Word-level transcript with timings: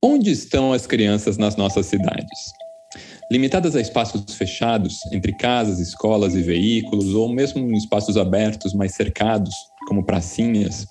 Onde 0.00 0.30
estão 0.30 0.72
as 0.72 0.86
crianças 0.86 1.36
nas 1.36 1.56
nossas 1.56 1.86
cidades? 1.86 2.52
Limitadas 3.32 3.74
a 3.74 3.80
espaços 3.80 4.32
fechados, 4.32 4.96
entre 5.12 5.36
casas, 5.36 5.80
escolas 5.80 6.36
e 6.36 6.40
veículos, 6.40 7.14
ou 7.14 7.28
mesmo 7.28 7.68
em 7.68 7.76
espaços 7.76 8.16
abertos, 8.16 8.74
mais 8.74 8.94
cercados, 8.94 9.52
como 9.88 10.06
pracinhas, 10.06 10.86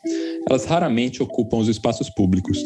elas 0.49 0.65
raramente 0.65 1.23
ocupam 1.23 1.55
os 1.55 1.69
espaços 1.69 2.09
públicos. 2.09 2.61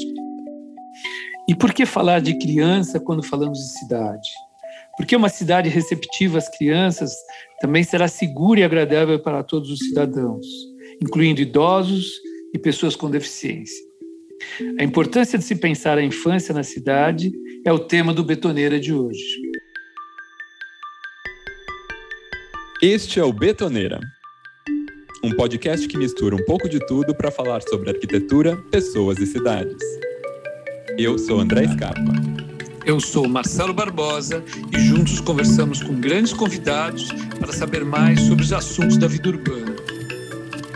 E 1.48 1.54
por 1.54 1.76
que 1.76 1.86
falar 1.86 2.20
de 2.20 2.34
criança 2.40 3.00
quando 3.00 3.22
falamos 3.22 3.60
de 3.60 3.78
cidade? 3.78 4.30
Porque 4.98 5.16
uma 5.16 5.30
cidade 5.30 5.70
receptiva 5.70 6.40
às 6.40 6.50
crianças 6.50 7.14
também 7.60 7.84
será 7.84 8.08
segura 8.08 8.62
e 8.62 8.64
agradável 8.64 9.20
para 9.20 9.44
todos 9.44 9.70
os 9.70 9.78
cidadãos, 9.78 10.48
incluindo 11.00 11.40
idosos 11.40 12.10
e 12.52 12.58
pessoas 12.58 12.96
com 12.96 13.12
deficiência. 13.12 13.91
A 14.80 14.84
importância 14.84 15.38
de 15.38 15.44
se 15.44 15.56
pensar 15.56 15.98
a 15.98 16.04
infância 16.04 16.54
na 16.54 16.64
cidade 16.64 17.32
é 17.66 17.72
o 17.72 17.80
tema 17.80 18.14
do 18.14 18.24
Betoneira 18.24 18.80
de 18.80 18.94
hoje. 18.94 19.42
Este 22.82 23.20
é 23.20 23.24
o 23.24 23.32
Betoneira, 23.32 24.00
um 25.24 25.32
podcast 25.36 25.88
que 25.88 25.98
mistura 25.98 26.36
um 26.36 26.46
pouco 26.46 26.68
de 26.68 26.80
tudo 26.88 27.14
para 27.14 27.30
falar 27.30 27.62
sobre 27.62 27.92
arquitetura, 27.92 28.58
pessoas 28.72 29.20
e 29.20 29.28
cidades. 29.28 29.78
Eu 30.98 31.18
sou 31.20 31.40
André 31.40 31.68
Scarpa. 31.68 32.12
Eu 32.84 33.00
sou 33.00 33.28
Marcelo 33.28 33.74
Barbosa 33.74 34.44
e 34.76 34.80
juntos 34.80 35.20
conversamos 35.20 35.84
com 35.84 35.94
grandes 36.02 36.34
convidados 36.34 37.10
para 37.40 37.54
saber 37.54 37.86
mais 37.86 38.20
sobre 38.22 38.44
os 38.44 38.52
assuntos 38.52 38.98
da 38.98 39.08
vida 39.08 39.30
urbana. 39.30 39.76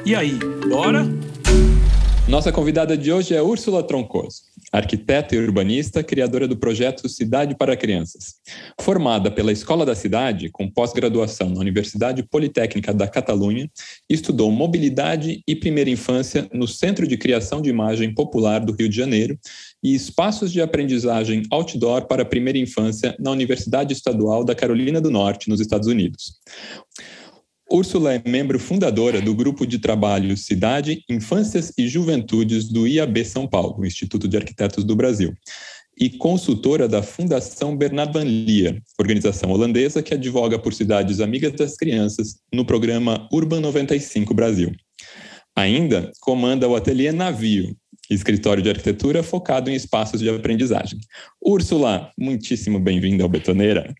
E 0.05 0.13
aí, 0.15 0.37
bora? 0.69 1.03
Nossa 2.27 2.51
convidada 2.51 2.97
de 2.97 3.11
hoje 3.11 3.35
é 3.35 3.41
Úrsula 3.41 3.83
Troncoso, 3.83 4.41
arquiteta 4.71 5.35
e 5.35 5.37
urbanista, 5.37 6.03
criadora 6.03 6.47
do 6.47 6.57
projeto 6.57 7.07
Cidade 7.07 7.55
para 7.55 7.77
Crianças. 7.77 8.37
Formada 8.81 9.29
pela 9.29 9.51
Escola 9.51 9.85
da 9.85 9.93
Cidade, 9.93 10.49
com 10.49 10.67
pós-graduação 10.67 11.49
na 11.49 11.59
Universidade 11.59 12.23
Politécnica 12.23 12.91
da 12.91 13.07
Catalunha, 13.07 13.69
estudou 14.09 14.49
mobilidade 14.49 15.43
e 15.47 15.55
primeira 15.55 15.91
infância 15.91 16.49
no 16.51 16.67
Centro 16.67 17.07
de 17.07 17.15
Criação 17.15 17.61
de 17.61 17.69
Imagem 17.69 18.11
Popular 18.11 18.59
do 18.59 18.73
Rio 18.73 18.89
de 18.89 18.95
Janeiro 18.95 19.37
e 19.83 19.93
espaços 19.93 20.51
de 20.51 20.59
aprendizagem 20.61 21.43
outdoor 21.51 22.07
para 22.07 22.25
primeira 22.25 22.57
infância 22.57 23.15
na 23.19 23.29
Universidade 23.29 23.93
Estadual 23.93 24.43
da 24.43 24.55
Carolina 24.55 24.99
do 24.99 25.11
Norte, 25.11 25.47
nos 25.47 25.59
Estados 25.61 25.87
Unidos. 25.87 26.39
Úrsula 27.69 28.13
é 28.13 28.21
membro 28.25 28.59
fundadora 28.59 29.19
do 29.19 29.33
grupo 29.33 29.65
de 29.65 29.79
trabalho 29.79 30.37
Cidade, 30.37 31.03
Infâncias 31.09 31.73
e 31.77 31.87
Juventudes 31.87 32.69
do 32.69 32.87
IAB 32.87 33.25
São 33.25 33.47
Paulo, 33.47 33.85
Instituto 33.85 34.27
de 34.27 34.37
Arquitetos 34.37 34.83
do 34.83 34.95
Brasil, 34.95 35.33
e 35.99 36.09
consultora 36.09 36.87
da 36.87 37.01
Fundação 37.01 37.75
Bernard 37.75 38.13
Van 38.13 38.23
Leer, 38.23 38.81
organização 38.99 39.51
holandesa 39.51 40.03
que 40.03 40.13
advoga 40.13 40.59
por 40.59 40.73
cidades 40.73 41.19
amigas 41.19 41.53
das 41.53 41.75
crianças 41.75 42.39
no 42.53 42.65
programa 42.65 43.27
Urban 43.31 43.61
95 43.61 44.33
Brasil. 44.33 44.71
Ainda 45.55 46.11
comanda 46.19 46.67
o 46.67 46.75
Ateliê 46.75 47.11
Navio, 47.11 47.75
escritório 48.09 48.61
de 48.61 48.69
arquitetura 48.69 49.23
focado 49.23 49.71
em 49.71 49.73
espaços 49.73 50.19
de 50.19 50.29
aprendizagem. 50.29 50.99
Úrsula, 51.41 52.11
muitíssimo 52.17 52.79
bem-vinda 52.79 53.23
ao 53.23 53.29
Betoneira. 53.29 53.95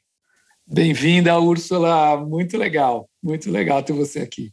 Bem-vinda, 0.68 1.40
Úrsula. 1.40 2.18
Muito 2.26 2.58
legal, 2.58 3.08
muito 3.26 3.52
legal 3.52 3.82
ter 3.82 3.94
você 3.94 4.20
aqui. 4.20 4.52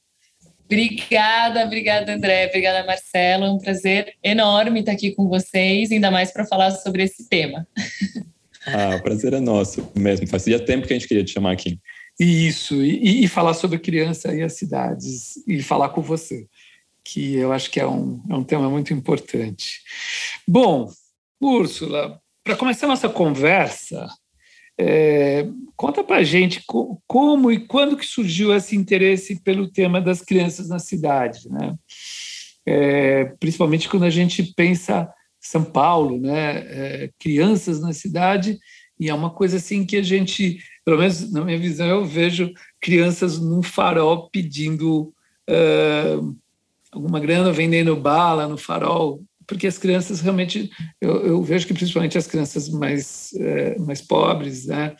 Obrigada, 0.64 1.64
obrigada, 1.64 2.14
André, 2.14 2.46
obrigada, 2.46 2.86
Marcelo. 2.86 3.44
É 3.44 3.50
um 3.50 3.58
prazer 3.58 4.14
enorme 4.24 4.80
estar 4.80 4.92
aqui 4.92 5.14
com 5.14 5.28
vocês, 5.28 5.92
ainda 5.92 6.10
mais 6.10 6.32
para 6.32 6.46
falar 6.46 6.70
sobre 6.70 7.02
esse 7.02 7.28
tema. 7.28 7.66
Ah, 8.66 8.96
o 8.96 9.02
prazer 9.02 9.34
é 9.34 9.40
nosso 9.40 9.86
mesmo. 9.94 10.26
Fazia 10.26 10.58
tempo 10.58 10.86
que 10.86 10.94
a 10.94 10.98
gente 10.98 11.06
queria 11.06 11.24
te 11.24 11.32
chamar 11.32 11.52
aqui. 11.52 11.78
Isso, 12.18 12.82
e, 12.82 13.24
e 13.24 13.28
falar 13.28 13.52
sobre 13.54 13.78
criança 13.78 14.34
e 14.34 14.42
as 14.42 14.54
cidades, 14.54 15.34
e 15.46 15.62
falar 15.62 15.90
com 15.90 16.00
você, 16.00 16.46
que 17.04 17.34
eu 17.36 17.52
acho 17.52 17.70
que 17.70 17.80
é 17.80 17.86
um, 17.86 18.22
é 18.30 18.34
um 18.34 18.44
tema 18.44 18.70
muito 18.70 18.94
importante. 18.94 19.80
Bom, 20.48 20.90
Úrsula, 21.40 22.20
para 22.44 22.56
começar 22.56 22.86
nossa 22.86 23.08
conversa, 23.08 24.06
é, 24.78 25.46
conta 25.82 26.04
para 26.04 26.22
gente 26.22 26.62
como 27.08 27.50
e 27.50 27.58
quando 27.58 27.96
que 27.96 28.06
surgiu 28.06 28.54
esse 28.54 28.76
interesse 28.76 29.42
pelo 29.42 29.68
tema 29.68 30.00
das 30.00 30.22
crianças 30.22 30.68
na 30.68 30.78
cidade, 30.78 31.48
né? 31.50 31.74
É, 32.64 33.24
principalmente 33.40 33.88
quando 33.88 34.04
a 34.04 34.10
gente 34.10 34.44
pensa 34.54 35.12
São 35.40 35.64
Paulo, 35.64 36.20
né? 36.20 36.58
É, 36.58 37.10
crianças 37.18 37.80
na 37.80 37.92
cidade 37.92 38.60
e 38.96 39.10
é 39.10 39.14
uma 39.14 39.30
coisa 39.30 39.56
assim 39.56 39.84
que 39.84 39.96
a 39.96 40.02
gente, 40.04 40.60
pelo 40.84 40.98
menos 40.98 41.32
na 41.32 41.44
minha 41.44 41.58
visão, 41.58 41.88
eu 41.88 42.04
vejo 42.04 42.52
crianças 42.80 43.40
num 43.40 43.60
farol 43.60 44.30
pedindo 44.30 45.12
uh, 45.50 46.36
alguma 46.92 47.18
grana, 47.18 47.50
vendendo 47.50 47.96
bala 47.96 48.46
no 48.46 48.56
farol 48.56 49.20
porque 49.46 49.66
as 49.66 49.78
crianças 49.78 50.20
realmente, 50.20 50.70
eu, 51.00 51.26
eu 51.26 51.42
vejo 51.42 51.66
que 51.66 51.74
principalmente 51.74 52.16
as 52.16 52.26
crianças 52.26 52.68
mais, 52.68 53.32
é, 53.34 53.78
mais 53.78 54.00
pobres, 54.00 54.66
né, 54.66 54.94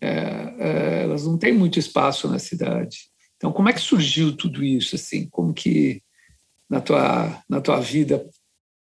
é, 0.00 0.10
é, 0.58 1.02
elas 1.02 1.26
não 1.26 1.36
têm 1.36 1.52
muito 1.52 1.78
espaço 1.78 2.28
na 2.28 2.38
cidade. 2.38 3.10
Então, 3.36 3.52
como 3.52 3.68
é 3.68 3.72
que 3.72 3.80
surgiu 3.80 4.36
tudo 4.36 4.64
isso? 4.64 4.96
Assim, 4.96 5.28
como 5.28 5.52
que 5.52 6.02
na 6.68 6.80
tua, 6.80 7.42
na 7.48 7.60
tua 7.60 7.80
vida 7.80 8.26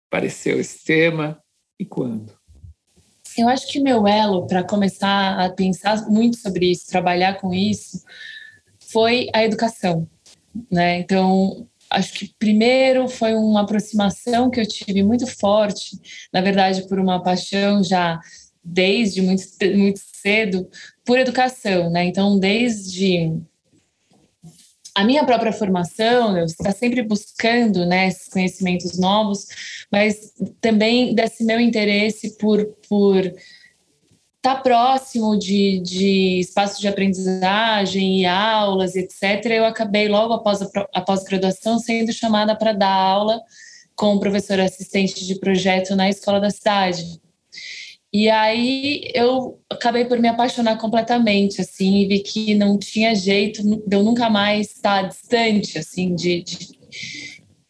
apareceu 0.10 0.60
esse 0.60 0.84
tema 0.84 1.42
e 1.80 1.86
quando? 1.86 2.34
Eu 3.38 3.48
acho 3.48 3.68
que 3.68 3.80
meu 3.80 4.08
elo 4.08 4.48
para 4.48 4.64
começar 4.64 5.40
a 5.40 5.50
pensar 5.50 6.08
muito 6.10 6.38
sobre 6.38 6.72
isso, 6.72 6.88
trabalhar 6.88 7.36
com 7.40 7.54
isso, 7.54 8.04
foi 8.80 9.30
a 9.34 9.44
educação, 9.44 10.08
né? 10.70 11.00
Então, 11.00 11.68
acho 11.90 12.14
que 12.14 12.34
primeiro 12.38 13.08
foi 13.08 13.34
uma 13.36 13.62
aproximação 13.62 14.50
que 14.50 14.60
eu 14.60 14.68
tive 14.68 15.04
muito 15.04 15.26
forte, 15.26 15.98
na 16.34 16.42
verdade, 16.42 16.88
por 16.88 17.00
uma 17.00 17.22
paixão 17.22 17.84
já 17.84 18.20
desde 18.64 19.22
muito, 19.22 19.44
muito 19.76 20.00
cedo 20.14 20.68
por 21.10 21.18
educação, 21.18 21.90
né? 21.90 22.06
Então, 22.06 22.38
desde 22.38 23.36
a 24.94 25.04
minha 25.04 25.26
própria 25.26 25.52
formação, 25.52 26.38
eu 26.38 26.46
está 26.46 26.72
sempre 26.72 27.02
buscando 27.02 27.84
né, 27.84 28.10
esses 28.10 28.30
conhecimentos 28.30 28.96
novos, 28.96 29.48
mas 29.92 30.36
também 30.62 31.16
desse 31.16 31.44
meu 31.44 31.60
interesse 31.60 32.38
por, 32.38 32.64
por 32.88 33.26
estar 33.26 33.40
tá 34.42 34.56
próximo 34.62 35.36
de, 35.36 35.80
de 35.80 36.42
espaços 36.42 36.78
de 36.78 36.88
aprendizagem 36.88 38.22
e 38.22 38.26
aulas, 38.28 38.96
etc., 38.96 39.46
eu 39.46 39.66
acabei 39.66 40.08
logo 40.08 40.34
após 40.34 40.62
a 40.94 41.02
pós-graduação 41.02 41.80
sendo 41.80 42.14
chamada 42.14 42.56
para 42.56 42.72
dar 42.72 42.94
aula 42.94 43.42
como 43.96 44.20
professora 44.20 44.64
assistente 44.64 45.26
de 45.26 45.40
projeto 45.40 45.96
na 45.96 46.08
escola 46.08 46.40
da 46.40 46.52
cidade. 46.52 47.20
E 48.12 48.30
aí 48.30 49.04
eu 49.14 49.60
acabei 49.70 50.06
por 50.06 50.20
me 50.20 50.28
apaixonar 50.28 50.78
completamente, 50.78 51.62
assim, 51.62 51.98
e 51.98 52.08
vi 52.08 52.20
que 52.22 52.56
não 52.56 52.78
tinha 52.78 53.14
jeito 53.14 53.62
de 53.64 53.96
eu 53.96 54.04
nunca 54.04 54.30
mais 54.30 54.72
estar 54.72 55.04
distante, 55.04 55.78
assim, 55.78 56.16
de, 56.16 56.42
de 56.42 56.80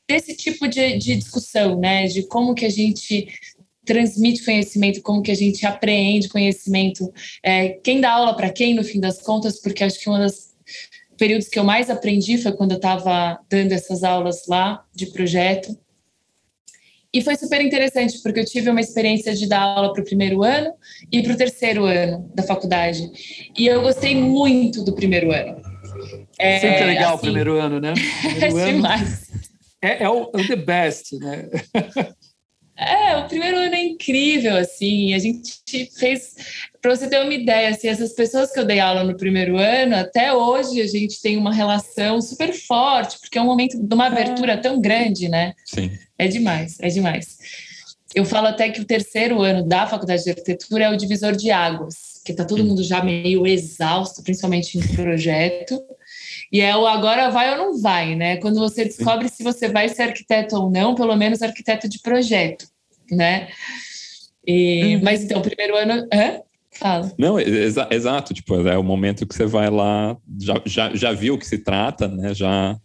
desse 0.07 0.35
tipo 0.35 0.67
de, 0.67 0.97
de 0.97 1.17
discussão, 1.17 1.79
né, 1.79 2.07
de 2.07 2.23
como 2.23 2.55
que 2.55 2.65
a 2.65 2.69
gente 2.69 3.27
transmite 3.85 4.43
conhecimento, 4.43 5.01
como 5.01 5.21
que 5.21 5.31
a 5.31 5.35
gente 5.35 5.65
apreende 5.65 6.29
conhecimento, 6.29 7.11
é, 7.43 7.69
quem 7.69 7.99
dá 7.99 8.11
aula 8.11 8.35
para 8.35 8.49
quem, 8.49 8.73
no 8.73 8.83
fim 8.83 8.99
das 8.99 9.21
contas, 9.21 9.61
porque 9.61 9.83
acho 9.83 9.99
que 9.99 10.09
um 10.09 10.17
dos 10.17 10.49
períodos 11.17 11.47
que 11.47 11.59
eu 11.59 11.63
mais 11.63 11.89
aprendi 11.89 12.37
foi 12.37 12.53
quando 12.53 12.71
eu 12.71 12.77
estava 12.77 13.39
dando 13.49 13.73
essas 13.73 14.03
aulas 14.03 14.47
lá 14.47 14.83
de 14.95 15.07
projeto. 15.07 15.77
E 17.13 17.23
foi 17.23 17.35
super 17.35 17.59
interessante, 17.59 18.21
porque 18.21 18.39
eu 18.39 18.45
tive 18.45 18.69
uma 18.69 18.81
experiência 18.81 19.33
de 19.33 19.47
dar 19.47 19.61
aula 19.61 19.93
para 19.93 20.01
o 20.01 20.05
primeiro 20.05 20.43
ano 20.43 20.71
e 21.11 21.23
para 21.23 21.33
o 21.33 21.37
terceiro 21.37 21.85
ano 21.85 22.29
da 22.35 22.43
faculdade. 22.43 23.09
E 23.57 23.65
eu 23.65 23.81
gostei 23.81 24.15
muito 24.15 24.83
do 24.83 24.93
primeiro 24.93 25.31
ano. 25.31 25.59
É, 26.37 26.59
Sempre 26.59 26.85
legal 26.85 27.09
assim, 27.09 27.17
o 27.17 27.21
primeiro 27.21 27.59
ano, 27.59 27.79
né? 27.79 27.93
Primeiro 28.39 28.59
é 28.59 28.73
demais. 28.73 29.31
É, 29.81 30.03
é, 30.03 30.09
o, 30.09 30.29
é 30.33 30.37
o 30.37 30.47
the 30.47 30.55
best, 30.55 31.17
né? 31.17 31.49
É, 32.81 33.17
o 33.17 33.27
primeiro 33.27 33.57
ano 33.57 33.75
é 33.75 33.83
incrível, 33.83 34.55
assim, 34.55 35.13
a 35.13 35.19
gente 35.19 35.51
fez, 35.99 36.33
para 36.81 36.95
você 36.95 37.09
ter 37.09 37.21
uma 37.21 37.33
ideia, 37.33 37.69
assim, 37.69 37.87
essas 37.87 38.13
pessoas 38.13 38.51
que 38.51 38.59
eu 38.59 38.65
dei 38.65 38.79
aula 38.79 39.03
no 39.03 39.17
primeiro 39.17 39.57
ano, 39.57 39.95
até 39.95 40.33
hoje 40.33 40.81
a 40.81 40.87
gente 40.87 41.21
tem 41.21 41.37
uma 41.37 41.53
relação 41.53 42.21
super 42.21 42.53
forte, 42.53 43.19
porque 43.19 43.37
é 43.37 43.41
um 43.41 43.45
momento 43.45 43.77
de 43.81 43.93
uma 43.93 44.07
abertura 44.07 44.57
tão 44.57 44.79
grande, 44.79 45.27
né? 45.27 45.53
Sim. 45.65 45.91
É 46.17 46.27
demais, 46.27 46.77
é 46.79 46.87
demais. 46.87 47.37
Eu 48.15 48.25
falo 48.25 48.47
até 48.47 48.69
que 48.69 48.81
o 48.81 48.85
terceiro 48.85 49.41
ano 49.41 49.67
da 49.67 49.85
faculdade 49.85 50.23
de 50.23 50.29
arquitetura 50.29 50.85
é 50.85 50.89
o 50.89 50.97
divisor 50.97 51.35
de 51.35 51.51
águas, 51.51 52.21
que 52.25 52.33
tá 52.33 52.43
todo 52.45 52.63
mundo 52.63 52.83
já 52.83 53.03
meio 53.03 53.45
exausto, 53.45 54.23
principalmente 54.23 54.77
em 54.77 54.95
projeto, 54.95 55.79
e 56.51 56.61
é 56.61 56.75
o 56.75 56.87
agora 56.87 57.29
vai 57.29 57.51
ou 57.51 57.57
não 57.57 57.79
vai, 57.79 58.15
né? 58.15 58.37
Quando 58.37 58.59
você 58.59 58.85
descobre 58.85 59.27
Sim. 59.27 59.35
se 59.35 59.43
você 59.43 59.67
vai 59.67 59.89
ser 59.89 60.03
arquiteto 60.03 60.55
ou 60.55 60.71
não, 60.71 60.95
pelo 60.95 61.15
menos 61.15 61.41
arquiteto 61.41 61.87
de 61.87 61.99
projeto, 61.99 62.65
né? 63.11 63.49
E, 64.45 64.95
hum. 64.95 65.01
Mas 65.03 65.23
então, 65.23 65.41
primeiro 65.41 65.75
ano. 65.75 66.07
Hã? 66.11 66.41
Fala. 66.79 67.11
Não, 67.17 67.37
exa 67.37 67.87
exato. 67.91 68.33
Tipo, 68.33 68.67
é 68.67 68.77
o 68.77 68.83
momento 68.83 69.27
que 69.27 69.35
você 69.35 69.45
vai 69.45 69.69
lá, 69.69 70.15
já, 70.39 70.61
já, 70.65 70.95
já 70.95 71.11
viu 71.11 71.33
o 71.33 71.37
que 71.37 71.45
se 71.45 71.57
trata, 71.57 72.07
né? 72.07 72.33
Já, 72.33 72.77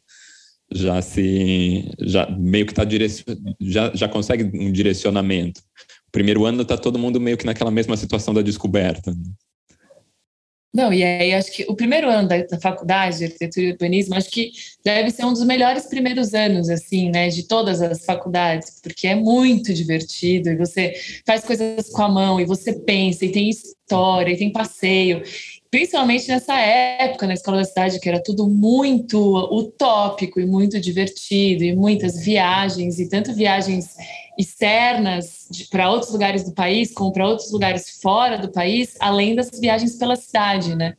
já 0.72 1.00
se. 1.00 1.88
Já 2.00 2.28
meio 2.28 2.66
que 2.66 2.72
está 2.72 2.84
direcion... 2.84 3.24
já, 3.60 3.92
já 3.94 4.08
consegue 4.08 4.44
um 4.58 4.72
direcionamento. 4.72 5.62
Primeiro 6.10 6.44
ano 6.44 6.62
está 6.62 6.76
todo 6.76 6.98
mundo 6.98 7.20
meio 7.20 7.36
que 7.36 7.46
naquela 7.46 7.70
mesma 7.70 7.96
situação 7.96 8.34
da 8.34 8.42
descoberta. 8.42 9.12
Né? 9.12 9.22
Não, 10.74 10.92
e 10.92 11.04
aí 11.04 11.32
acho 11.32 11.52
que 11.52 11.64
o 11.68 11.76
primeiro 11.76 12.10
ano 12.10 12.26
da, 12.26 12.36
da, 12.42 12.58
faculdade 12.58 13.18
de 13.18 13.24
arquitetura 13.26 13.66
e 13.66 13.70
urbanismo, 13.70 14.16
acho 14.16 14.28
que 14.28 14.50
deve 14.84 15.08
ser 15.12 15.24
um 15.24 15.32
dos 15.32 15.44
melhores 15.44 15.86
primeiros 15.86 16.34
anos, 16.34 16.68
assim, 16.68 17.10
né, 17.10 17.28
de 17.28 17.44
todas 17.44 17.80
as 17.80 18.04
faculdades, 18.04 18.80
porque 18.82 19.06
é 19.06 19.14
muito 19.14 19.72
divertido 19.72 20.50
e 20.50 20.56
você 20.56 20.92
faz 21.24 21.44
coisas 21.44 21.88
com 21.90 22.02
a 22.02 22.08
mão 22.08 22.40
e 22.40 22.44
você 22.44 22.72
pensa 22.72 23.24
e 23.24 23.30
tem 23.30 23.48
história 23.84 24.32
e 24.32 24.36
tem 24.36 24.52
passeio 24.52 25.22
principalmente 25.74 26.28
nessa 26.28 26.56
época 26.56 27.26
na 27.26 27.34
escola 27.34 27.56
da 27.56 27.64
cidade, 27.64 27.98
que 27.98 28.08
era 28.08 28.22
tudo 28.22 28.48
muito 28.48 29.18
utópico 29.52 30.38
e 30.38 30.46
muito 30.46 30.80
divertido, 30.80 31.64
e 31.64 31.74
muitas 31.74 32.24
viagens, 32.24 33.00
e 33.00 33.08
tanto 33.08 33.34
viagens 33.34 33.96
externas 34.38 35.48
para 35.72 35.90
outros 35.90 36.12
lugares 36.12 36.44
do 36.44 36.54
país, 36.54 36.94
como 36.94 37.12
para 37.12 37.26
outros 37.26 37.50
lugares 37.50 37.98
fora 38.00 38.38
do 38.38 38.52
país, 38.52 38.94
além 39.00 39.34
das 39.34 39.50
viagens 39.58 39.96
pela 39.96 40.14
cidade, 40.14 40.76
né? 40.76 40.94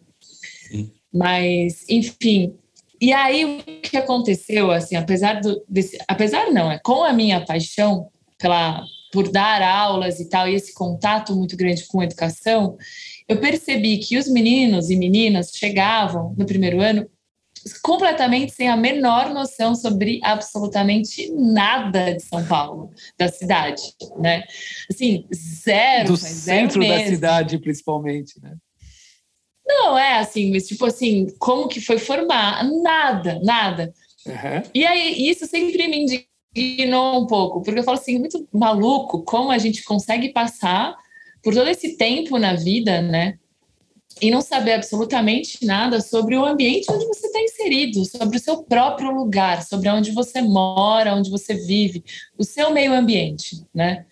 Sim. 0.67 0.91
Mas, 1.13 1.85
enfim. 1.87 2.53
E 2.99 3.13
aí, 3.13 3.45
o 3.45 3.63
que 3.81 3.95
aconteceu, 3.95 4.71
assim, 4.71 4.97
apesar 4.97 5.39
do, 5.39 5.63
desse, 5.69 5.97
apesar 6.05 6.51
não, 6.51 6.69
é 6.69 6.81
com 6.83 7.01
a 7.01 7.13
minha 7.13 7.39
paixão 7.45 8.09
pela 8.37 8.83
por 9.15 9.31
dar 9.31 9.61
aulas 9.61 10.19
e 10.19 10.27
tal, 10.27 10.45
e 10.45 10.55
esse 10.55 10.73
contato 10.73 11.33
muito 11.33 11.55
grande 11.55 11.87
com 11.87 12.01
a 12.01 12.03
educação, 12.03 12.75
eu 13.29 13.39
percebi 13.39 13.97
que 13.97 14.17
os 14.17 14.27
meninos 14.27 14.89
e 14.89 14.97
meninas 14.97 15.53
chegavam 15.55 16.35
no 16.37 16.45
primeiro 16.45 16.81
ano 16.81 17.09
completamente 17.81 18.51
sem 18.51 18.67
a 18.67 18.75
menor 18.75 19.33
noção 19.33 19.73
sobre 19.73 20.19
absolutamente 20.21 21.31
nada 21.31 22.13
de 22.13 22.23
São 22.23 22.45
Paulo, 22.45 22.91
da 23.17 23.29
cidade, 23.29 23.81
né? 24.19 24.43
Assim, 24.91 25.25
zero. 25.33 26.09
Do 26.09 26.17
centro 26.17 26.83
zero 26.83 26.93
da 26.93 27.05
cidade, 27.07 27.57
principalmente, 27.57 28.33
né? 28.41 28.53
Não, 29.65 29.97
é 29.97 30.19
assim, 30.19 30.51
mas 30.51 30.67
tipo 30.67 30.85
assim, 30.85 31.27
como 31.39 31.69
que 31.69 31.79
foi 31.79 31.97
formar? 31.97 32.69
Nada, 32.83 33.39
nada. 33.45 33.93
Uhum. 34.27 34.61
E 34.73 34.85
aí, 34.85 35.29
isso 35.29 35.47
sempre 35.47 35.87
me 35.87 36.05
indignou 36.55 37.21
um 37.21 37.27
pouco, 37.27 37.61
porque 37.61 37.79
eu 37.79 37.83
falo 37.83 37.97
assim, 37.97 38.17
muito 38.17 38.47
maluco 38.53 39.23
como 39.23 39.51
a 39.51 39.57
gente 39.57 39.83
consegue 39.83 40.29
passar 40.29 40.95
por 41.43 41.53
todo 41.53 41.69
esse 41.69 41.97
tempo 41.97 42.39
na 42.39 42.55
vida, 42.55 43.01
né? 43.01 43.37
E 44.21 44.31
não 44.31 44.41
saber 44.41 44.73
absolutamente 44.73 45.65
nada 45.65 45.99
sobre 45.99 46.37
o 46.37 46.45
ambiente 46.45 46.89
onde 46.89 47.05
você 47.05 47.27
está 47.27 47.41
inserido, 47.41 48.05
sobre 48.05 48.37
o 48.37 48.39
seu 48.39 48.63
próprio 48.63 49.11
lugar, 49.11 49.61
sobre 49.63 49.89
onde 49.89 50.11
você 50.11 50.41
mora, 50.41 51.13
onde 51.13 51.29
você 51.29 51.53
vive, 51.53 52.03
o 52.37 52.43
seu 52.43 52.71
meio 52.71 52.93
ambiente, 52.93 53.61
né? 53.73 54.05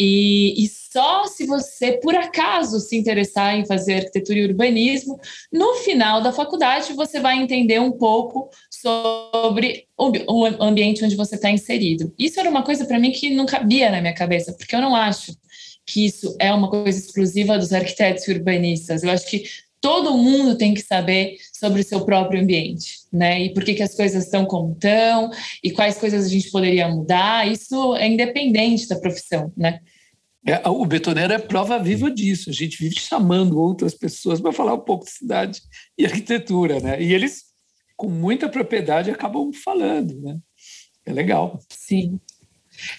E, 0.00 0.64
e, 0.64 0.68
só 0.98 1.26
se 1.26 1.46
você, 1.46 1.92
por 1.92 2.12
acaso, 2.16 2.80
se 2.80 2.96
interessar 2.96 3.54
em 3.54 3.64
fazer 3.64 3.94
arquitetura 3.94 4.40
e 4.40 4.46
urbanismo, 4.46 5.16
no 5.52 5.74
final 5.74 6.20
da 6.20 6.32
faculdade 6.32 6.92
você 6.92 7.20
vai 7.20 7.38
entender 7.38 7.80
um 7.80 7.92
pouco 7.92 8.50
sobre 8.68 9.86
o, 9.96 10.44
ambiente 10.60 11.04
onde 11.04 11.14
você 11.14 11.36
está 11.36 11.50
inserido. 11.50 12.12
Isso 12.18 12.40
era 12.40 12.50
uma 12.50 12.64
coisa 12.64 12.84
para 12.84 12.98
mim 12.98 13.12
que 13.12 13.30
não 13.30 13.46
cabia 13.46 13.92
na 13.92 14.00
minha 14.00 14.12
cabeça, 14.12 14.52
porque 14.52 14.74
eu 14.74 14.80
não 14.80 14.92
acho 14.92 15.36
que 15.86 16.04
isso 16.04 16.36
é 16.40 16.52
uma 16.52 16.68
coisa 16.68 16.98
exclusiva 16.98 17.56
dos 17.56 17.72
arquitetos 17.72 18.26
e 18.26 18.32
urbanistas. 18.32 19.04
Eu 19.04 19.10
acho 19.10 19.28
que 19.28 19.44
todo 19.80 20.18
mundo 20.18 20.58
tem 20.58 20.74
que 20.74 20.82
saber 20.82 21.36
sobre 21.52 21.82
o 21.82 21.84
seu 21.84 22.04
próprio 22.04 22.42
ambiente, 22.42 22.96
né? 23.12 23.40
E 23.40 23.54
por 23.54 23.64
que, 23.64 23.74
que 23.74 23.84
as 23.84 23.94
coisas 23.94 24.24
estão 24.24 24.44
como 24.44 24.72
estão, 24.72 25.30
e 25.62 25.70
quais 25.70 25.96
coisas 25.96 26.26
a 26.26 26.28
gente 26.28 26.50
poderia 26.50 26.88
mudar. 26.88 27.46
Isso 27.46 27.94
é 27.94 28.08
independente 28.08 28.88
da 28.88 28.98
profissão, 28.98 29.52
né? 29.56 29.78
É, 30.46 30.68
o 30.68 30.84
betoneiro 30.86 31.32
é 31.32 31.38
prova 31.38 31.78
viva 31.78 32.10
disso. 32.10 32.50
A 32.50 32.52
gente 32.52 32.78
vive 32.78 32.98
chamando 32.98 33.58
outras 33.58 33.94
pessoas 33.94 34.40
para 34.40 34.52
falar 34.52 34.74
um 34.74 34.80
pouco 34.80 35.04
de 35.04 35.10
cidade 35.10 35.60
e 35.96 36.06
arquitetura, 36.06 36.80
né? 36.80 37.02
E 37.02 37.12
eles, 37.12 37.44
com 37.96 38.08
muita 38.08 38.48
propriedade, 38.48 39.10
acabam 39.10 39.52
falando, 39.52 40.18
né? 40.20 40.38
É 41.04 41.12
legal. 41.12 41.58
Sim. 41.68 42.20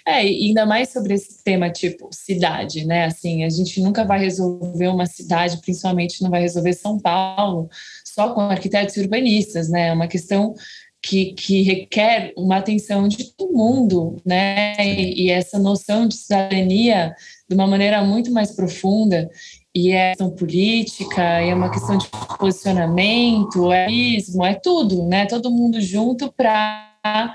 É, 0.06 0.25
e 0.25 0.47
ainda 0.47 0.65
mais 0.65 0.89
sobre 0.89 1.13
esse 1.13 1.41
tema 1.44 1.69
tipo 1.69 2.09
cidade, 2.12 2.86
né? 2.86 3.06
Assim, 3.06 3.44
a 3.44 3.50
gente 3.50 3.81
nunca 3.81 4.03
vai 4.03 4.19
resolver 4.19 4.88
uma 4.88 5.06
cidade, 5.06 5.62
principalmente 5.62 6.21
não 6.21 6.30
vai 6.30 6.42
resolver 6.42 6.74
São 6.74 7.00
Paulo, 7.00 7.69
só 8.06 8.33
com 8.33 8.42
arquitetos 8.42 8.97
e 8.97 9.01
urbanistas, 9.01 9.69
né? 9.69 9.88
É 9.88 9.94
uma 9.94 10.07
questão 10.07 10.53
que, 11.01 11.33
que 11.33 11.61
requer 11.61 12.33
uma 12.37 12.57
atenção 12.57 13.07
de 13.07 13.31
todo 13.33 13.53
mundo, 13.53 14.17
né? 14.25 14.75
E, 14.79 15.25
e 15.25 15.31
essa 15.31 15.57
noção 15.57 16.07
de 16.07 16.15
cidadania 16.15 17.15
de 17.47 17.55
uma 17.55 17.65
maneira 17.65 18.03
muito 18.03 18.31
mais 18.31 18.51
profunda 18.51 19.29
e 19.73 19.91
é 19.91 20.09
questão 20.09 20.31
política, 20.31 21.21
é 21.21 21.53
uma 21.53 21.71
questão 21.71 21.97
de 21.97 22.07
posicionamento, 22.37 23.71
é 23.71 23.89
ismo, 23.89 24.45
é 24.45 24.55
tudo, 24.55 25.07
né? 25.07 25.25
Todo 25.25 25.51
mundo 25.51 25.79
junto 25.79 26.31
para 26.31 27.33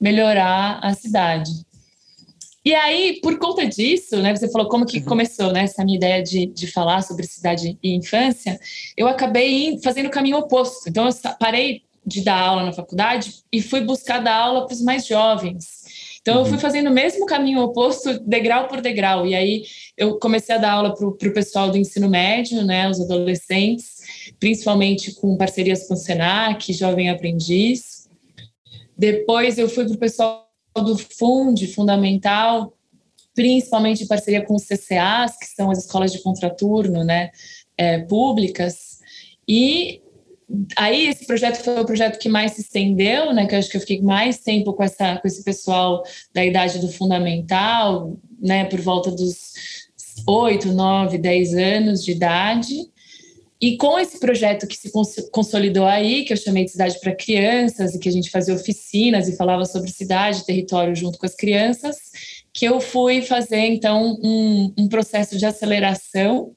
melhorar 0.00 0.80
a 0.82 0.92
cidade. 0.94 1.50
E 2.62 2.74
aí, 2.74 3.20
por 3.22 3.38
conta 3.38 3.66
disso, 3.66 4.18
né, 4.18 4.36
você 4.36 4.50
falou 4.50 4.68
como 4.68 4.84
que 4.84 4.98
uhum. 4.98 5.04
começou 5.04 5.50
né, 5.50 5.62
essa 5.62 5.82
minha 5.82 5.96
ideia 5.96 6.22
de, 6.22 6.44
de 6.46 6.66
falar 6.66 7.02
sobre 7.02 7.26
cidade 7.26 7.78
e 7.82 7.96
infância, 7.96 8.60
eu 8.96 9.08
acabei 9.08 9.80
fazendo 9.82 10.06
o 10.06 10.10
caminho 10.10 10.36
oposto. 10.36 10.88
Então, 10.88 11.08
eu 11.08 11.12
parei 11.38 11.82
de 12.04 12.22
dar 12.22 12.40
aula 12.40 12.64
na 12.64 12.72
faculdade 12.72 13.34
e 13.52 13.60
fui 13.60 13.80
buscar 13.82 14.20
dar 14.20 14.36
aula 14.36 14.66
para 14.66 14.74
os 14.74 14.82
mais 14.82 15.06
jovens. 15.06 15.80
Então, 16.20 16.34
uhum. 16.34 16.40
eu 16.40 16.44
fui 16.46 16.54
uhum. 16.54 16.60
fazendo 16.60 16.90
o 16.90 16.92
mesmo 16.92 17.26
caminho 17.26 17.60
oposto, 17.60 18.18
degrau 18.20 18.68
por 18.68 18.80
degrau. 18.80 19.26
E 19.26 19.34
aí, 19.34 19.64
eu 19.96 20.18
comecei 20.18 20.54
a 20.54 20.58
dar 20.58 20.72
aula 20.72 20.94
para 20.94 21.06
o 21.06 21.32
pessoal 21.32 21.70
do 21.70 21.78
ensino 21.78 22.08
médio, 22.08 22.64
né, 22.64 22.88
os 22.88 23.00
adolescentes, 23.00 24.34
principalmente 24.38 25.14
com 25.14 25.36
parcerias 25.36 25.86
com 25.86 25.94
o 25.94 25.96
SENAC, 25.96 26.72
Jovem 26.72 27.10
Aprendiz. 27.10 28.08
Depois 28.96 29.56
eu 29.56 29.68
fui 29.68 29.84
para 29.86 29.94
o 29.94 29.98
pessoal 29.98 30.46
do 30.76 30.96
FUND, 30.96 31.66
Fundamental, 31.68 32.74
principalmente 33.34 34.04
em 34.04 34.06
parceria 34.06 34.44
com 34.44 34.54
os 34.54 34.64
CCAs, 34.64 35.38
que 35.38 35.46
são 35.46 35.70
as 35.70 35.78
escolas 35.78 36.12
de 36.12 36.22
contraturno 36.22 37.02
né, 37.02 37.30
é, 37.78 37.98
públicas. 37.98 39.00
E 39.48 40.02
aí 40.76 41.08
esse 41.08 41.26
projeto 41.26 41.62
foi 41.62 41.80
o 41.80 41.84
projeto 41.84 42.18
que 42.18 42.28
mais 42.28 42.52
se 42.52 42.62
estendeu, 42.62 43.32
né, 43.32 43.46
que 43.46 43.54
eu 43.54 43.58
acho 43.58 43.70
que 43.70 43.76
eu 43.76 43.80
fiquei 43.80 44.00
mais 44.00 44.38
tempo 44.38 44.72
com, 44.72 44.82
essa, 44.82 45.16
com 45.16 45.26
esse 45.26 45.44
pessoal 45.44 46.02
da 46.34 46.44
idade 46.44 46.78
do 46.78 46.88
fundamental, 46.88 48.16
né, 48.40 48.64
por 48.64 48.80
volta 48.80 49.10
dos 49.10 49.52
8, 50.26 50.72
9, 50.72 51.18
10 51.18 51.54
anos 51.54 52.04
de 52.04 52.12
idade. 52.12 52.74
E 53.60 53.76
com 53.76 53.98
esse 53.98 54.18
projeto 54.18 54.66
que 54.66 54.76
se 54.76 54.90
consolidou 55.30 55.84
aí, 55.84 56.24
que 56.24 56.32
eu 56.32 56.36
chamei 56.36 56.64
de 56.64 56.70
Cidade 56.70 56.98
para 56.98 57.14
Crianças, 57.14 57.94
e 57.94 57.98
que 57.98 58.08
a 58.08 58.12
gente 58.12 58.30
fazia 58.30 58.54
oficinas 58.54 59.28
e 59.28 59.36
falava 59.36 59.66
sobre 59.66 59.90
cidade 59.90 60.46
território 60.46 60.96
junto 60.96 61.18
com 61.18 61.26
as 61.26 61.34
crianças, 61.34 61.96
que 62.54 62.64
eu 62.64 62.80
fui 62.80 63.20
fazer, 63.20 63.66
então, 63.66 64.18
um, 64.22 64.72
um 64.78 64.88
processo 64.88 65.36
de 65.36 65.44
aceleração, 65.44 66.52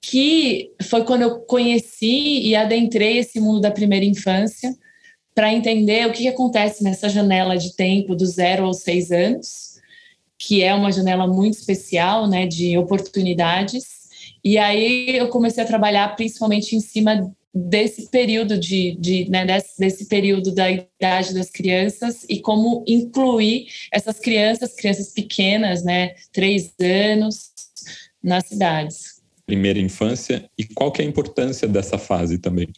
que 0.00 0.72
foi 0.82 1.04
quando 1.04 1.22
eu 1.22 1.40
conheci 1.40 2.40
e 2.40 2.56
adentrei 2.56 3.18
esse 3.18 3.38
mundo 3.38 3.60
da 3.60 3.70
primeira 3.70 4.04
infância, 4.04 4.74
para 5.34 5.52
entender 5.52 6.06
o 6.06 6.12
que, 6.12 6.22
que 6.22 6.28
acontece 6.28 6.82
nessa 6.82 7.08
janela 7.08 7.56
de 7.56 7.74
tempo 7.74 8.14
do 8.14 8.26
zero 8.26 8.64
aos 8.64 8.78
seis 8.78 9.10
anos, 9.10 9.78
que 10.38 10.62
é 10.62 10.74
uma 10.74 10.90
janela 10.90 11.26
muito 11.26 11.54
especial, 11.54 12.26
né, 12.26 12.46
de 12.46 12.76
oportunidades, 12.76 14.00
e 14.42 14.56
aí 14.58 15.16
eu 15.16 15.28
comecei 15.28 15.62
a 15.62 15.66
trabalhar 15.66 16.16
principalmente 16.16 16.74
em 16.74 16.80
cima 16.80 17.30
desse 17.52 18.08
período 18.10 18.58
de, 18.58 18.96
de 18.98 19.28
né, 19.28 19.44
desse, 19.44 19.78
desse, 19.78 20.06
período 20.06 20.54
da 20.54 20.70
idade 20.70 21.34
das 21.34 21.50
crianças 21.50 22.24
e 22.28 22.40
como 22.40 22.84
incluir 22.86 23.66
essas 23.92 24.18
crianças, 24.18 24.74
crianças 24.74 25.12
pequenas, 25.12 25.82
né, 25.82 26.14
três 26.32 26.72
anos, 26.80 27.50
nas 28.22 28.46
cidades. 28.46 29.09
Primeira 29.50 29.80
infância 29.80 30.44
e 30.56 30.64
qual 30.64 30.92
que 30.92 31.02
é 31.02 31.04
a 31.04 31.08
importância 31.08 31.66
dessa 31.66 31.98
fase 31.98 32.38
também? 32.38 32.68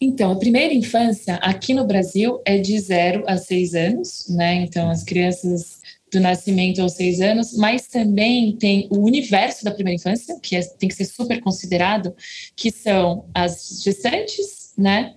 Então, 0.00 0.32
a 0.32 0.36
primeira 0.36 0.72
infância 0.72 1.34
aqui 1.36 1.74
no 1.74 1.84
Brasil 1.84 2.40
é 2.44 2.56
de 2.58 2.78
zero 2.78 3.24
a 3.26 3.36
seis 3.36 3.74
anos, 3.74 4.26
né? 4.28 4.54
Então, 4.54 4.88
as 4.88 5.02
crianças 5.02 5.80
do 6.10 6.20
nascimento 6.20 6.80
aos 6.80 6.94
seis 6.94 7.20
anos, 7.20 7.54
mas 7.56 7.86
também 7.86 8.56
tem 8.56 8.88
o 8.90 9.00
universo 9.00 9.64
da 9.64 9.70
primeira 9.70 9.96
infância, 9.96 10.38
que 10.40 10.56
é, 10.56 10.62
tem 10.62 10.88
que 10.88 10.94
ser 10.94 11.04
super 11.04 11.40
considerado, 11.40 12.14
que 12.56 12.70
são 12.70 13.26
as 13.34 13.82
gestantes, 13.82 14.72
né, 14.78 15.14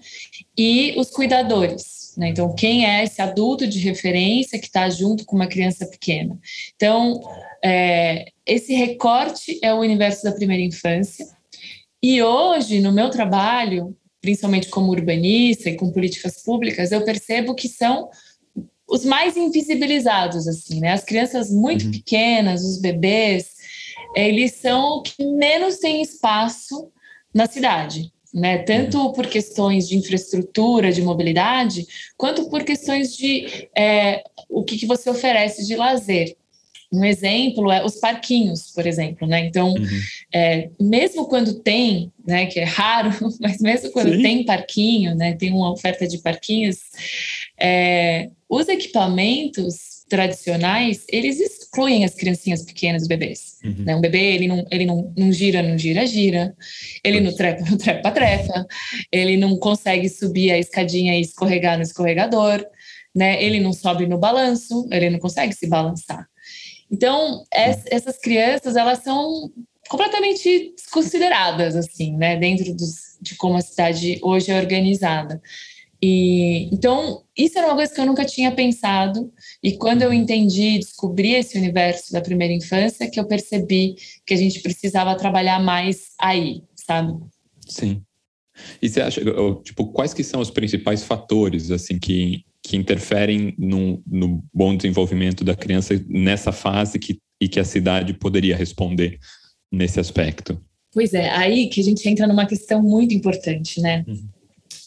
e 0.57 0.95
os 0.97 1.11
cuidadores. 1.11 2.00
Né? 2.17 2.29
Então, 2.29 2.53
quem 2.53 2.85
é 2.85 3.03
esse 3.03 3.21
adulto 3.21 3.67
de 3.67 3.79
referência 3.79 4.59
que 4.59 4.67
está 4.67 4.89
junto 4.89 5.25
com 5.25 5.35
uma 5.35 5.47
criança 5.47 5.85
pequena? 5.85 6.37
Então, 6.75 7.21
é, 7.63 8.25
esse 8.45 8.73
recorte 8.73 9.59
é 9.63 9.73
o 9.73 9.79
universo 9.79 10.23
da 10.23 10.31
primeira 10.31 10.63
infância. 10.63 11.25
E 12.01 12.21
hoje, 12.21 12.79
no 12.79 12.91
meu 12.91 13.09
trabalho, 13.09 13.95
principalmente 14.21 14.69
como 14.69 14.91
urbanista 14.91 15.69
e 15.69 15.75
com 15.75 15.91
políticas 15.91 16.43
públicas, 16.43 16.91
eu 16.91 17.03
percebo 17.03 17.55
que 17.55 17.67
são 17.67 18.09
os 18.87 19.05
mais 19.05 19.37
invisibilizados, 19.37 20.47
assim, 20.47 20.81
né? 20.81 20.91
As 20.91 21.03
crianças 21.03 21.49
muito 21.49 21.85
uhum. 21.85 21.91
pequenas, 21.91 22.61
os 22.61 22.77
bebês, 22.79 23.51
eles 24.15 24.55
são 24.55 24.97
o 24.97 25.01
que 25.01 25.25
menos 25.25 25.77
têm 25.77 26.01
espaço 26.01 26.91
na 27.33 27.47
cidade, 27.47 28.11
né? 28.33 28.59
Tanto 28.59 28.97
uhum. 28.97 29.11
por 29.11 29.27
questões 29.27 29.87
de 29.87 29.97
infraestrutura, 29.97 30.91
de 30.91 31.01
mobilidade, 31.01 31.85
quanto 32.17 32.49
por 32.49 32.63
questões 32.63 33.15
de 33.15 33.67
é, 33.77 34.23
o 34.49 34.63
que, 34.63 34.77
que 34.77 34.85
você 34.85 35.09
oferece 35.09 35.65
de 35.65 35.75
lazer. 35.75 36.35
Um 36.93 37.05
exemplo 37.05 37.71
é 37.71 37.85
os 37.85 37.95
parquinhos, 37.95 38.71
por 38.71 38.85
exemplo, 38.85 39.25
né? 39.25 39.45
Então, 39.45 39.69
uhum. 39.69 40.01
é, 40.33 40.69
mesmo 40.79 41.25
quando 41.25 41.59
tem, 41.61 42.11
né, 42.27 42.47
que 42.47 42.59
é 42.59 42.65
raro, 42.65 43.11
mas 43.39 43.59
mesmo 43.59 43.91
quando 43.91 44.13
Sim. 44.13 44.21
tem 44.21 44.45
parquinho, 44.45 45.15
né, 45.15 45.33
tem 45.33 45.53
uma 45.53 45.71
oferta 45.71 46.05
de 46.05 46.17
parquinhos, 46.17 46.79
é, 47.57 48.29
os 48.49 48.67
equipamentos 48.67 50.03
tradicionais, 50.09 51.05
eles 51.07 51.39
excluem 51.71 52.03
as 52.03 52.13
criancinhas 52.13 52.63
pequenas, 52.63 53.03
os 53.03 53.07
bebês. 53.07 53.57
Uhum. 53.63 53.85
Né? 53.85 53.95
Um 53.95 54.01
bebê, 54.01 54.35
ele, 54.35 54.47
não, 54.47 54.65
ele 54.69 54.85
não, 54.85 55.13
não 55.17 55.31
gira, 55.31 55.63
não 55.63 55.77
gira, 55.77 56.05
gira. 56.05 56.53
Ele 57.01 57.21
não 57.21 57.33
trepa, 57.33 57.63
não 57.69 57.77
trepa, 57.77 58.11
trepa. 58.11 58.67
Ele 59.09 59.37
não 59.37 59.57
consegue 59.57 60.09
subir 60.09 60.51
a 60.51 60.57
escadinha 60.57 61.17
e 61.17 61.21
escorregar 61.21 61.77
no 61.77 61.83
escorregador. 61.83 62.65
Né? 63.15 63.41
Ele 63.41 63.61
não 63.61 63.71
sobe 63.71 64.05
no 64.05 64.17
balanço, 64.17 64.87
ele 64.91 65.09
não 65.09 65.19
consegue 65.19 65.53
se 65.53 65.67
balançar. 65.67 66.27
Então, 66.91 67.45
essas 67.51 68.17
crianças, 68.17 68.75
elas 68.75 68.99
são 68.99 69.49
completamente 69.87 70.73
desconsideradas, 70.75 71.75
assim, 71.75 72.17
né, 72.17 72.37
dentro 72.37 72.73
dos, 72.73 73.17
de 73.21 73.35
como 73.35 73.55
a 73.55 73.61
cidade 73.61 74.19
hoje 74.21 74.51
é 74.51 74.59
organizada. 74.59 75.41
E, 76.03 76.73
então, 76.73 77.23
isso 77.37 77.57
era 77.57 77.67
uma 77.67 77.75
coisa 77.75 77.93
que 77.93 78.01
eu 78.01 78.05
nunca 78.05 78.25
tinha 78.25 78.51
pensado, 78.51 79.31
e 79.63 79.73
quando 79.73 80.01
eu 80.01 80.11
entendi, 80.11 80.79
descobri 80.79 81.33
esse 81.33 81.57
universo 81.57 82.11
da 82.11 82.21
primeira 82.21 82.53
infância, 82.53 83.09
que 83.09 83.19
eu 83.19 83.27
percebi 83.27 83.95
que 84.25 84.33
a 84.33 84.37
gente 84.37 84.61
precisava 84.61 85.15
trabalhar 85.15 85.59
mais 85.59 86.07
aí, 86.19 86.63
sabe? 86.75 87.13
Sim. 87.67 88.01
E 88.81 88.89
você 88.89 89.01
acha, 89.01 89.21
tipo, 89.63 89.87
quais 89.91 90.13
que 90.13 90.23
são 90.23 90.41
os 90.41 90.49
principais 90.49 91.03
fatores, 91.03 91.71
assim, 91.71 91.99
que 91.99 92.43
que 92.63 92.77
interferem 92.77 93.53
no, 93.57 94.01
no 94.05 94.43
bom 94.53 94.75
desenvolvimento 94.75 95.43
da 95.43 95.55
criança 95.55 95.93
nessa 96.07 96.51
fase 96.51 96.99
que, 96.99 97.17
e 97.41 97.47
que 97.47 97.59
a 97.59 97.65
cidade 97.65 98.13
poderia 98.13 98.55
responder 98.55 99.19
nesse 99.71 99.99
aspecto? 99.99 100.61
Pois 100.93 101.13
é, 101.13 101.29
aí 101.29 101.69
que 101.69 101.81
a 101.81 101.83
gente 101.83 102.07
entra 102.07 102.27
numa 102.27 102.45
questão 102.45 102.81
muito 102.81 103.13
importante, 103.15 103.81
né? 103.81 104.03
Uhum. 104.07 104.29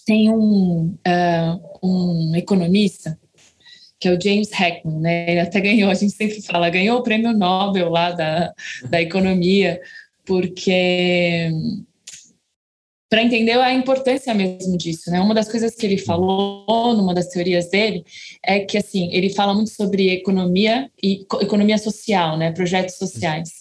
Tem 0.05 0.31
um, 0.31 0.97
uh, 1.07 1.79
um 1.83 2.37
economista 2.37 3.19
que 3.99 4.09
é 4.09 4.13
o 4.13 4.21
James 4.21 4.51
Heckman, 4.53 5.01
né? 5.01 5.31
Ele 5.31 5.41
até 5.41 5.61
ganhou, 5.61 5.91
a 5.91 5.95
gente 5.95 6.13
sempre 6.13 6.43
fala, 6.43 6.69
ganhou 6.69 6.99
o 6.99 7.03
prêmio 7.03 7.33
Nobel 7.33 7.89
lá 7.89 8.11
da, 8.11 8.53
da 8.91 9.01
economia, 9.01 9.81
porque 10.27 11.51
para 13.09 13.23
entender 13.23 13.53
a 13.53 13.73
importância 13.73 14.35
mesmo 14.35 14.77
disso, 14.77 15.11
né? 15.11 15.21
Uma 15.21 15.35
das 15.35 15.49
coisas 15.49 15.75
que 15.75 15.87
ele 15.87 15.97
falou 15.97 16.95
numa 16.95 17.15
das 17.15 17.29
teorias 17.29 17.71
dele 17.71 18.05
é 18.45 18.61
que 18.61 18.77
assim 18.77 19.09
ele 19.13 19.31
fala 19.31 19.55
muito 19.55 19.71
sobre 19.71 20.11
economia 20.11 20.91
e 21.03 21.25
economia 21.41 21.79
social, 21.79 22.37
né? 22.37 22.51
Projetos 22.53 22.97
sociais. 22.97 23.53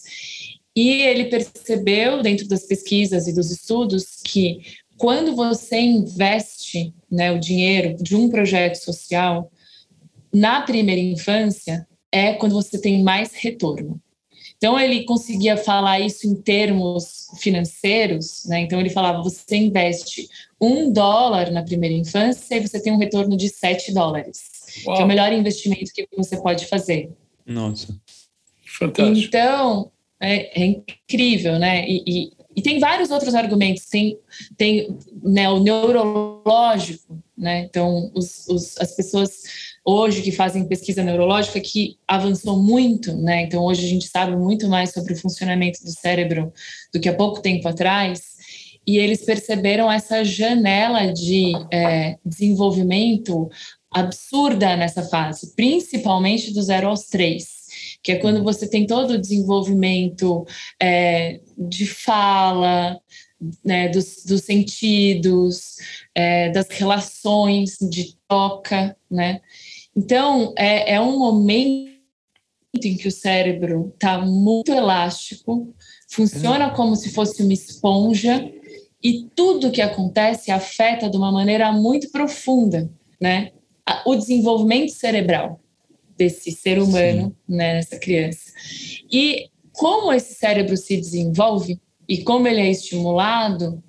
E 0.75 1.03
ele 1.03 1.25
percebeu 1.25 2.23
dentro 2.23 2.47
das 2.47 2.65
pesquisas 2.65 3.27
e 3.27 3.33
dos 3.33 3.51
estudos 3.51 4.21
que 4.25 4.59
quando 4.97 5.35
você 5.35 5.79
investe, 5.79 6.93
né, 7.09 7.31
o 7.31 7.39
dinheiro 7.39 7.95
de 8.01 8.15
um 8.15 8.29
projeto 8.29 8.75
social 8.75 9.51
na 10.33 10.61
primeira 10.61 11.01
infância 11.01 11.87
é 12.11 12.33
quando 12.33 12.53
você 12.53 12.79
tem 12.79 13.03
mais 13.03 13.33
retorno. 13.33 14.01
Então 14.63 14.79
ele 14.79 15.03
conseguia 15.03 15.57
falar 15.57 15.99
isso 15.99 16.25
em 16.25 16.35
termos 16.35 17.27
financeiros, 17.37 18.45
né? 18.45 18.61
Então 18.61 18.79
ele 18.79 18.89
falava: 18.89 19.21
você 19.21 19.57
investe 19.57 20.29
um 20.59 20.89
dólar 20.91 21.51
na 21.51 21.63
primeira 21.63 21.93
infância 21.93 22.55
e 22.55 22.61
você 22.61 22.81
tem 22.81 22.93
um 22.93 22.97
retorno 22.97 23.35
de 23.35 23.49
sete 23.49 23.93
dólares, 23.93 24.39
Uau. 24.85 24.95
que 24.95 25.01
é 25.01 25.05
o 25.05 25.07
melhor 25.07 25.33
investimento 25.33 25.91
que 25.93 26.07
você 26.15 26.41
pode 26.41 26.65
fazer. 26.67 27.11
Nossa, 27.45 27.93
fantástico. 28.65 29.27
Então 29.27 29.91
é, 30.17 30.61
é 30.61 30.65
incrível, 30.65 31.59
né? 31.59 31.85
E, 31.85 32.03
e, 32.07 32.31
e, 32.55 32.61
tem 32.61 32.79
vários 32.79 33.11
outros 33.11 33.35
argumentos. 33.35 33.85
Tem, 33.85 34.17
tem 34.57 34.97
né, 35.21 35.49
o 35.49 35.59
neurológico, 35.59 37.17
né? 37.37 37.61
Então 37.61 38.11
os, 38.13 38.47
os, 38.47 38.77
as 38.79 38.95
pessoas 38.95 39.41
hoje 39.85 40.21
que 40.21 40.31
fazem 40.31 40.67
pesquisa 40.67 41.03
neurológica 41.03 41.59
que 41.59 41.97
avançou 42.07 42.61
muito, 42.61 43.15
né? 43.15 43.43
Então 43.43 43.63
hoje 43.63 43.85
a 43.85 43.89
gente 43.89 44.07
sabe 44.07 44.35
muito 44.35 44.67
mais 44.67 44.91
sobre 44.91 45.13
o 45.13 45.17
funcionamento 45.17 45.83
do 45.83 45.91
cérebro 45.91 46.51
do 46.93 46.99
que 46.99 47.09
há 47.09 47.15
pouco 47.15 47.41
tempo 47.41 47.67
atrás. 47.67 48.33
E 48.85 48.97
eles 48.97 49.23
perceberam 49.23 49.89
essa 49.89 50.25
janela 50.25 51.13
de 51.13 51.53
é, 51.71 52.17
desenvolvimento 52.25 53.49
absurda 53.89 54.75
nessa 54.75 55.03
fase, 55.03 55.55
principalmente 55.55 56.53
do 56.53 56.61
zero 56.61 56.87
aos 56.89 57.03
três 57.03 57.52
que 58.03 58.11
é 58.11 58.17
quando 58.17 58.43
você 58.43 58.67
tem 58.67 58.85
todo 58.85 59.11
o 59.11 59.21
desenvolvimento 59.21 60.45
é, 60.79 61.39
de 61.57 61.87
fala, 61.87 62.99
né, 63.63 63.87
dos, 63.89 64.23
dos 64.25 64.41
sentidos, 64.41 65.77
é, 66.13 66.49
das 66.49 66.67
relações 66.69 67.77
de 67.81 68.17
troca, 68.27 68.95
né? 69.09 69.41
Então, 69.95 70.53
é, 70.57 70.95
é 70.95 71.01
um 71.01 71.17
momento 71.17 71.93
em 72.83 72.97
que 72.97 73.07
o 73.07 73.11
cérebro 73.11 73.93
está 73.93 74.19
muito 74.19 74.71
elástico, 74.71 75.73
funciona 76.09 76.69
uhum. 76.69 76.73
como 76.73 76.95
se 76.95 77.11
fosse 77.11 77.41
uma 77.41 77.53
esponja 77.53 78.51
e 79.01 79.29
tudo 79.35 79.71
que 79.71 79.81
acontece 79.81 80.51
afeta 80.51 81.09
de 81.09 81.15
uma 81.15 81.31
maneira 81.31 81.71
muito 81.71 82.11
profunda, 82.11 82.89
né? 83.21 83.51
O 84.05 84.15
desenvolvimento 84.15 84.91
cerebral 84.91 85.62
desse 86.23 86.51
ser 86.51 86.79
humano, 86.79 87.35
né, 87.47 87.75
nessa 87.75 87.97
criança. 87.99 88.51
E 89.11 89.49
como 89.73 90.13
esse 90.13 90.33
cérebro 90.35 90.77
se 90.77 90.95
desenvolve 90.95 91.79
e 92.07 92.23
como 92.23 92.47
ele 92.47 92.61
é 92.61 92.71
estimulado, 92.71 93.83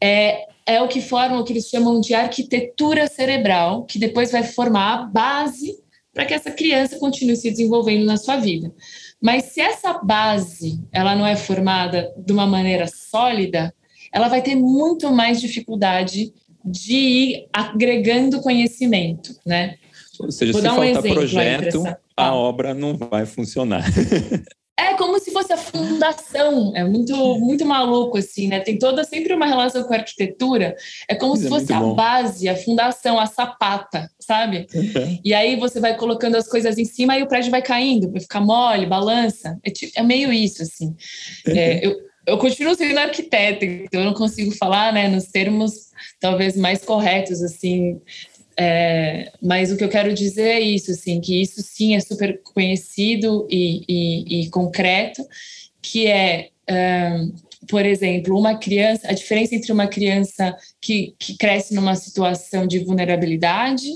é, 0.00 0.46
é 0.64 0.80
o 0.80 0.88
que 0.88 1.00
forma 1.00 1.40
o 1.40 1.44
que 1.44 1.52
eles 1.52 1.68
chamam 1.68 2.00
de 2.00 2.14
arquitetura 2.14 3.08
cerebral, 3.08 3.84
que 3.84 3.98
depois 3.98 4.30
vai 4.30 4.42
formar 4.42 4.94
a 4.94 5.02
base 5.06 5.76
para 6.14 6.24
que 6.24 6.34
essa 6.34 6.50
criança 6.50 6.98
continue 6.98 7.36
se 7.36 7.50
desenvolvendo 7.50 8.04
na 8.04 8.16
sua 8.16 8.36
vida. 8.36 8.72
Mas 9.20 9.44
se 9.44 9.60
essa 9.60 9.94
base 9.94 10.80
ela 10.92 11.14
não 11.14 11.26
é 11.26 11.36
formada 11.36 12.12
de 12.16 12.32
uma 12.32 12.46
maneira 12.46 12.86
sólida, 12.86 13.74
ela 14.12 14.28
vai 14.28 14.40
ter 14.40 14.54
muito 14.54 15.10
mais 15.10 15.40
dificuldade 15.40 16.32
de 16.64 16.94
ir 16.94 17.48
agregando 17.52 18.40
conhecimento, 18.40 19.36
né? 19.44 19.76
Ou 20.20 20.30
seja, 20.30 20.52
Vou 20.52 20.60
se 20.60 20.68
faltar 20.68 21.04
um 21.04 21.14
projeto, 21.14 21.84
a 22.16 22.34
obra 22.34 22.74
não 22.74 22.96
vai 22.96 23.26
funcionar. 23.26 23.84
É 24.78 24.92
como 24.92 25.18
se 25.18 25.30
fosse 25.30 25.50
a 25.54 25.56
fundação, 25.56 26.70
é 26.76 26.84
muito 26.84 27.16
muito 27.38 27.64
maluco 27.64 28.18
assim, 28.18 28.46
né? 28.46 28.60
Tem 28.60 28.78
toda 28.78 29.04
sempre 29.04 29.32
uma 29.32 29.46
relação 29.46 29.82
com 29.84 29.94
a 29.94 29.96
arquitetura, 29.96 30.76
é 31.08 31.14
como 31.14 31.32
Isso 31.32 31.42
se 31.42 31.46
é 31.46 31.50
fosse 31.50 31.72
é 31.72 31.76
a 31.76 31.80
base, 31.80 32.46
a 32.46 32.54
fundação, 32.54 33.18
a 33.18 33.24
sapata, 33.24 34.10
sabe? 34.20 34.66
Uhum. 34.74 35.18
E 35.24 35.32
aí 35.32 35.56
você 35.56 35.80
vai 35.80 35.96
colocando 35.96 36.34
as 36.34 36.46
coisas 36.46 36.76
em 36.76 36.84
cima 36.84 37.16
e 37.16 37.22
o 37.22 37.26
prédio 37.26 37.50
vai 37.50 37.62
caindo, 37.62 38.12
vai 38.12 38.20
ficar 38.20 38.40
mole, 38.40 38.84
balança. 38.84 39.58
É, 39.64 39.70
tipo, 39.70 39.98
é 39.98 40.02
meio 40.02 40.30
isso 40.30 40.62
assim. 40.62 40.94
Uhum. 41.46 41.56
É, 41.56 41.86
eu, 41.86 41.96
eu 42.26 42.36
continuo 42.36 42.74
sendo 42.74 42.98
arquiteta, 42.98 43.64
então 43.64 44.00
eu 44.00 44.06
não 44.06 44.14
consigo 44.14 44.50
falar, 44.52 44.92
né, 44.92 45.08
nos 45.08 45.28
termos 45.28 45.86
talvez 46.20 46.54
mais 46.54 46.84
corretos 46.84 47.42
assim 47.42 47.98
é, 48.58 49.32
mas 49.42 49.70
o 49.70 49.76
que 49.76 49.84
eu 49.84 49.88
quero 49.88 50.14
dizer 50.14 50.48
é 50.48 50.60
isso, 50.60 50.90
assim, 50.90 51.20
que 51.20 51.40
isso 51.40 51.62
sim 51.62 51.94
é 51.94 52.00
super 52.00 52.40
conhecido 52.42 53.46
e, 53.50 53.84
e, 53.88 54.42
e 54.42 54.50
concreto, 54.50 55.22
que 55.82 56.06
é 56.06 56.48
um, 56.68 57.32
por 57.68 57.84
exemplo, 57.84 58.38
uma 58.38 58.56
criança, 58.56 59.08
a 59.08 59.12
diferença 59.12 59.54
entre 59.54 59.72
uma 59.72 59.86
criança 59.86 60.56
que, 60.80 61.14
que 61.18 61.36
cresce 61.36 61.74
numa 61.74 61.94
situação 61.94 62.66
de 62.66 62.78
vulnerabilidade 62.78 63.88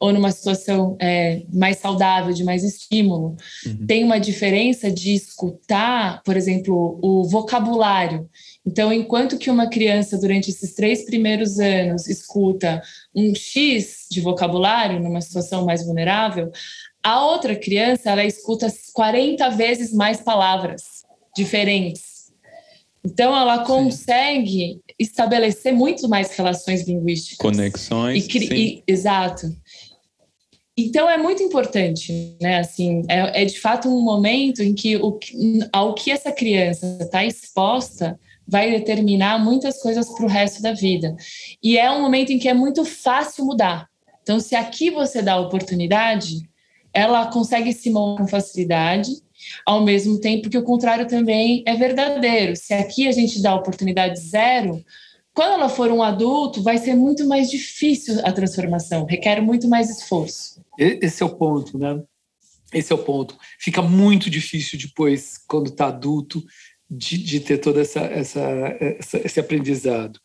ou 0.00 0.12
numa 0.12 0.30
situação 0.32 0.96
é, 1.00 1.42
mais 1.52 1.78
saudável, 1.78 2.34
de 2.34 2.42
mais 2.44 2.64
estímulo, 2.64 3.36
uhum. 3.64 3.86
tem 3.86 4.02
uma 4.04 4.18
diferença 4.18 4.90
de 4.90 5.14
escutar, 5.14 6.22
por 6.24 6.36
exemplo, 6.36 6.98
o 7.02 7.24
vocabulário. 7.24 8.28
Então, 8.66 8.92
enquanto 8.92 9.38
que 9.38 9.50
uma 9.50 9.68
criança, 9.68 10.18
durante 10.18 10.50
esses 10.50 10.74
três 10.74 11.04
primeiros 11.04 11.58
anos, 11.58 12.08
escuta 12.08 12.82
um 13.14 13.34
X 13.34 14.06
de 14.10 14.20
vocabulário 14.20 15.00
numa 15.00 15.20
situação 15.20 15.64
mais 15.64 15.84
vulnerável, 15.84 16.50
a 17.02 17.24
outra 17.24 17.56
criança, 17.56 18.10
ela 18.10 18.24
escuta 18.24 18.72
40 18.92 19.50
vezes 19.50 19.92
mais 19.92 20.20
palavras 20.20 21.02
diferentes 21.36 22.12
então, 23.04 23.36
ela 23.36 23.64
consegue 23.64 24.48
sim. 24.48 24.80
estabelecer 24.98 25.72
muito 25.72 26.08
mais 26.08 26.30
relações 26.36 26.86
linguísticas. 26.86 27.38
Conexões. 27.38 28.26
E, 28.28 28.54
e, 28.54 28.82
exato. 28.86 29.52
Então, 30.76 31.10
é 31.10 31.18
muito 31.18 31.42
importante, 31.42 32.36
né? 32.40 32.60
Assim, 32.60 33.02
é, 33.08 33.42
é 33.42 33.44
de 33.44 33.58
fato 33.58 33.88
um 33.88 34.00
momento 34.00 34.62
em 34.62 34.72
que 34.72 34.96
o, 34.96 35.18
ao 35.72 35.94
que 35.94 36.10
essa 36.10 36.30
criança 36.30 36.98
está 37.00 37.24
exposta 37.24 38.18
vai 38.52 38.70
determinar 38.70 39.42
muitas 39.42 39.80
coisas 39.80 40.06
para 40.14 40.26
o 40.26 40.28
resto 40.28 40.60
da 40.60 40.74
vida. 40.74 41.16
E 41.62 41.78
é 41.78 41.90
um 41.90 42.02
momento 42.02 42.30
em 42.30 42.38
que 42.38 42.50
é 42.50 42.52
muito 42.52 42.84
fácil 42.84 43.46
mudar. 43.46 43.88
Então, 44.22 44.38
se 44.38 44.54
aqui 44.54 44.90
você 44.90 45.22
dá 45.22 45.40
oportunidade, 45.40 46.46
ela 46.92 47.26
consegue 47.32 47.72
se 47.72 47.88
mover 47.88 48.18
com 48.18 48.28
facilidade 48.28 49.10
ao 49.64 49.82
mesmo 49.82 50.20
tempo 50.20 50.50
que 50.50 50.58
o 50.58 50.62
contrário 50.62 51.08
também 51.08 51.64
é 51.66 51.74
verdadeiro. 51.74 52.54
Se 52.54 52.74
aqui 52.74 53.08
a 53.08 53.12
gente 53.12 53.40
dá 53.40 53.54
oportunidade 53.54 54.20
zero, 54.20 54.84
quando 55.32 55.54
ela 55.54 55.70
for 55.70 55.90
um 55.90 56.02
adulto, 56.02 56.62
vai 56.62 56.76
ser 56.76 56.94
muito 56.94 57.26
mais 57.26 57.50
difícil 57.50 58.20
a 58.22 58.30
transformação, 58.32 59.06
requer 59.06 59.40
muito 59.40 59.66
mais 59.66 59.88
esforço. 59.88 60.62
Esse 60.78 61.22
é 61.22 61.26
o 61.26 61.34
ponto, 61.34 61.78
né? 61.78 62.02
Esse 62.72 62.92
é 62.92 62.94
o 62.94 62.98
ponto. 62.98 63.36
Fica 63.58 63.80
muito 63.80 64.30
difícil 64.30 64.78
depois, 64.78 65.38
quando 65.48 65.68
está 65.68 65.86
adulto, 65.88 66.44
de, 66.94 67.16
de, 67.16 67.40
ter 67.40 67.58
todo 67.58 67.80
essa, 67.80 68.00
essa, 68.00 68.40
essa, 68.78 69.18
esse 69.24 69.40
aprendizado. 69.40 70.20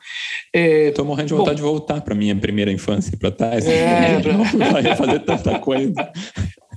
Estou 0.53 1.05
é, 1.05 1.07
morrendo 1.07 1.27
de 1.27 1.33
vontade 1.33 1.61
bom, 1.61 1.67
de 1.67 1.71
voltar 1.71 2.01
para 2.01 2.13
minha 2.13 2.35
primeira 2.35 2.71
infância, 2.71 3.17
para 3.17 3.29
estar 3.29 3.49
tá, 3.49 3.55
é, 3.55 4.19
pra... 4.83 4.95
fazer 4.95 5.19
tanta 5.19 5.59
coisa. 5.59 6.11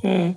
É. 0.05 0.35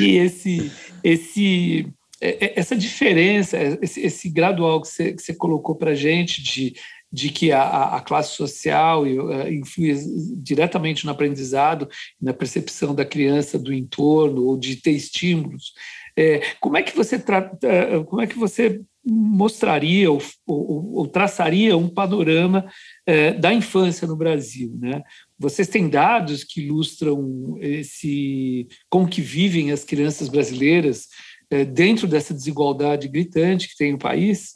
E 0.00 0.16
esse, 0.16 0.72
esse, 1.04 1.86
é, 2.20 2.46
é, 2.46 2.52
essa 2.56 2.74
diferença, 2.74 3.58
esse, 3.82 4.00
esse 4.00 4.30
gradual 4.30 4.80
que 4.80 4.88
você, 4.88 5.12
que 5.12 5.22
você 5.22 5.34
colocou 5.34 5.76
para 5.76 5.90
a 5.90 5.94
gente 5.94 6.42
de, 6.42 6.74
de 7.12 7.28
que 7.28 7.52
a, 7.52 7.96
a 7.96 8.00
classe 8.00 8.34
social 8.34 9.06
influi 9.06 9.94
diretamente 10.38 11.04
no 11.04 11.12
aprendizado, 11.12 11.86
na 12.20 12.32
percepção 12.32 12.94
da 12.94 13.04
criança 13.04 13.58
do 13.58 13.74
entorno 13.74 14.44
ou 14.44 14.56
de 14.56 14.76
ter 14.76 14.92
estímulos. 14.92 15.72
É, 16.16 16.40
como 16.60 16.78
é 16.78 16.82
que 16.82 16.96
você 16.96 17.22
como 18.08 18.22
é 18.22 18.26
que 18.26 18.38
você 18.38 18.80
mostraria 19.04 20.10
ou, 20.10 20.20
ou, 20.46 20.94
ou 20.94 21.06
traçaria 21.06 21.76
um 21.76 21.88
panorama 21.88 22.66
é, 23.06 23.32
da 23.32 23.52
infância 23.52 24.06
no 24.06 24.16
Brasil, 24.16 24.76
né? 24.80 25.02
Vocês 25.38 25.68
têm 25.68 25.88
dados 25.88 26.42
que 26.42 26.62
ilustram 26.62 27.56
esse 27.60 28.66
como 28.90 29.08
que 29.08 29.20
vivem 29.20 29.70
as 29.70 29.84
crianças 29.84 30.28
brasileiras 30.28 31.06
é, 31.50 31.64
dentro 31.64 32.08
dessa 32.08 32.34
desigualdade 32.34 33.06
gritante 33.06 33.68
que 33.68 33.76
tem 33.76 33.94
o 33.94 33.98
país? 33.98 34.54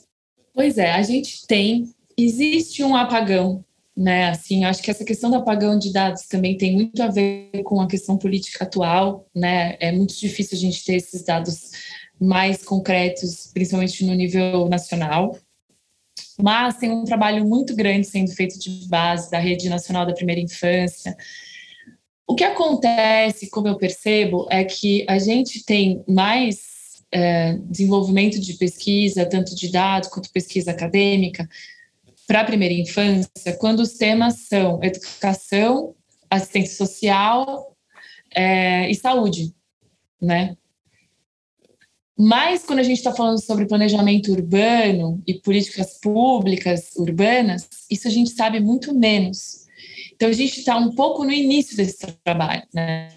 Pois 0.52 0.78
é, 0.78 0.92
a 0.92 1.02
gente 1.02 1.46
tem. 1.46 1.84
Existe 2.16 2.82
um 2.82 2.96
apagão, 2.96 3.64
né? 4.00 4.30
Assim, 4.30 4.64
acho 4.64 4.82
que 4.82 4.90
essa 4.90 5.04
questão 5.04 5.28
do 5.28 5.36
apagão 5.36 5.78
de 5.78 5.92
dados 5.92 6.22
também 6.22 6.56
tem 6.56 6.72
muito 6.72 7.02
a 7.02 7.08
ver 7.08 7.50
com 7.64 7.82
a 7.82 7.86
questão 7.86 8.16
política 8.16 8.64
atual, 8.64 9.28
né? 9.36 9.76
É 9.78 9.92
muito 9.92 10.18
difícil 10.18 10.56
a 10.56 10.60
gente 10.60 10.82
ter 10.82 10.94
esses 10.94 11.22
dados 11.22 11.72
mais 12.18 12.64
concretos, 12.64 13.50
principalmente 13.52 14.02
no 14.06 14.14
nível 14.14 14.70
nacional. 14.70 15.36
Mas 16.40 16.78
tem 16.78 16.90
um 16.90 17.04
trabalho 17.04 17.46
muito 17.46 17.76
grande 17.76 18.06
sendo 18.06 18.30
feito 18.32 18.58
de 18.58 18.88
base 18.88 19.30
da 19.30 19.38
Rede 19.38 19.68
Nacional 19.68 20.06
da 20.06 20.14
Primeira 20.14 20.40
Infância. 20.40 21.14
O 22.26 22.34
que 22.34 22.44
acontece, 22.44 23.50
como 23.50 23.68
eu 23.68 23.76
percebo, 23.76 24.46
é 24.50 24.64
que 24.64 25.04
a 25.10 25.18
gente 25.18 25.62
tem 25.62 26.02
mais 26.08 27.02
é, 27.12 27.58
desenvolvimento 27.66 28.40
de 28.40 28.54
pesquisa, 28.54 29.26
tanto 29.26 29.54
de 29.54 29.70
dados 29.70 30.08
quanto 30.08 30.32
pesquisa 30.32 30.70
acadêmica, 30.70 31.46
para 32.30 32.42
a 32.42 32.44
primeira 32.44 32.72
infância, 32.72 33.56
quando 33.58 33.80
os 33.80 33.94
temas 33.94 34.46
são 34.46 34.78
educação, 34.84 35.96
assistência 36.30 36.76
social 36.76 37.76
é, 38.32 38.88
e 38.88 38.94
saúde, 38.94 39.52
né? 40.22 40.56
Mas 42.16 42.62
quando 42.62 42.78
a 42.78 42.84
gente 42.84 42.98
está 42.98 43.12
falando 43.12 43.44
sobre 43.44 43.66
planejamento 43.66 44.30
urbano 44.30 45.20
e 45.26 45.34
políticas 45.40 45.98
públicas 45.98 46.92
urbanas, 46.96 47.68
isso 47.90 48.06
a 48.06 48.10
gente 48.12 48.30
sabe 48.30 48.60
muito 48.60 48.94
menos. 48.94 49.66
Então 50.14 50.28
a 50.28 50.32
gente 50.32 50.60
está 50.60 50.76
um 50.76 50.94
pouco 50.94 51.24
no 51.24 51.32
início 51.32 51.76
desse 51.76 52.06
trabalho. 52.22 52.62
Né? 52.72 53.08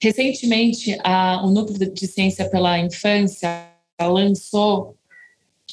Recentemente, 0.00 0.96
a, 1.04 1.44
o 1.44 1.50
Núcleo 1.50 1.92
de 1.92 2.06
Ciência 2.06 2.48
pela 2.48 2.78
Infância 2.78 3.68
lançou 4.00 4.97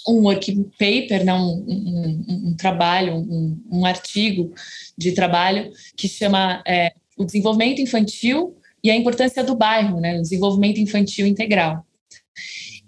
um 0.08 0.24
working 0.24 0.64
paper, 0.78 1.26
né, 1.26 1.34
um, 1.34 1.66
um, 1.68 2.50
um 2.50 2.56
trabalho, 2.56 3.16
um, 3.16 3.60
um, 3.72 3.86
artigo 3.86 4.54
de 4.98 5.14
trabalho 5.14 5.72
que 5.96 6.08
chama 6.08 6.64
é, 6.68 6.94
o 7.18 7.26
desenvolvimento 7.26 7.82
infantil 7.82 8.56
e 8.84 8.92
a 8.92 8.96
importância 8.96 9.44
do 9.44 9.56
bairro, 9.56 10.00
né, 10.00 10.18
o 10.18 10.22
desenvolvimento 10.22 10.80
infantil 10.80 11.26
integral. 11.26 11.86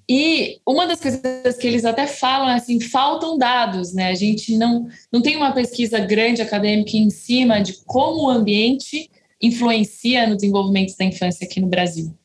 E 0.10 0.60
uma 0.66 0.88
das 0.88 1.02
coisas 1.02 1.58
que 1.60 1.68
eles 1.68 1.84
até 1.84 2.08
falam 2.08 2.50
é 2.50 2.56
assim, 2.56 2.80
faltam 2.80 3.38
dados, 3.38 3.94
né? 3.94 4.08
A 4.08 4.16
gente 4.16 4.56
não, 4.56 4.88
não 5.12 5.22
tem 5.22 5.36
uma 5.36 5.52
pesquisa 5.52 6.00
grande 6.00 6.42
acadêmica 6.42 6.96
em 6.96 7.10
cima 7.10 7.60
de 7.60 7.74
como 7.86 8.24
o 8.24 8.30
ambiente 8.30 9.10
influencia 9.42 10.26
no 10.26 10.36
desenvolvimento 10.36 10.96
da 10.96 11.04
infância 11.04 11.46
aqui 11.46 11.60
no 11.60 11.68
Brasil. 11.68 12.16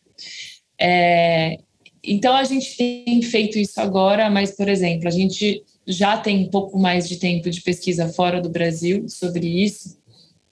É, 0.81 1.59
então 2.05 2.35
a 2.35 2.45
gente 2.45 2.77
tem 2.77 3.23
feito 3.23 3.59
isso 3.59 3.81
agora, 3.81 4.29
mas, 4.29 4.57
por 4.57 4.69
exemplo, 4.69 5.07
a 5.07 5.11
gente 5.11 5.63
já 5.87 6.17
tem 6.17 6.45
um 6.45 6.51
pouco 6.51 6.79
mais 6.79 7.09
de 7.09 7.17
tempo 7.17 7.49
de 7.49 7.61
pesquisa 7.61 8.09
fora 8.09 8.41
do 8.41 8.49
Brasil 8.49 9.09
sobre 9.09 9.47
isso. 9.47 9.99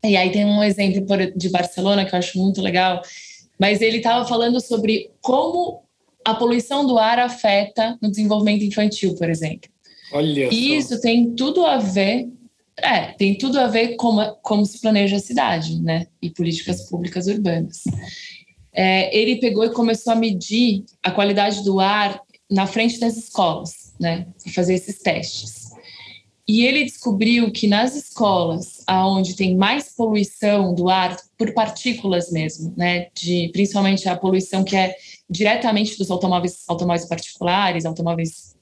E 0.04 0.16
aí 0.16 0.30
tem 0.30 0.44
um 0.44 0.62
exemplo 0.62 1.04
de 1.36 1.48
Barcelona 1.48 2.04
que 2.04 2.14
eu 2.14 2.18
acho 2.18 2.38
muito 2.38 2.62
legal, 2.62 3.02
mas 3.58 3.82
ele 3.82 3.98
estava 3.98 4.26
falando 4.26 4.60
sobre 4.60 5.10
como 5.20 5.82
a 6.24 6.34
poluição 6.34 6.86
do 6.86 6.98
ar 6.98 7.18
afeta 7.18 7.98
no 8.00 8.10
desenvolvimento 8.10 8.64
infantil, 8.64 9.14
por 9.16 9.28
exemplo. 9.28 9.70
Olha 10.12 10.48
e 10.52 10.76
isso 10.76 11.00
tem 11.00 11.34
tudo 11.34 11.64
a 11.64 11.78
ver, 11.78 12.28
é, 12.78 13.12
tem 13.12 13.36
tudo 13.36 13.58
a 13.58 13.66
ver 13.66 13.96
com 13.96 13.96
como, 13.96 14.34
como 14.42 14.66
se 14.66 14.80
planeja 14.80 15.16
a 15.16 15.20
cidade, 15.20 15.80
né? 15.80 16.06
E 16.20 16.30
políticas 16.30 16.88
públicas 16.88 17.26
urbanas. 17.26 17.82
É, 18.82 19.14
ele 19.14 19.36
pegou 19.36 19.62
e 19.62 19.74
começou 19.74 20.10
a 20.10 20.16
medir 20.16 20.86
a 21.02 21.10
qualidade 21.10 21.62
do 21.62 21.78
ar 21.78 22.18
na 22.50 22.66
frente 22.66 22.98
das 22.98 23.14
escolas, 23.14 23.94
né? 24.00 24.26
Fazer 24.54 24.72
esses 24.72 25.00
testes. 25.00 25.68
E 26.48 26.64
ele 26.64 26.84
descobriu 26.84 27.52
que 27.52 27.68
nas 27.68 27.94
escolas 27.94 28.82
aonde 28.86 29.36
tem 29.36 29.54
mais 29.54 29.94
poluição 29.94 30.74
do 30.74 30.88
ar 30.88 31.14
por 31.36 31.52
partículas 31.52 32.32
mesmo, 32.32 32.72
né? 32.74 33.08
De 33.14 33.50
principalmente 33.52 34.08
a 34.08 34.16
poluição 34.16 34.64
que 34.64 34.74
é 34.74 34.96
diretamente 35.28 35.98
dos 35.98 36.10
automóveis, 36.10 36.64
automóveis 36.66 37.06
particulares, 37.06 37.84
automóveis, 37.84 38.56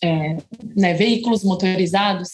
é, 0.00 0.36
né, 0.76 0.94
veículos 0.94 1.42
motorizados, 1.42 2.30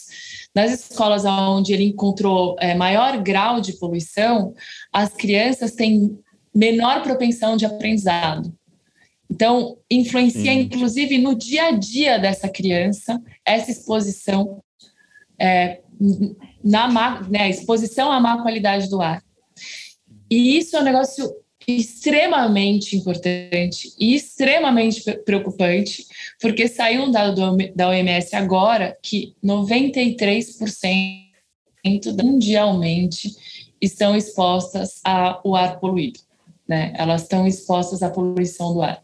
nas 0.54 0.70
escolas 0.70 1.24
onde 1.24 1.72
ele 1.72 1.84
encontrou 1.84 2.56
é, 2.60 2.74
maior 2.74 3.22
grau 3.22 3.58
de 3.58 3.72
poluição, 3.72 4.54
as 4.92 5.14
crianças 5.14 5.72
têm 5.72 6.18
menor 6.56 7.02
propensão 7.02 7.56
de 7.56 7.66
aprendizado. 7.66 8.52
Então, 9.30 9.76
influencia 9.90 10.52
hum. 10.52 10.60
inclusive 10.60 11.18
no 11.18 11.34
dia 11.34 11.66
a 11.66 11.70
dia 11.72 12.18
dessa 12.18 12.48
criança 12.48 13.20
essa 13.44 13.70
exposição 13.70 14.62
é, 15.38 15.80
na 16.64 16.88
má, 16.88 17.20
né, 17.28 17.50
exposição 17.50 18.10
à 18.10 18.18
má 18.18 18.42
qualidade 18.42 18.88
do 18.88 19.02
ar. 19.02 19.22
E 20.30 20.56
isso 20.56 20.76
é 20.76 20.80
um 20.80 20.84
negócio 20.84 21.30
extremamente 21.68 22.96
importante 22.96 23.92
e 23.98 24.14
extremamente 24.14 25.02
preocupante, 25.24 26.06
porque 26.40 26.68
saiu 26.68 27.02
um 27.02 27.10
dado 27.10 27.56
da 27.74 27.88
OMS 27.88 28.36
agora 28.36 28.96
que 29.02 29.34
93% 29.44 31.26
mundialmente 32.22 33.32
estão 33.80 34.16
expostas 34.16 35.00
ao 35.04 35.54
ar 35.54 35.80
poluído, 35.80 36.20
né? 36.68 36.92
Elas 36.96 37.22
estão 37.22 37.46
expostas 37.46 38.02
à 38.02 38.10
poluição 38.10 38.72
do 38.72 38.82
ar. 38.82 39.02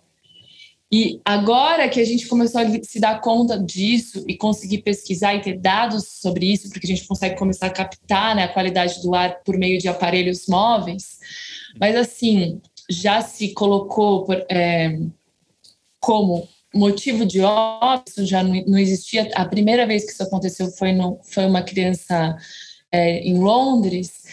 E 0.90 1.20
agora 1.24 1.88
que 1.88 1.98
a 1.98 2.04
gente 2.04 2.28
começou 2.28 2.60
a 2.60 2.66
se 2.82 3.00
dar 3.00 3.18
conta 3.22 3.58
disso 3.58 4.22
e 4.28 4.36
conseguir 4.36 4.82
pesquisar 4.82 5.34
e 5.34 5.40
ter 5.40 5.58
dados 5.58 6.06
sobre 6.20 6.52
isso, 6.52 6.68
porque 6.68 6.86
a 6.86 6.94
gente 6.94 7.06
consegue 7.06 7.34
começar 7.34 7.68
a 7.68 7.70
captar 7.70 8.36
né, 8.36 8.44
a 8.44 8.52
qualidade 8.52 9.00
do 9.00 9.14
ar 9.14 9.40
por 9.42 9.56
meio 9.56 9.78
de 9.78 9.88
aparelhos 9.88 10.46
móveis, 10.46 11.18
mas 11.80 11.96
assim, 11.96 12.60
já 12.90 13.22
se 13.22 13.54
colocou 13.54 14.26
é, 14.50 14.98
como 15.98 16.46
motivo 16.74 17.24
de 17.24 17.40
óbito, 17.40 18.26
já 18.26 18.42
não, 18.42 18.54
não, 18.66 18.78
existia. 18.78 19.30
A 19.34 19.46
primeira 19.46 19.86
vez 19.86 20.04
que 20.04 20.12
isso 20.12 20.22
aconteceu 20.22 20.70
foi, 20.72 20.92
no, 20.92 21.18
foi 21.22 21.46
uma 21.46 21.62
criança 21.62 22.36
é, 22.90 23.20
em 23.20 23.38
Londres, 23.38 24.24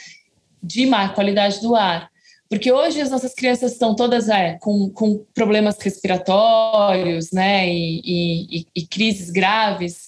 de 0.62 0.86
má 0.86 1.08
qualidade 1.10 1.62
do 1.62 1.74
ar. 1.76 2.10
Porque 2.50 2.72
hoje 2.72 3.00
as 3.00 3.12
nossas 3.12 3.34
crianças 3.36 3.74
estão 3.74 3.96
todas 3.96 4.28
é, 4.28 4.58
com, 4.60 4.90
com 4.90 5.24
problemas 5.36 5.78
respiratórios, 5.80 7.32
né, 7.32 7.70
e, 7.70 8.02
e, 8.04 8.66
e 8.76 8.88
crises 8.88 9.30
graves. 9.30 10.08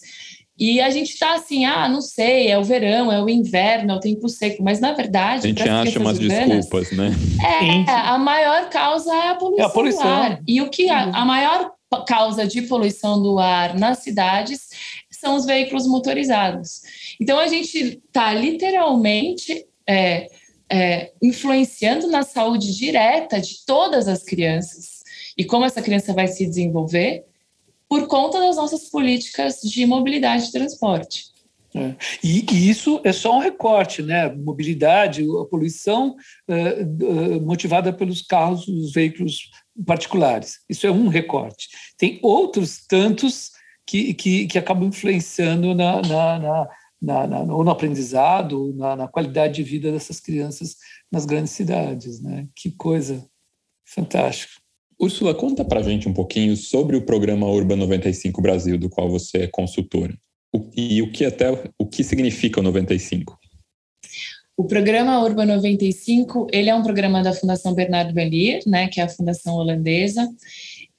E 0.57 0.81
a 0.81 0.89
gente 0.89 1.11
está 1.11 1.35
assim, 1.35 1.65
ah, 1.65 1.87
não 1.87 2.01
sei, 2.01 2.49
é 2.49 2.57
o 2.57 2.63
verão, 2.63 3.11
é 3.11 3.21
o 3.21 3.29
inverno, 3.29 3.93
é 3.93 3.95
o 3.95 3.99
tempo 3.99 4.27
seco, 4.27 4.63
mas 4.63 4.79
na 4.79 4.91
verdade. 4.91 5.45
A 5.45 5.47
gente 5.47 5.67
acha 5.67 5.99
umas 5.99 6.19
urbanas, 6.19 6.49
desculpas, 6.49 6.91
né? 6.91 7.11
É, 7.87 7.91
a 7.91 8.17
maior 8.17 8.69
causa 8.69 9.11
é 9.13 9.29
a 9.29 9.35
poluição. 9.35 9.65
É 9.65 9.67
a 9.67 9.71
poluição. 9.71 10.03
Do 10.03 10.07
ar. 10.07 10.41
E 10.47 10.61
o 10.61 10.69
que 10.69 10.89
a, 10.89 11.03
a 11.03 11.25
maior 11.25 11.71
causa 12.07 12.47
de 12.47 12.61
poluição 12.63 13.21
do 13.21 13.37
ar 13.39 13.77
nas 13.77 13.99
cidades 13.99 14.69
são 15.09 15.35
os 15.35 15.45
veículos 15.45 15.87
motorizados. 15.87 16.81
Então 17.19 17.37
a 17.37 17.47
gente 17.47 18.01
está 18.05 18.33
literalmente 18.33 19.65
é, 19.87 20.27
é, 20.71 21.11
influenciando 21.21 22.07
na 22.07 22.23
saúde 22.23 22.73
direta 22.73 23.41
de 23.41 23.65
todas 23.65 24.07
as 24.07 24.23
crianças 24.23 25.01
e 25.37 25.43
como 25.43 25.65
essa 25.65 25.81
criança 25.81 26.13
vai 26.13 26.27
se 26.27 26.45
desenvolver 26.45 27.25
por 27.89 28.07
conta 28.07 28.39
das 28.39 28.55
nossas 28.55 28.89
políticas 28.89 29.59
de 29.61 29.85
mobilidade 29.85 30.45
e 30.45 30.51
transporte. 30.51 31.25
É. 31.75 31.95
E, 32.23 32.69
isso 32.69 33.01
é 33.03 33.11
só 33.11 33.37
um 33.37 33.39
recorte, 33.39 34.01
né? 34.01 34.29
Mobilidade, 34.29 35.23
a 35.23 35.45
poluição 35.45 36.15
é, 36.47 36.81
é, 36.81 36.85
motivada 37.39 37.93
pelos 37.93 38.21
carros, 38.21 38.67
os 38.67 38.93
veículos 38.93 39.49
particulares. 39.85 40.59
Isso 40.69 40.85
é 40.85 40.91
um 40.91 41.07
recorte. 41.07 41.69
Tem 41.97 42.19
outros 42.21 42.85
tantos 42.87 43.51
que, 43.85 44.13
que, 44.13 44.47
que 44.47 44.57
acabam 44.57 44.87
influenciando 44.87 45.73
na, 45.73 46.01
na, 46.01 46.39
na 46.39 46.69
na, 47.01 47.25
na, 47.25 47.39
ou 47.41 47.63
no 47.63 47.71
aprendizado, 47.71 48.73
na, 48.75 48.95
na, 48.95 49.07
qualidade 49.07 49.55
de 49.55 49.63
vida 49.63 49.91
dessas 49.91 50.19
crianças 50.19 50.75
nas 51.11 51.25
grandes 51.25 51.51
cidades. 51.51 52.21
Né? 52.21 52.47
Que 52.55 52.71
coisa 52.71 53.25
fantástica. 53.85 54.53
Úrsula, 54.99 55.33
conta 55.33 55.65
para 55.65 55.81
gente 55.81 56.07
um 56.07 56.13
pouquinho 56.13 56.55
sobre 56.55 56.95
o 56.95 57.01
programa 57.01 57.47
Urban 57.47 57.77
95 57.77 58.39
Brasil, 58.41 58.77
do 58.77 58.89
qual 58.89 59.09
você 59.09 59.39
é 59.39 59.47
consultora. 59.47 60.15
O, 60.53 60.69
e 60.75 61.01
o 61.01 61.11
que 61.11 61.25
até 61.25 61.49
o 61.77 61.87
que 61.87 62.03
significa 62.03 62.59
o 62.59 62.63
95? 62.63 63.39
O 64.55 64.65
programa 64.65 65.19
Urban 65.23 65.45
95, 65.45 66.45
ele 66.51 66.69
é 66.69 66.75
um 66.75 66.83
programa 66.83 67.23
da 67.23 67.33
Fundação 67.33 67.73
Bernardo 67.73 68.13
Bellier, 68.13 68.61
né, 68.67 68.87
que 68.89 69.01
é 69.01 69.03
a 69.03 69.09
fundação 69.09 69.55
holandesa, 69.55 70.29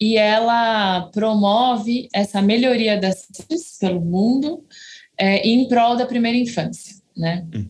e 0.00 0.16
ela 0.16 1.02
promove 1.12 2.08
essa 2.12 2.42
melhoria 2.42 2.98
das 3.00 3.20
cidades 3.20 3.76
pelo 3.78 4.00
mundo, 4.00 4.64
é, 5.18 5.46
em 5.46 5.68
prol 5.68 5.96
da 5.96 6.06
primeira 6.06 6.36
infância, 6.36 6.96
né? 7.16 7.46
Uhum. 7.54 7.68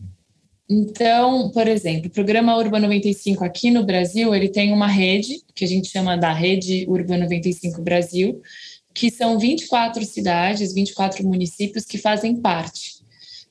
Então, 0.69 1.51
por 1.51 1.67
exemplo, 1.67 2.07
o 2.07 2.11
programa 2.11 2.57
Urban 2.57 2.79
95 2.79 3.43
aqui 3.43 3.69
no 3.69 3.83
Brasil, 3.83 4.33
ele 4.33 4.49
tem 4.49 4.71
uma 4.71 4.87
rede, 4.87 5.41
que 5.53 5.65
a 5.65 5.67
gente 5.67 5.89
chama 5.89 6.17
da 6.17 6.33
Rede 6.33 6.85
Urban 6.87 7.17
95 7.17 7.81
Brasil, 7.81 8.41
que 8.93 9.11
são 9.11 9.37
24 9.37 10.03
cidades, 10.05 10.73
24 10.73 11.27
municípios 11.27 11.85
que 11.85 11.97
fazem 11.97 12.37
parte. 12.37 13.03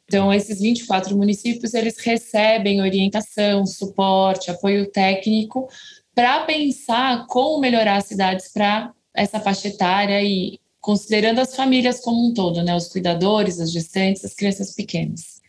Então, 0.04 0.32
esses 0.32 0.60
24 0.60 1.16
municípios, 1.16 1.74
eles 1.74 1.98
recebem 1.98 2.80
orientação, 2.80 3.64
suporte, 3.66 4.50
apoio 4.50 4.90
técnico 4.90 5.68
para 6.14 6.40
pensar 6.44 7.26
como 7.28 7.60
melhorar 7.60 7.96
as 7.96 8.06
cidades 8.06 8.52
para 8.52 8.92
essa 9.14 9.40
faixa 9.40 9.68
etária 9.68 10.22
e 10.22 10.58
considerando 10.82 11.38
as 11.38 11.54
famílias 11.54 12.00
como 12.00 12.28
um 12.28 12.34
todo, 12.34 12.62
né, 12.62 12.74
os 12.74 12.88
cuidadores, 12.88 13.60
as 13.60 13.72
gestantes, 13.72 14.24
as 14.24 14.34
crianças 14.34 14.74
pequenas. 14.74 15.40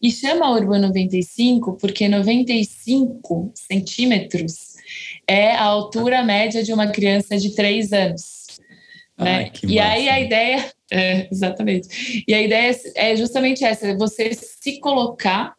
E 0.00 0.10
chama 0.10 0.50
Urban 0.50 0.80
95 0.80 1.76
porque 1.78 2.06
95 2.06 3.52
centímetros 3.54 4.74
é 5.26 5.52
a 5.52 5.64
altura 5.64 6.22
média 6.22 6.62
de 6.62 6.72
uma 6.72 6.88
criança 6.88 7.38
de 7.38 7.54
3 7.54 7.92
anos. 7.92 8.46
Né? 9.16 9.44
Ai, 9.44 9.52
e 9.64 9.78
aí 9.78 10.08
a 10.08 10.20
ideia, 10.20 10.72
é, 10.90 11.28
exatamente. 11.30 12.24
E 12.26 12.34
a 12.34 12.42
ideia 12.42 12.76
é 12.96 13.16
justamente 13.16 13.64
essa: 13.64 13.86
é 13.86 13.96
você 13.96 14.34
se 14.34 14.80
colocar 14.80 15.54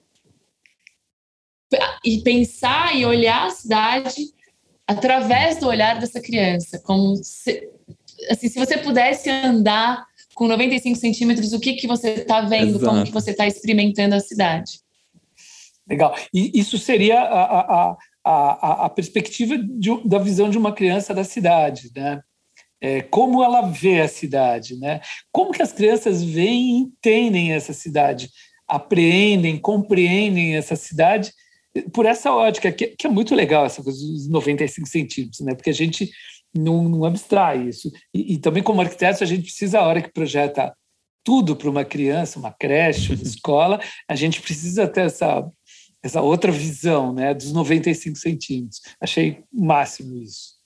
e 2.06 2.21
pensar 2.21 2.95
e 2.95 3.06
olhar 3.06 3.47
a 3.47 3.51
cidade 3.51 4.25
através 4.86 5.60
do 5.60 5.67
olhar 5.67 5.99
dessa 5.99 6.19
criança, 6.19 6.79
como 6.79 7.15
se, 7.23 7.69
assim, 8.29 8.49
se 8.49 8.59
você 8.59 8.77
pudesse 8.77 9.29
andar 9.29 10.05
com 10.33 10.47
95 10.47 10.97
centímetros, 10.97 11.53
o 11.53 11.59
que, 11.59 11.73
que 11.73 11.88
você 11.88 12.12
está 12.12 12.41
vendo, 12.41 12.77
Exato. 12.77 12.86
como 12.86 13.05
que 13.05 13.12
você 13.12 13.31
está 13.31 13.45
experimentando 13.45 14.15
a 14.15 14.19
cidade. 14.19 14.79
Legal. 15.88 16.15
E 16.33 16.51
isso 16.59 16.77
seria 16.77 17.19
a, 17.19 17.59
a, 17.59 17.97
a, 18.23 18.86
a 18.86 18.89
perspectiva 18.89 19.57
de, 19.57 19.89
da 20.07 20.17
visão 20.17 20.49
de 20.49 20.57
uma 20.57 20.73
criança 20.73 21.13
da 21.13 21.23
cidade, 21.23 21.91
né? 21.95 22.21
É, 22.81 23.01
como 23.01 23.41
ela 23.41 23.62
vê 23.62 24.01
a 24.01 24.07
cidade, 24.07 24.77
né? 24.77 24.99
Como 25.31 25.53
que 25.53 25.62
as 25.62 25.71
crianças 25.71 26.21
veem 26.23 26.71
e 26.71 26.79
entendem 26.79 27.53
essa 27.53 27.71
cidade, 27.71 28.29
apreendem, 28.67 29.57
compreendem 29.57 30.55
essa 30.55 30.75
cidade 30.75 31.31
por 31.91 32.05
essa 32.05 32.31
ótica, 32.31 32.71
que, 32.71 32.88
que 32.88 33.07
é 33.07 33.09
muito 33.09 33.33
legal 33.33 33.65
essa 33.65 33.81
coisa 33.81 33.99
dos 33.99 34.29
95 34.29 34.88
centímetros, 34.88 35.39
né? 35.41 35.55
Porque 35.55 35.69
a 35.69 35.73
gente 35.73 36.09
não, 36.53 36.83
não 36.83 37.05
abstrai 37.05 37.67
isso. 37.67 37.91
E, 38.13 38.33
e, 38.33 38.37
também, 38.37 38.61
como 38.61 38.81
arquitetos, 38.81 39.21
a 39.21 39.25
gente 39.25 39.43
precisa, 39.43 39.79
a 39.79 39.87
hora 39.87 40.01
que 40.01 40.11
projeta 40.11 40.73
tudo 41.23 41.55
para 41.55 41.69
uma 41.69 41.85
criança, 41.85 42.37
uma 42.39 42.51
creche, 42.51 43.13
uma 43.13 43.21
escola, 43.23 43.79
a 44.07 44.15
gente 44.15 44.41
precisa 44.41 44.87
ter 44.87 45.05
essa, 45.05 45.49
essa 46.03 46.21
outra 46.21 46.51
visão 46.51 47.13
né, 47.13 47.33
dos 47.33 47.51
95 47.51 48.17
centímetros. 48.17 48.81
Achei 48.99 49.43
máximo 49.51 50.17
isso. 50.17 50.61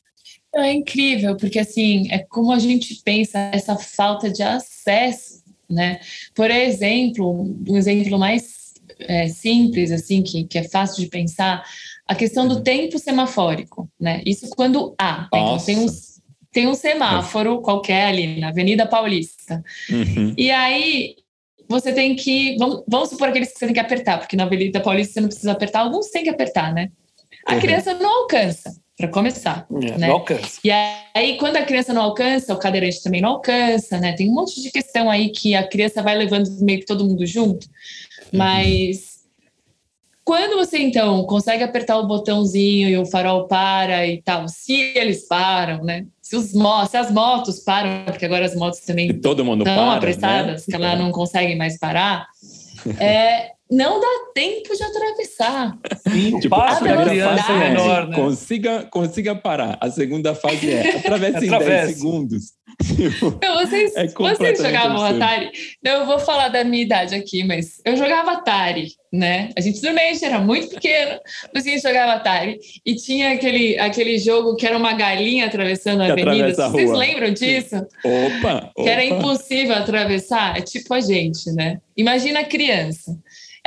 É 0.55 0.73
incrível, 0.73 1.37
porque 1.37 1.59
assim, 1.59 2.11
é 2.11 2.19
como 2.19 2.51
a 2.51 2.59
gente 2.59 3.01
pensa 3.03 3.37
essa 3.53 3.75
falta 3.75 4.29
de 4.29 4.41
acesso, 4.41 5.43
né? 5.69 5.99
Por 6.33 6.49
exemplo, 6.49 7.55
um 7.67 7.77
exemplo 7.77 8.17
mais 8.17 8.66
é, 9.01 9.27
simples, 9.27 9.91
assim, 9.91 10.21
que, 10.21 10.43
que 10.45 10.57
é 10.57 10.63
fácil 10.63 11.03
de 11.03 11.09
pensar, 11.09 11.63
a 12.07 12.15
questão 12.15 12.47
do 12.47 12.55
uhum. 12.55 12.63
tempo 12.63 12.97
semafórico, 12.97 13.89
né? 13.99 14.21
Isso 14.25 14.49
quando 14.49 14.95
há, 14.97 15.27
tem, 15.31 15.57
tem, 15.65 15.79
um, 15.79 15.87
tem 16.51 16.67
um 16.67 16.73
semáforo 16.73 17.61
qualquer 17.61 18.05
ali 18.07 18.39
na 18.39 18.49
Avenida 18.49 18.85
Paulista. 18.87 19.63
Uhum. 19.89 20.33
E 20.37 20.49
aí 20.49 21.15
você 21.67 21.91
tem 21.91 22.15
que. 22.15 22.55
Vamos, 22.57 22.83
vamos 22.87 23.09
supor 23.09 23.29
aqueles 23.29 23.51
que 23.51 23.59
você 23.59 23.65
tem 23.65 23.73
que 23.73 23.79
apertar, 23.79 24.19
porque 24.19 24.35
na 24.35 24.43
Avenida 24.43 24.79
Paulista 24.79 25.13
você 25.13 25.21
não 25.21 25.27
precisa 25.27 25.51
apertar, 25.51 25.81
alguns 25.81 26.09
tem 26.09 26.23
que 26.23 26.29
apertar, 26.29 26.73
né? 26.73 26.89
A 27.45 27.55
uhum. 27.55 27.59
criança 27.59 27.93
não 27.93 28.21
alcança, 28.21 28.73
para 28.97 29.07
começar. 29.09 29.67
É, 29.69 29.97
né? 29.97 30.07
Não 30.07 30.15
alcança. 30.15 30.59
E 30.63 30.71
aí, 30.71 31.37
quando 31.37 31.57
a 31.57 31.63
criança 31.63 31.93
não 31.93 32.01
alcança, 32.01 32.53
o 32.53 32.57
cadeirante 32.57 33.03
também 33.03 33.21
não 33.21 33.29
alcança, 33.29 33.99
né? 33.99 34.13
Tem 34.13 34.29
um 34.29 34.33
monte 34.33 34.61
de 34.61 34.71
questão 34.71 35.09
aí 35.09 35.29
que 35.29 35.55
a 35.55 35.67
criança 35.67 36.01
vai 36.01 36.17
levando 36.17 36.49
meio 36.61 36.79
que 36.79 36.85
todo 36.85 37.05
mundo 37.05 37.25
junto. 37.25 37.67
Uhum. 38.31 38.39
Mas 38.39 39.17
quando 40.27 40.57
você 40.57 40.79
então 40.79 41.23
consegue 41.23 41.63
apertar 41.63 41.97
o 41.97 42.05
botãozinho 42.05 42.89
e 42.89 42.97
o 42.97 43.05
farol 43.05 43.47
para 43.47 44.05
e 44.05 44.21
tal, 44.21 44.47
se 44.49 44.73
eles 44.93 45.25
param, 45.25 45.83
né? 45.85 46.05
Se, 46.21 46.35
os 46.35 46.51
se 46.51 46.97
as 46.97 47.09
motos 47.09 47.61
param, 47.61 48.03
porque 48.05 48.25
agora 48.25 48.45
as 48.45 48.53
motos 48.53 48.81
também 48.81 49.21
todo 49.21 49.45
mundo 49.45 49.59
estão 49.59 49.87
para, 49.87 49.95
apressadas, 49.95 50.67
né? 50.67 50.77
que 50.77 50.83
ela 50.83 50.97
não 50.97 51.11
consegue 51.11 51.55
mais 51.55 51.79
parar, 51.79 52.27
é, 52.99 53.51
não 53.69 53.99
dá 53.99 54.07
tempo 54.33 54.75
de 54.75 54.83
atravessar. 54.83 55.77
Sim, 56.09 56.39
tipo, 56.39 56.55
a 56.55 56.75
fase 56.75 56.87
é 56.87 57.69
menor, 57.69 58.07
né? 58.07 58.15
consiga, 58.15 58.83
consiga 58.89 59.35
parar. 59.35 59.77
A 59.81 59.91
segunda 59.91 60.33
fase 60.33 60.71
é 60.71 60.97
atravesse 60.97 61.45
em 61.45 61.49
10 61.49 61.95
segundos. 61.95 62.57
Não, 63.41 63.65
vocês, 63.65 63.93
é 63.97 64.07
vocês 64.07 64.57
jogavam 64.59 65.03
absurdo. 65.03 65.23
Atari? 65.23 65.51
Não, 65.83 65.91
eu 66.01 66.05
vou 66.05 66.19
falar 66.19 66.49
da 66.49 66.63
minha 66.63 66.83
idade 66.83 67.15
aqui, 67.15 67.43
mas 67.43 67.81
eu 67.83 67.95
jogava 67.97 68.33
Atari, 68.33 68.89
né? 69.11 69.49
A 69.57 69.61
gente 69.61 69.81
também 69.81 70.17
era 70.21 70.39
muito 70.39 70.69
pequeno, 70.69 71.19
mas 71.53 71.65
a 71.65 71.69
gente 71.69 71.81
jogava 71.81 72.13
Atari. 72.13 72.59
E 72.85 72.95
tinha 72.95 73.33
aquele, 73.33 73.77
aquele 73.79 74.17
jogo 74.17 74.55
que 74.55 74.65
era 74.65 74.77
uma 74.77 74.93
galinha 74.93 75.45
atravessando 75.45 76.01
a 76.01 76.11
avenida. 76.11 76.69
Vocês 76.69 76.91
lembram 76.91 77.33
disso? 77.33 77.75
Opa, 78.03 78.71
opa! 78.71 78.83
Que 78.83 78.89
era 78.89 79.03
impossível 79.03 79.75
atravessar. 79.75 80.57
É 80.57 80.61
tipo 80.61 80.93
a 80.93 80.99
gente, 80.99 81.51
né? 81.51 81.79
Imagina 81.95 82.41
a 82.41 82.45
criança. 82.45 83.17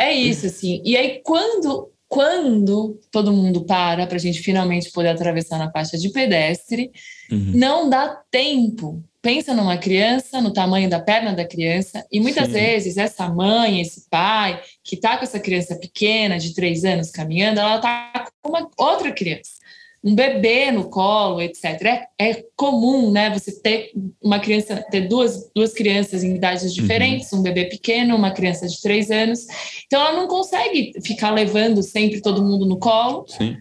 É 0.01 0.13
isso, 0.13 0.47
assim. 0.47 0.83
E 0.85 0.97
aí, 0.97 1.21
quando 1.25 1.89
quando 2.09 3.01
todo 3.13 3.33
mundo 3.33 3.65
para 3.65 4.05
para 4.05 4.17
a 4.17 4.21
gente 4.21 4.41
finalmente 4.41 4.91
poder 4.91 5.11
atravessar 5.11 5.59
na 5.59 5.71
faixa 5.71 5.97
de 5.97 6.11
pedestre, 6.11 6.91
Uhum. 7.31 7.53
Não 7.55 7.89
dá 7.89 8.21
tempo. 8.31 9.03
Pensa 9.23 9.55
numa 9.55 9.77
criança, 9.77 10.41
no 10.41 10.53
tamanho 10.53 10.89
da 10.89 10.99
perna 10.99 11.33
da 11.33 11.45
criança, 11.45 12.05
e 12.11 12.19
muitas 12.19 12.47
Sim. 12.47 12.53
vezes 12.55 12.97
essa 12.97 13.29
mãe, 13.29 13.81
esse 13.81 14.09
pai, 14.09 14.61
que 14.83 14.95
está 14.97 15.17
com 15.17 15.25
essa 15.25 15.39
criança 15.39 15.77
pequena, 15.77 16.39
de 16.39 16.55
três 16.55 16.85
anos, 16.85 17.11
caminhando, 17.11 17.61
ela 17.61 17.77
está 17.77 18.27
com 18.43 18.49
uma 18.49 18.69
outra 18.79 19.13
criança 19.13 19.60
um 20.03 20.15
bebê 20.15 20.71
no 20.71 20.89
colo, 20.89 21.43
etc. 21.43 21.65
É, 21.65 22.09
é, 22.19 22.45
comum, 22.57 23.11
né? 23.11 23.31
Você 23.31 23.53
ter 23.61 23.93
uma 24.23 24.41
criança, 24.41 24.83
ter 24.91 25.03
duas, 25.03 25.51
duas 25.55 25.73
crianças 25.75 26.25
em 26.25 26.35
idades 26.35 26.65
uhum. 26.65 26.83
diferentes, 26.83 27.33
uhum. 27.33 27.41
um 27.41 27.43
bebê 27.43 27.67
pequeno, 27.67 28.17
uma 28.17 28.31
criança 28.31 28.67
de 28.67 28.81
três 28.81 29.11
anos. 29.11 29.47
Então, 29.87 30.01
ela 30.01 30.17
não 30.17 30.27
consegue 30.27 30.93
ficar 31.05 31.31
levando 31.31 31.83
sempre 31.83 32.23
todo 32.23 32.43
mundo 32.43 32.65
no 32.65 32.79
colo. 32.79 33.27
Sim. 33.29 33.57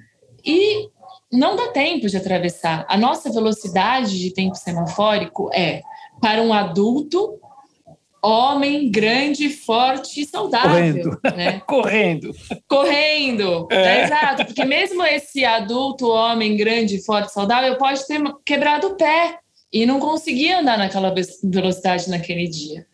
E 0.46 0.88
não 1.32 1.56
dá 1.56 1.68
tempo 1.68 2.08
de 2.08 2.16
atravessar. 2.16 2.86
A 2.88 2.98
nossa 2.98 3.30
velocidade 3.32 4.18
de 4.18 4.32
tempo 4.32 4.56
semafórico 4.56 5.50
é 5.54 5.82
para 6.22 6.42
um 6.42 6.54
adulto 6.54 7.40
homem 8.22 8.92
grande, 8.92 9.50
forte 9.50 10.22
e 10.22 10.26
saudável. 10.26 10.70
Correndo. 10.70 11.20
Né? 11.36 11.62
Correndo. 11.68 12.36
Correndo. 12.68 13.68
É. 13.72 13.76
É, 13.76 14.04
exato. 14.06 14.46
Porque 14.46 14.66
mesmo 14.66 15.04
esse 15.04 15.46
adulto, 15.46 16.08
homem 16.08 16.56
grande, 16.56 17.04
forte, 17.04 17.32
saudável, 17.32 17.78
pode 17.78 18.06
ter 18.06 18.22
quebrado 18.46 18.88
o 18.88 18.96
pé 18.96 19.40
e 19.72 19.86
não 19.86 20.00
conseguir 20.00 20.54
andar 20.54 20.78
naquela 20.78 21.14
velocidade 21.44 22.10
naquele 22.10 22.48
dia. 22.48 22.88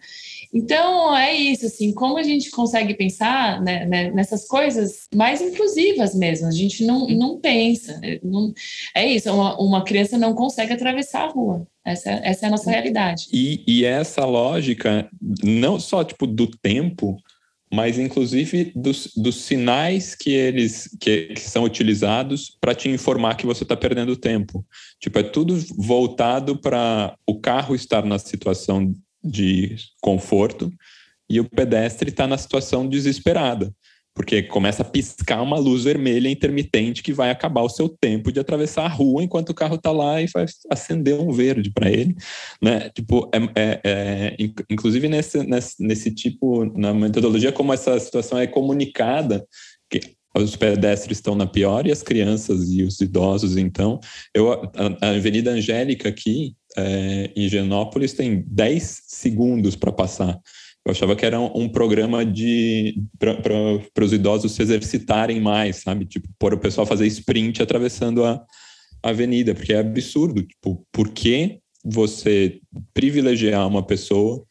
Então, 0.56 1.13
é 1.13 1.34
isso, 1.34 1.65
assim, 1.65 1.94
como 1.94 2.18
a 2.18 2.24
gente 2.24 2.50
consegue 2.50 2.94
pensar 2.94 3.62
né, 3.62 3.86
né, 3.86 4.12
nessas 4.12 4.48
coisas 4.48 5.06
mais 5.13 5.41
inclusivas 5.41 6.15
mesmo, 6.15 6.48
a 6.48 6.52
gente 6.52 6.86
não, 6.86 7.06
não 7.08 7.38
pensa, 7.41 8.00
é, 8.02 8.22
não, 8.24 8.54
é 8.96 9.06
isso, 9.06 9.30
uma, 9.34 9.60
uma 9.60 9.84
criança 9.84 10.18
não 10.18 10.34
consegue 10.34 10.72
atravessar 10.72 11.26
a 11.26 11.30
rua, 11.30 11.68
essa, 11.84 12.10
essa 12.10 12.46
é 12.46 12.48
a 12.48 12.52
nossa 12.52 12.72
realidade. 12.72 13.28
E, 13.34 13.65
e 13.68 13.84
essa 13.84 14.24
lógica, 14.24 15.10
não 15.44 15.78
só, 15.78 16.06
tipo, 16.06 16.26
do 16.26 16.48
tempo, 16.48 17.18
mas 17.70 18.00
inclusive 18.00 18.72
dos, 18.74 19.12
dos 19.13 19.36
sinais 19.36 20.15
que 20.15 20.30
eles 20.30 20.96
que, 21.02 21.34
que 21.34 21.41
são 21.41 21.63
utilizados 21.63 22.56
para 22.62 22.74
te 22.74 22.88
informar 22.88 23.36
que 23.36 23.46
você 23.46 23.63
está 23.63 23.76
perdendo 23.76 24.15
tempo. 24.15 24.65
Tipo, 25.02 25.20
é 25.20 25.24
tudo 25.24 25.58
voltado 25.76 26.58
para 26.58 27.18
o 27.28 27.39
carro 27.41 27.76
estar 27.76 28.06
na 28.06 28.18
situação 28.18 28.94
de 29.26 29.76
conforto 30.02 30.72
e 31.30 31.40
o 31.40 31.50
pedestre 31.50 32.10
está 32.10 32.28
na 32.28 32.38
situação 32.38 32.88
desesperada, 32.88 33.74
porque 34.14 34.44
começa 34.44 34.82
a 34.82 34.86
piscar 34.86 35.42
uma 35.42 35.58
luz 35.58 35.84
vermelha 35.84 36.30
intermitente 36.30 37.04
que 37.04 37.12
vai 37.12 37.32
acabar 37.32 37.64
o 37.64 37.70
seu 37.70 37.90
tempo 37.90 38.32
de 38.32 38.40
atravessar 38.40 38.86
a 38.86 38.90
rua 38.90 39.24
enquanto 39.24 39.50
o 39.50 39.54
carro 39.54 39.76
está 39.76 39.92
lá 39.92 40.22
e 40.22 40.28
vai 40.28 40.46
acender 40.70 41.20
um 41.20 41.32
verde 41.32 41.72
para 41.72 41.90
ele, 41.90 42.16
né? 42.62 42.90
Tipo, 42.92 43.30
é, 43.34 43.40
é, 43.62 43.82
é, 43.84 44.38
inclusive 44.70 45.10
nesse, 45.10 45.44
nesse, 45.44 45.84
nesse 45.84 46.12
tipo, 46.12 46.66
na 46.80 46.94
metodologia 46.94 47.52
como 47.52 47.74
essa 47.74 48.00
situação 48.00 48.38
é 48.38 48.48
comunicada, 48.48 49.46
que 49.90 50.00
os 50.38 50.56
pedestres 50.56 51.18
estão 51.18 51.36
na 51.36 51.48
pior 51.48 51.88
e 51.88 51.92
as 51.92 52.04
crianças 52.04 52.70
e 52.70 52.84
os 52.84 53.00
idosos, 53.00 53.58
então, 53.58 54.00
eu, 54.34 54.52
a, 54.52 54.62
a 55.02 55.10
Avenida 55.12 55.52
Angélica 55.52 56.10
aqui, 56.10 56.56
é, 56.78 57.32
em 57.36 57.48
Genópolis 57.48 58.14
tem 58.14 58.44
10 58.48 59.04
segundos 59.08 59.76
para 59.76 59.92
passar. 59.92 60.40
Eu 60.86 60.92
achava 60.92 61.16
que 61.16 61.26
era 61.26 61.40
um, 61.40 61.68
programa 61.68 62.24
de 62.24 63.02
para 63.18 64.04
os 64.06 64.14
idosos 64.14 64.52
se 64.52 64.62
exercitarem 64.62 65.42
mais, 65.42 65.78
sabe? 65.78 66.06
Tipo, 66.06 66.28
por 66.38 66.54
o 66.54 66.60
pessoal 66.60 66.86
fazer 66.86 67.08
sprint 67.08 67.62
atravessando 67.62 68.24
a, 68.24 68.44
a 69.02 69.10
avenida, 69.10 69.56
porque 69.56 69.74
é 69.74 69.80
absurdo. 69.80 70.44
Tipo, 70.44 70.86
por 70.92 71.10
que 71.10 71.60
você 71.84 72.60
privilegiar 72.94 73.68
uma 73.68 73.84
pessoa 73.84 74.46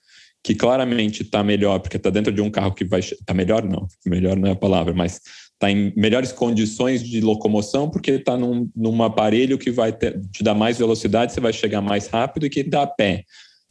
que 0.44 0.54
claramente 0.54 1.22
está 1.22 1.42
melhor, 1.42 1.78
porque 1.80 1.96
está 1.96 2.10
dentro 2.10 2.30
de 2.30 2.42
um 2.42 2.50
carro 2.50 2.74
que 2.74 2.84
vai. 2.84 3.00
Está 3.00 3.32
melhor, 3.32 3.64
não, 3.64 3.86
melhor 4.04 4.36
não 4.36 4.48
é 4.48 4.52
a 4.52 4.56
palavra, 4.56 4.92
mas 4.92 5.20
está 5.54 5.70
em 5.70 5.92
melhores 5.96 6.32
condições 6.32 7.02
de 7.02 7.20
locomoção, 7.20 7.88
porque 7.88 8.12
está 8.12 8.36
num, 8.36 8.68
num 8.74 9.02
aparelho 9.02 9.58
que 9.58 9.70
vai 9.70 9.92
ter, 9.92 10.20
te 10.30 10.42
dar 10.42 10.54
mais 10.54 10.78
velocidade, 10.78 11.32
você 11.32 11.40
vai 11.40 11.52
chegar 11.52 11.80
mais 11.80 12.08
rápido 12.08 12.46
e 12.46 12.50
que 12.50 12.60
está 12.60 12.82
a 12.82 12.86
pé. 12.86 13.24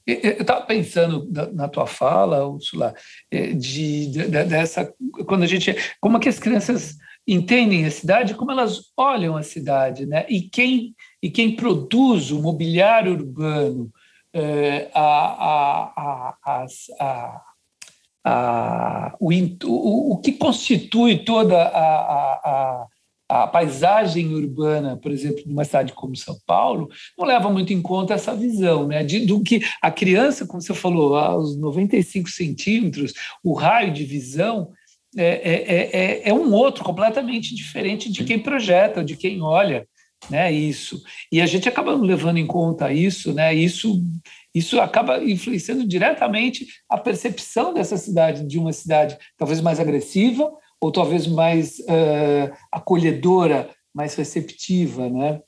Eu 0.06 0.41
estava 0.41 0.65
pensando 0.65 1.30
na 1.54 1.69
tua 1.69 1.88
fala, 1.88 2.46
Ursula, 2.46 2.93
é, 3.32 3.54
de, 3.54 4.08
de, 4.08 4.28
dessa 4.28 4.93
quando 5.26 5.43
a 5.43 5.48
gente 5.48 5.76
como 6.02 6.17
é 6.17 6.19
que 6.19 6.28
as 6.28 6.39
crianças 6.39 6.98
entendem 7.26 7.86
a 7.86 7.91
cidade, 7.91 8.34
como 8.34 8.52
elas 8.52 8.91
olham 8.98 9.38
a 9.38 9.43
cidade, 9.43 10.06
né? 10.06 10.26
E 10.28 10.41
quem 10.41 10.93
e 11.22 11.30
quem 11.30 11.56
produz 11.56 12.32
o 12.32 12.41
mobiliário 12.41 13.13
urbano, 13.13 13.89
é, 14.34 14.89
a, 14.93 15.00
a, 15.00 16.36
a, 16.46 16.65
a 17.00 17.41
a, 18.24 19.16
o, 19.20 19.32
o, 19.32 20.14
o 20.14 20.18
que 20.18 20.32
constitui 20.32 21.18
toda 21.18 21.62
a, 21.62 22.40
a, 22.44 22.88
a, 23.30 23.48
paisagem 23.48 24.34
urbana, 24.34 24.96
por 24.96 25.12
exemplo, 25.12 25.44
de 25.44 25.52
uma 25.52 25.66
cidade 25.66 25.94
como 25.94 26.16
São 26.16 26.38
Paulo, 26.46 26.90
não 27.18 27.26
leva 27.26 27.50
muito 27.50 27.74
em 27.74 27.82
conta 27.82 28.14
essa 28.14 28.36
visão, 28.36 28.88
né? 28.88 29.04
De, 29.04 29.26
do 29.26 29.42
que 29.42 29.62
a 29.82 29.92
criança, 29.92 30.46
como 30.46 30.62
você 30.62 30.74
falou, 30.74 31.16
aos 31.16 31.58
95 31.58 32.30
centímetros, 32.30 33.14
o 33.44 33.54
raio 33.54 33.92
de 33.92 34.06
visão 34.06 34.72
é, 35.18 35.26
é, 35.26 35.90
é, 35.94 36.30
é 36.30 36.34
um 36.34 36.54
outro 36.54 36.84
completamente 36.84 37.54
diferente 37.54 38.12
de 38.12 38.24
quem 38.24 38.40
projeta, 38.40 39.04
de 39.04 39.16
quem 39.16 39.42
olha 39.42 39.88
né, 40.30 40.52
isso. 40.52 41.02
E 41.32 41.42
a 41.42 41.46
gente 41.46 41.68
acaba 41.68 41.94
levando 41.94 42.38
em 42.38 42.48
conta 42.48 42.94
isso, 42.94 43.34
né? 43.34 43.54
Isso 43.54 44.02
isso 44.54 44.80
acaba 44.80 45.24
influenciando 45.24 45.88
diretamente 45.88 46.68
a 46.89 46.98
percepção 46.98 47.74
dessa 47.74 47.98
cidade, 47.98 48.46
de 48.46 48.60
uma 48.60 48.72
cidade 48.72 49.18
talvez 49.38 49.60
mais 49.62 49.80
agressiva 49.80 50.52
ou 50.80 50.92
talvez 50.92 51.26
mais 51.28 51.80
uh, 51.80 52.54
acolhedora, 52.72 53.70
mais 53.94 54.16
receptiva, 54.16 55.10
né? 55.10 55.42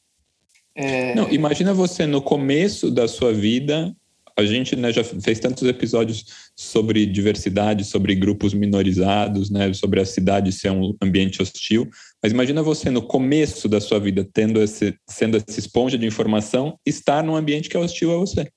É... 0.76 1.16
Não, 1.16 1.30
imagina 1.32 1.74
você 1.74 2.06
no 2.06 2.22
começo 2.22 2.92
da 2.92 3.08
sua 3.08 3.32
vida, 3.32 3.96
a 4.38 4.44
gente 4.44 4.76
né, 4.76 4.92
já 4.92 5.04
fez 5.04 5.40
tantos 5.40 5.66
episódios 5.68 6.26
sobre 6.56 7.06
diversidade, 7.06 7.86
sobre 7.86 8.14
grupos 8.16 8.54
minorizados, 8.54 9.50
né, 9.50 9.72
sobre 9.74 10.02
a 10.02 10.06
cidade 10.06 10.52
ser 10.52 10.72
um 10.72 10.94
ambiente 11.02 11.42
hostil. 11.42 11.90
Mas 12.22 12.34
imagina 12.34 12.62
você 12.62 12.90
no 12.90 13.02
começo 13.02 13.70
da 13.70 13.80
sua 13.80 14.00
vida 14.00 14.28
tendo 14.34 14.62
esse, 14.62 14.94
sendo 15.08 15.38
essa 15.38 15.58
esponja 15.58 15.98
de 15.98 16.06
informação, 16.06 16.78
estar 16.86 17.24
num 17.24 17.36
ambiente 17.36 17.70
que 17.70 17.78
é 17.78 17.80
hostil 17.80 18.14
a 18.14 18.18
você. 18.18 18.50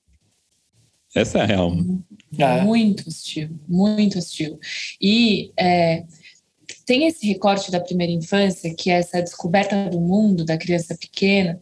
Essa 1.15 1.39
é 1.39 1.41
a 1.41 1.45
real. 1.45 1.71
É. 2.37 2.61
Muito 2.61 3.07
hostil, 3.07 3.49
muito 3.67 4.17
hostil. 4.17 4.59
E 5.01 5.51
é, 5.57 6.03
tem 6.85 7.07
esse 7.07 7.25
recorte 7.27 7.71
da 7.71 7.79
primeira 7.79 8.13
infância, 8.13 8.73
que 8.75 8.89
é 8.91 8.95
essa 8.95 9.21
descoberta 9.21 9.89
do 9.89 9.99
mundo 9.99 10.45
da 10.45 10.57
criança 10.57 10.95
pequena, 10.95 11.59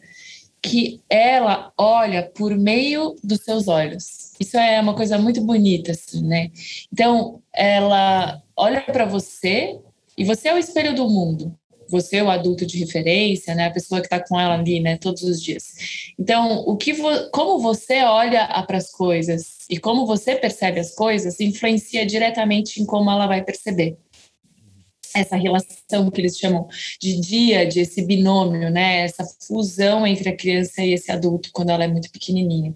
que 0.61 0.99
ela 1.09 1.71
olha 1.77 2.23
por 2.23 2.57
meio 2.57 3.15
dos 3.23 3.41
seus 3.41 3.67
olhos. 3.67 4.33
Isso 4.39 4.57
é 4.57 4.79
uma 4.81 4.95
coisa 4.95 5.17
muito 5.17 5.41
bonita, 5.41 5.91
assim, 5.91 6.23
né? 6.23 6.51
Então, 6.91 7.41
ela 7.53 8.41
olha 8.55 8.81
para 8.81 9.05
você 9.05 9.79
e 10.17 10.25
você 10.25 10.49
é 10.49 10.53
o 10.53 10.57
espelho 10.57 10.93
do 10.93 11.09
mundo 11.09 11.57
você 11.89 12.17
é 12.17 12.23
o 12.23 12.29
adulto 12.29 12.65
de 12.65 12.77
referência, 12.79 13.55
né, 13.55 13.67
a 13.67 13.71
pessoa 13.71 14.01
que 14.01 14.07
está 14.07 14.19
com 14.19 14.39
ela 14.39 14.55
ali, 14.55 14.79
né, 14.79 14.97
todos 14.97 15.23
os 15.23 15.41
dias. 15.41 15.73
Então, 16.17 16.59
o 16.67 16.75
que 16.75 16.93
vo, 16.93 17.09
como 17.31 17.59
você 17.59 18.03
olha 18.03 18.47
para 18.67 18.77
as 18.77 18.91
coisas 18.91 19.65
e 19.69 19.77
como 19.77 20.05
você 20.05 20.35
percebe 20.35 20.79
as 20.79 20.93
coisas 20.93 21.39
influencia 21.39 22.05
diretamente 22.05 22.81
em 22.81 22.85
como 22.85 23.09
ela 23.09 23.27
vai 23.27 23.43
perceber 23.43 23.97
essa 25.15 25.35
relação 25.35 26.11
que 26.11 26.21
eles 26.21 26.37
chamam 26.37 26.67
de 27.01 27.19
dia, 27.19 27.65
de 27.65 27.79
esse 27.79 28.01
binômio, 28.05 28.69
né, 28.69 29.01
essa 29.01 29.25
fusão 29.47 30.05
entre 30.05 30.29
a 30.29 30.35
criança 30.35 30.83
e 30.83 30.93
esse 30.93 31.11
adulto 31.11 31.49
quando 31.51 31.69
ela 31.69 31.83
é 31.83 31.87
muito 31.87 32.11
pequenininha. 32.11 32.75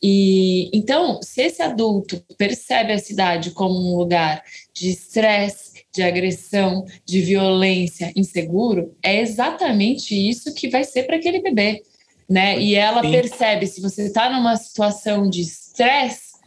E 0.00 0.70
então, 0.72 1.20
se 1.22 1.42
esse 1.42 1.60
adulto 1.60 2.22
percebe 2.36 2.92
a 2.92 2.98
cidade 2.98 3.50
como 3.50 3.74
um 3.74 3.96
lugar 3.96 4.44
de 4.72 4.90
estresse 4.90 5.67
de 5.98 6.02
agressão, 6.04 6.84
de 7.04 7.20
violência 7.20 8.12
inseguro, 8.14 8.96
é 9.02 9.20
exatamente 9.20 10.14
isso 10.14 10.54
que 10.54 10.68
vai 10.68 10.84
ser 10.84 11.02
para 11.02 11.16
aquele 11.16 11.42
bebê. 11.42 11.82
Né? 12.30 12.60
E 12.60 12.76
ela 12.76 13.02
Sim. 13.02 13.10
percebe 13.10 13.66
se 13.66 13.80
você 13.80 14.04
está 14.06 14.30
numa 14.30 14.56
situação 14.56 15.28
de 15.28 15.40
estresse, 15.40 16.38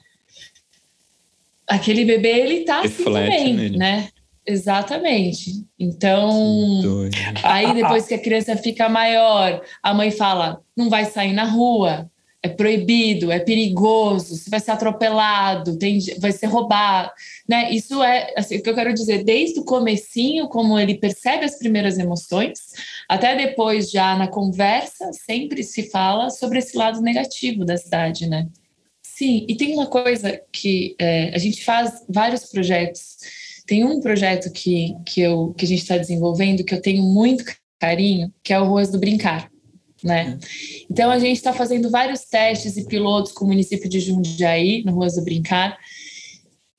aquele 1.67 2.05
bebê 2.05 2.29
ele 2.29 2.55
está 2.59 2.81
assim 2.81 3.03
também, 3.03 3.53
nele. 3.53 3.77
né? 3.77 4.07
Exatamente. 4.45 5.65
Então, 5.77 6.71
aí 7.43 7.73
depois 7.73 8.07
que 8.07 8.13
a 8.13 8.21
criança 8.21 8.55
fica 8.55 8.87
maior, 8.89 9.61
a 9.83 9.93
mãe 9.93 10.11
fala: 10.11 10.61
não 10.75 10.89
vai 10.89 11.05
sair 11.05 11.33
na 11.33 11.45
rua, 11.45 12.09
é 12.43 12.49
proibido, 12.49 13.31
é 13.31 13.39
perigoso, 13.39 14.35
você 14.35 14.49
vai 14.49 14.59
ser 14.59 14.71
atropelado, 14.71 15.77
tem, 15.77 15.99
vai 16.19 16.31
ser 16.31 16.47
roubado, 16.47 17.11
né? 17.47 17.71
Isso 17.71 18.01
é 18.01 18.33
assim, 18.35 18.57
o 18.57 18.63
que 18.63 18.69
eu 18.69 18.73
quero 18.73 18.93
dizer, 18.93 19.23
desde 19.23 19.59
o 19.59 19.63
comecinho, 19.63 20.47
como 20.47 20.79
ele 20.79 20.95
percebe 20.95 21.45
as 21.45 21.57
primeiras 21.57 21.99
emoções, 21.99 22.59
até 23.07 23.35
depois 23.35 23.91
já 23.91 24.15
na 24.15 24.27
conversa, 24.27 25.11
sempre 25.13 25.63
se 25.63 25.89
fala 25.91 26.31
sobre 26.31 26.57
esse 26.57 26.75
lado 26.75 26.99
negativo 27.01 27.63
da 27.63 27.77
cidade, 27.77 28.27
né? 28.27 28.47
Sim, 29.03 29.45
e 29.47 29.55
tem 29.55 29.73
uma 29.75 29.85
coisa 29.85 30.41
que 30.51 30.95
é, 30.97 31.35
a 31.35 31.37
gente 31.37 31.63
faz 31.63 32.03
vários 32.09 32.45
projetos. 32.45 33.17
Tem 33.67 33.83
um 33.85 33.99
projeto 33.99 34.51
que, 34.51 34.95
que, 35.05 35.21
eu, 35.21 35.53
que 35.55 35.65
a 35.65 35.67
gente 35.67 35.81
está 35.81 35.95
desenvolvendo 35.95 36.63
que 36.63 36.73
eu 36.73 36.81
tenho 36.81 37.03
muito 37.03 37.43
carinho, 37.79 38.33
que 38.43 38.51
é 38.51 38.59
o 38.59 38.65
Ruas 38.65 38.89
do 38.89 38.97
Brincar 38.97 39.50
né? 40.03 40.37
Então 40.89 41.11
a 41.11 41.19
gente 41.19 41.37
está 41.37 41.53
fazendo 41.53 41.89
vários 41.89 42.21
testes 42.21 42.77
e 42.77 42.85
pilotos 42.85 43.31
com 43.31 43.45
o 43.45 43.47
município 43.47 43.89
de 43.89 43.99
Jundiaí, 43.99 44.83
no 44.83 44.93
Ruas 44.93 45.15
do 45.15 45.23
Brincar. 45.23 45.77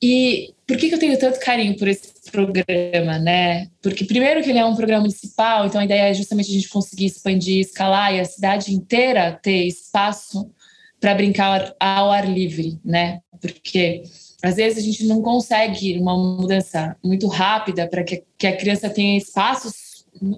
E 0.03 0.53
por 0.67 0.77
que, 0.77 0.89
que 0.89 0.95
eu 0.95 0.99
tenho 0.99 1.19
tanto 1.19 1.39
carinho 1.39 1.77
por 1.77 1.87
esse 1.87 2.13
programa, 2.31 3.19
né? 3.19 3.69
Porque 3.81 4.05
primeiro 4.05 4.43
que 4.43 4.51
ele 4.51 4.59
é 4.59 4.65
um 4.65 4.75
programa 4.75 5.03
municipal, 5.03 5.67
então 5.67 5.81
a 5.81 5.85
ideia 5.85 6.09
é 6.09 6.15
justamente 6.15 6.51
a 6.51 6.55
gente 6.55 6.69
conseguir 6.69 7.07
expandir, 7.07 7.61
escalar 7.61 8.15
e 8.15 8.21
a 8.21 8.25
cidade 8.25 8.75
inteira 8.75 9.39
ter 9.41 9.65
espaço 9.67 10.51
para 11.01 11.15
brincar 11.15 11.75
ao 11.79 12.11
ar 12.11 12.29
livre, 12.29 12.81
né? 12.85 13.21
Porque 13.41 14.03
às 14.43 14.57
vezes 14.57 14.79
a 14.79 14.81
gente 14.81 15.05
não 15.05 15.23
consegue 15.23 15.99
uma 15.99 16.17
mudança 16.17 16.97
muito 17.03 17.29
rápida 17.29 17.87
para 17.87 18.03
que, 18.03 18.25
que 18.37 18.47
a 18.47 18.57
criança 18.57 18.91
tenha 18.91 19.17
espaços 19.17 19.92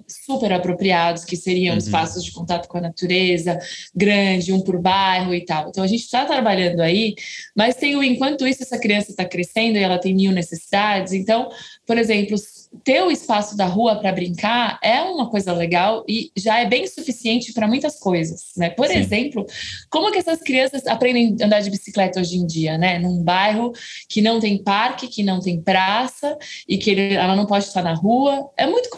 super 0.07 0.51
apropriados, 0.53 1.25
que 1.25 1.35
seriam 1.35 1.73
uhum. 1.73 1.79
espaços 1.79 2.23
de 2.23 2.31
contato 2.31 2.67
com 2.67 2.77
a 2.77 2.81
natureza, 2.81 3.59
grande, 3.93 4.53
um 4.53 4.61
por 4.61 4.79
bairro 4.79 5.33
e 5.33 5.43
tal. 5.43 5.69
Então 5.69 5.83
a 5.83 5.87
gente 5.87 6.03
está 6.03 6.25
trabalhando 6.25 6.79
aí, 6.81 7.15
mas 7.55 7.75
tem 7.75 7.95
o 7.95 8.03
enquanto 8.03 8.47
isso 8.47 8.63
essa 8.63 8.79
criança 8.79 9.11
está 9.11 9.25
crescendo 9.25 9.77
e 9.77 9.83
ela 9.83 9.99
tem 9.99 10.15
mil 10.15 10.31
necessidades. 10.31 11.13
Então, 11.13 11.49
por 11.85 11.97
exemplo, 11.97 12.35
ter 12.83 13.01
o 13.01 13.11
espaço 13.11 13.55
da 13.55 13.65
rua 13.65 13.95
para 13.95 14.11
brincar 14.11 14.79
é 14.83 15.01
uma 15.01 15.29
coisa 15.29 15.53
legal 15.53 16.03
e 16.07 16.31
já 16.35 16.59
é 16.59 16.65
bem 16.65 16.85
suficiente 16.87 17.53
para 17.53 17.67
muitas 17.67 17.99
coisas, 17.99 18.51
né? 18.57 18.69
Por 18.69 18.87
Sim. 18.87 18.97
exemplo, 18.97 19.45
como 19.89 20.11
que 20.11 20.17
essas 20.17 20.39
crianças 20.39 20.85
aprendem 20.87 21.35
a 21.41 21.45
andar 21.45 21.61
de 21.61 21.69
bicicleta 21.69 22.19
hoje 22.19 22.37
em 22.37 22.45
dia, 22.45 22.77
né? 22.77 22.99
Num 22.99 23.23
bairro 23.23 23.71
que 24.09 24.21
não 24.21 24.39
tem 24.39 24.61
parque, 24.61 25.07
que 25.07 25.23
não 25.23 25.39
tem 25.39 25.61
praça 25.61 26.37
e 26.67 26.77
que 26.77 26.91
ela 27.13 27.35
não 27.35 27.45
pode 27.45 27.65
estar 27.65 27.81
na 27.81 27.93
rua, 27.93 28.49
é 28.57 28.65
muito 28.65 28.89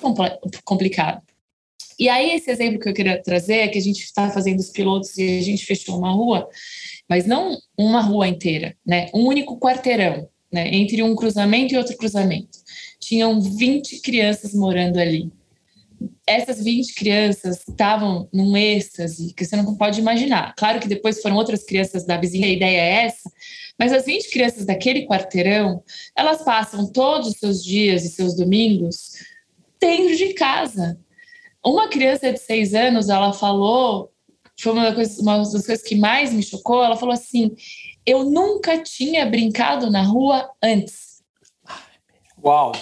complicado. 0.63 1.21
E 1.99 2.09
aí 2.09 2.31
esse 2.31 2.51
exemplo 2.51 2.79
que 2.79 2.87
eu 2.87 2.93
queria 2.93 3.21
trazer 3.21 3.57
é 3.57 3.67
que 3.67 3.77
a 3.77 3.81
gente 3.81 4.03
está 4.03 4.29
fazendo 4.29 4.59
os 4.59 4.69
pilotos 4.69 5.17
e 5.17 5.39
a 5.39 5.41
gente 5.41 5.65
fechou 5.65 5.97
uma 5.97 6.11
rua, 6.11 6.47
mas 7.09 7.25
não 7.25 7.57
uma 7.77 8.01
rua 8.01 8.27
inteira, 8.27 8.75
né? 8.85 9.09
Um 9.13 9.25
único 9.25 9.59
quarteirão, 9.59 10.29
né? 10.51 10.69
Entre 10.73 11.01
um 11.01 11.15
cruzamento 11.15 11.73
e 11.73 11.77
outro 11.77 11.97
cruzamento 11.97 12.59
tinham 13.07 13.39
20 13.39 14.01
crianças 14.01 14.53
morando 14.53 14.99
ali. 14.99 15.31
Essas 16.27 16.61
20 16.61 16.93
crianças 16.93 17.65
estavam 17.65 18.27
num 18.33 18.55
êxtase 18.57 19.33
que 19.33 19.45
você 19.45 19.55
não 19.55 19.77
pode 19.77 20.01
imaginar. 20.01 20.53
Claro 20.57 20.81
que 20.81 20.89
depois 20.89 21.21
foram 21.21 21.37
outras 21.37 21.63
crianças 21.63 22.05
da 22.05 22.17
vizinha, 22.17 22.47
a 22.47 22.51
ideia 22.51 22.81
é 22.81 23.05
essa, 23.05 23.31
mas 23.79 23.93
as 23.93 24.05
20 24.05 24.29
crianças 24.29 24.65
daquele 24.65 25.07
quarteirão, 25.07 25.81
elas 26.17 26.43
passam 26.43 26.91
todos 26.91 27.29
os 27.29 27.37
seus 27.37 27.63
dias 27.63 28.03
e 28.03 28.09
seus 28.09 28.35
domingos 28.35 29.13
dentro 29.79 30.13
de 30.13 30.33
casa. 30.33 30.99
Uma 31.65 31.87
criança 31.87 32.33
de 32.33 32.39
seis 32.39 32.73
anos, 32.73 33.07
ela 33.07 33.31
falou, 33.31 34.11
foi 34.59 34.73
uma 34.73 34.83
das, 34.83 34.95
coisas, 34.95 35.17
uma 35.19 35.37
das 35.37 35.65
coisas 35.65 35.81
que 35.81 35.95
mais 35.95 36.33
me 36.33 36.43
chocou, 36.43 36.83
ela 36.83 36.97
falou 36.97 37.13
assim, 37.13 37.55
eu 38.05 38.25
nunca 38.25 38.77
tinha 38.83 39.25
brincado 39.25 39.89
na 39.89 40.01
rua 40.01 40.51
antes. 40.61 41.23
Uau! 42.43 42.73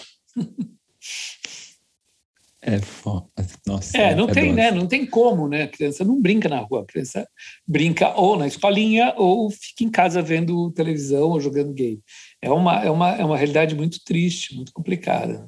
É 2.67 2.79
foda. 2.79 3.27
Nossa. 3.67 3.95
É, 3.95 4.15
não 4.15 4.27
é 4.27 4.33
tem, 4.33 4.51
né? 4.51 4.71
Não 4.71 4.87
tem 4.87 5.05
como, 5.05 5.47
né? 5.47 5.63
A 5.63 5.67
criança 5.67 6.03
não 6.03 6.19
brinca 6.19 6.49
na 6.49 6.59
rua. 6.61 6.81
A 6.81 6.85
criança 6.85 7.27
brinca 7.67 8.15
ou 8.15 8.35
na 8.35 8.47
escolinha 8.47 9.13
ou 9.17 9.51
fica 9.51 9.83
em 9.83 9.89
casa 9.89 10.19
vendo 10.19 10.71
televisão 10.71 11.29
ou 11.29 11.39
jogando 11.39 11.73
game. 11.73 12.01
É 12.41 12.49
uma, 12.49 12.83
é 12.83 12.89
uma, 12.89 13.11
é 13.17 13.23
uma 13.23 13.37
realidade 13.37 13.75
muito 13.75 14.03
triste, 14.03 14.55
muito 14.55 14.73
complicada. 14.73 15.47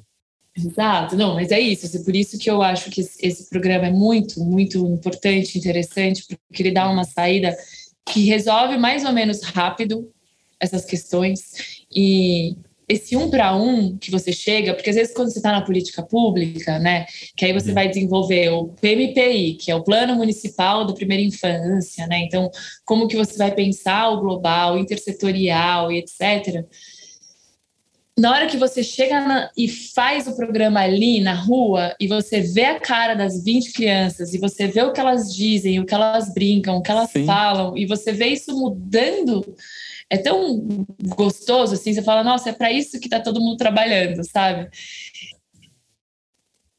Exato, 0.56 1.16
não, 1.16 1.34
mas 1.34 1.50
é 1.50 1.58
isso. 1.58 1.96
É 1.96 2.04
por 2.04 2.14
isso 2.14 2.38
que 2.38 2.48
eu 2.48 2.62
acho 2.62 2.88
que 2.90 3.00
esse 3.00 3.48
programa 3.50 3.86
é 3.86 3.92
muito, 3.92 4.40
muito 4.40 4.78
importante, 4.86 5.58
interessante, 5.58 6.24
porque 6.48 6.62
ele 6.62 6.72
dá 6.72 6.88
uma 6.88 7.04
saída 7.04 7.56
que 8.06 8.26
resolve 8.26 8.76
mais 8.76 9.04
ou 9.04 9.12
menos 9.12 9.42
rápido 9.42 10.08
essas 10.60 10.84
questões 10.84 11.84
e 11.94 12.56
esse 12.88 13.16
um 13.16 13.28
para 13.28 13.54
um 13.54 13.98
que 13.98 14.10
você 14.10 14.32
chega, 14.32 14.72
porque 14.72 14.88
às 14.88 14.96
vezes 14.96 15.14
quando 15.14 15.30
você 15.30 15.38
está 15.38 15.52
na 15.52 15.60
política 15.60 16.02
pública, 16.02 16.78
né, 16.78 17.04
que 17.36 17.44
aí 17.44 17.52
você 17.52 17.68
uhum. 17.68 17.74
vai 17.74 17.88
desenvolver 17.88 18.48
o 18.48 18.68
PMPI, 18.80 19.54
que 19.54 19.70
é 19.70 19.74
o 19.74 19.84
Plano 19.84 20.14
Municipal 20.16 20.86
da 20.86 20.94
Primeira 20.94 21.22
Infância, 21.22 22.06
né, 22.06 22.20
então 22.20 22.50
como 22.86 23.06
que 23.06 23.16
você 23.16 23.36
vai 23.36 23.54
pensar 23.54 24.08
o 24.08 24.20
global, 24.20 24.78
intersetorial 24.78 25.92
e 25.92 25.98
etc. 25.98 26.64
Na 28.18 28.32
hora 28.32 28.46
que 28.46 28.56
você 28.56 28.82
chega 28.82 29.20
na, 29.20 29.50
e 29.56 29.68
faz 29.68 30.26
o 30.26 30.34
programa 30.34 30.80
ali 30.80 31.20
na 31.20 31.34
rua 31.34 31.94
e 32.00 32.08
você 32.08 32.40
vê 32.40 32.64
a 32.64 32.80
cara 32.80 33.14
das 33.14 33.44
20 33.44 33.72
crianças 33.72 34.34
e 34.34 34.38
você 34.38 34.66
vê 34.66 34.82
o 34.82 34.92
que 34.92 34.98
elas 34.98 35.32
dizem, 35.32 35.78
o 35.78 35.86
que 35.86 35.94
elas 35.94 36.32
brincam, 36.34 36.78
o 36.78 36.82
que 36.82 36.90
elas 36.90 37.10
Sim. 37.10 37.26
falam 37.26 37.76
e 37.76 37.86
você 37.86 38.12
vê 38.12 38.26
isso 38.26 38.52
mudando 38.58 39.44
é 40.10 40.16
tão 40.16 40.86
gostoso 41.16 41.74
assim, 41.74 41.92
você 41.92 42.02
fala, 42.02 42.24
nossa, 42.24 42.50
é 42.50 42.52
para 42.52 42.72
isso 42.72 42.98
que 42.98 43.06
está 43.06 43.20
todo 43.20 43.40
mundo 43.40 43.56
trabalhando, 43.56 44.24
sabe? 44.24 44.68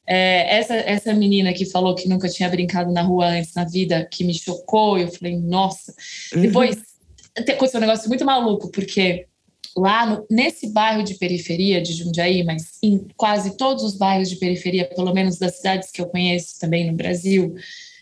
É, 0.08 0.58
essa, 0.58 0.76
essa 0.76 1.13
menina 1.13 1.54
que 1.54 1.65
falou 1.65 1.94
que 1.94 2.10
nunca 2.10 2.28
tinha 2.28 2.50
brincado 2.50 2.92
na 2.92 3.04
rua 3.04 3.28
antes 3.28 3.54
na 3.54 3.63
vida, 3.63 4.08
que 4.12 4.24
me 4.24 4.34
chocou, 4.34 4.98
eu 4.98 5.08
falei, 5.10 5.38
nossa. 5.38 5.94
Uhum. 6.34 6.42
Depois 6.42 6.82
aconteceu 7.38 7.78
um 7.78 7.82
negócio 7.82 8.10
muito 8.10 8.26
maluco, 8.26 8.72
porque 8.72 9.28
lá 9.78 10.06
no, 10.06 10.26
nesse 10.30 10.74
bairro 10.74 11.04
de 11.04 11.15
periferia 11.15 11.80
de 11.82 11.94
Jundiaí, 11.94 12.44
mas 12.44 12.80
em 12.82 13.08
quase 13.15 13.56
todos 13.56 13.84
os 13.84 13.96
bairros 13.96 14.30
de 14.30 14.38
periferia, 14.38 14.86
pelo 14.86 15.13
menos 15.13 15.38
das 15.38 15.58
cidades 15.58 15.92
que 15.92 16.02
eu 16.02 16.08
conheço 16.08 16.60
também 16.60 16.89
no 16.89 16.98
Brasil, 16.98 17.54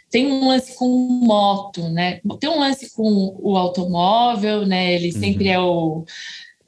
tem 0.09 0.31
um 0.31 0.47
lance 0.47 0.75
com 0.75 0.87
moto, 0.87 1.89
né? 1.89 2.19
Tem 2.39 2.49
um 2.49 2.59
lance 2.59 2.91
com 2.93 3.37
o 3.39 3.57
automóvel, 3.57 4.65
né? 4.65 4.93
Ele 4.93 5.11
sempre 5.11 5.47
uhum. 5.47 5.53
é 5.53 5.59
o 5.59 6.05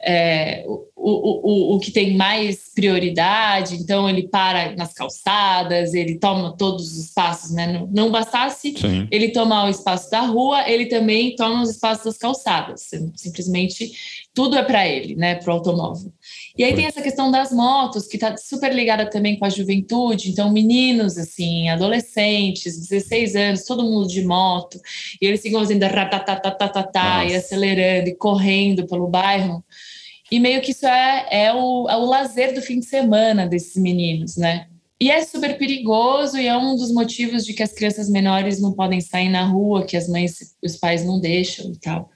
é, 0.01 0.63
o, 0.65 0.85
o, 0.95 1.75
o, 1.75 1.79
que 1.79 1.91
tem 1.91 2.15
mais 2.15 2.71
prioridade, 2.73 3.75
então 3.75 4.09
ele 4.09 4.29
para 4.29 4.73
nas 4.75 4.93
calçadas, 4.93 5.93
ele 5.93 6.17
toma 6.17 6.55
todos 6.55 6.85
os 6.85 7.05
espaços, 7.05 7.51
né? 7.51 7.67
Não, 7.67 7.87
não 7.87 8.11
bastasse 8.11 8.73
Sim. 8.77 9.07
ele 9.11 9.29
tomar 9.31 9.65
o 9.65 9.69
espaço 9.69 10.09
da 10.09 10.21
rua, 10.21 10.69
ele 10.69 10.85
também 10.85 11.35
toma 11.35 11.61
os 11.61 11.69
espaços 11.71 12.05
das 12.05 12.17
calçadas. 12.17 12.89
Simplesmente 13.15 13.91
tudo 14.33 14.57
é 14.57 14.63
para 14.63 14.87
ele, 14.87 15.15
né? 15.15 15.35
Para 15.35 15.51
o 15.51 15.57
automóvel. 15.57 16.11
E 16.57 16.63
aí 16.63 16.73
tem 16.73 16.85
essa 16.85 17.01
questão 17.01 17.31
das 17.31 17.51
motos, 17.51 18.07
que 18.07 18.15
está 18.15 18.37
super 18.37 18.73
ligada 18.73 19.09
também 19.09 19.37
com 19.37 19.45
a 19.45 19.49
juventude. 19.49 20.29
Então, 20.29 20.51
meninos, 20.51 21.17
assim, 21.17 21.69
adolescentes, 21.69 22.87
16 22.87 23.35
anos, 23.35 23.63
todo 23.63 23.83
mundo 23.83 24.07
de 24.07 24.23
moto, 24.23 24.79
e 25.21 25.25
eles 25.25 25.41
ficam 25.41 25.59
fazendo 25.59 25.83
ratatatatata, 25.83 27.25
e 27.25 27.35
acelerando 27.35 28.09
e 28.09 28.15
correndo 28.15 28.87
pelo 28.87 29.07
bairro. 29.07 29.63
E 30.31 30.39
meio 30.39 30.61
que 30.61 30.71
isso 30.71 30.85
é, 30.85 31.27
é, 31.31 31.53
o, 31.53 31.89
é 31.89 31.97
o 31.97 32.05
lazer 32.05 32.53
do 32.53 32.61
fim 32.61 32.79
de 32.79 32.85
semana 32.85 33.47
desses 33.47 33.81
meninos, 33.81 34.37
né? 34.37 34.67
E 35.01 35.09
é 35.09 35.23
super 35.23 35.57
perigoso 35.57 36.37
e 36.37 36.45
é 36.45 36.57
um 36.57 36.75
dos 36.75 36.91
motivos 36.91 37.45
de 37.45 37.53
que 37.53 37.63
as 37.63 37.71
crianças 37.71 38.09
menores 38.09 38.61
não 38.61 38.73
podem 38.73 38.99
sair 38.99 39.29
na 39.29 39.45
rua, 39.45 39.85
que 39.85 39.95
as 39.95 40.09
mães 40.09 40.55
os 40.61 40.75
pais 40.75 41.05
não 41.05 41.19
deixam 41.21 41.71
e 41.71 41.79
tal. 41.79 42.09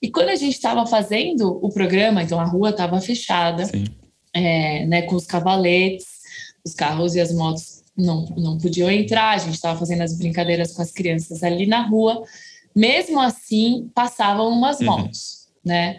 E 0.00 0.10
quando 0.10 0.28
a 0.28 0.36
gente 0.36 0.54
estava 0.54 0.86
fazendo 0.86 1.58
o 1.62 1.70
programa, 1.70 2.22
então 2.22 2.38
a 2.38 2.44
rua 2.44 2.70
estava 2.70 3.00
fechada, 3.00 3.64
é, 4.32 4.86
né, 4.86 5.02
com 5.02 5.16
os 5.16 5.26
cavaletes, 5.26 6.06
os 6.64 6.74
carros 6.74 7.14
e 7.14 7.20
as 7.20 7.32
motos 7.32 7.82
não, 7.96 8.26
não 8.36 8.58
podiam 8.58 8.88
entrar, 8.90 9.30
a 9.30 9.38
gente 9.38 9.54
estava 9.54 9.78
fazendo 9.78 10.02
as 10.02 10.16
brincadeiras 10.16 10.72
com 10.72 10.82
as 10.82 10.92
crianças 10.92 11.42
ali 11.42 11.66
na 11.66 11.82
rua. 11.82 12.22
Mesmo 12.74 13.20
assim, 13.20 13.90
passavam 13.92 14.48
umas 14.48 14.78
uhum. 14.78 14.86
motos, 14.86 15.48
né? 15.64 15.98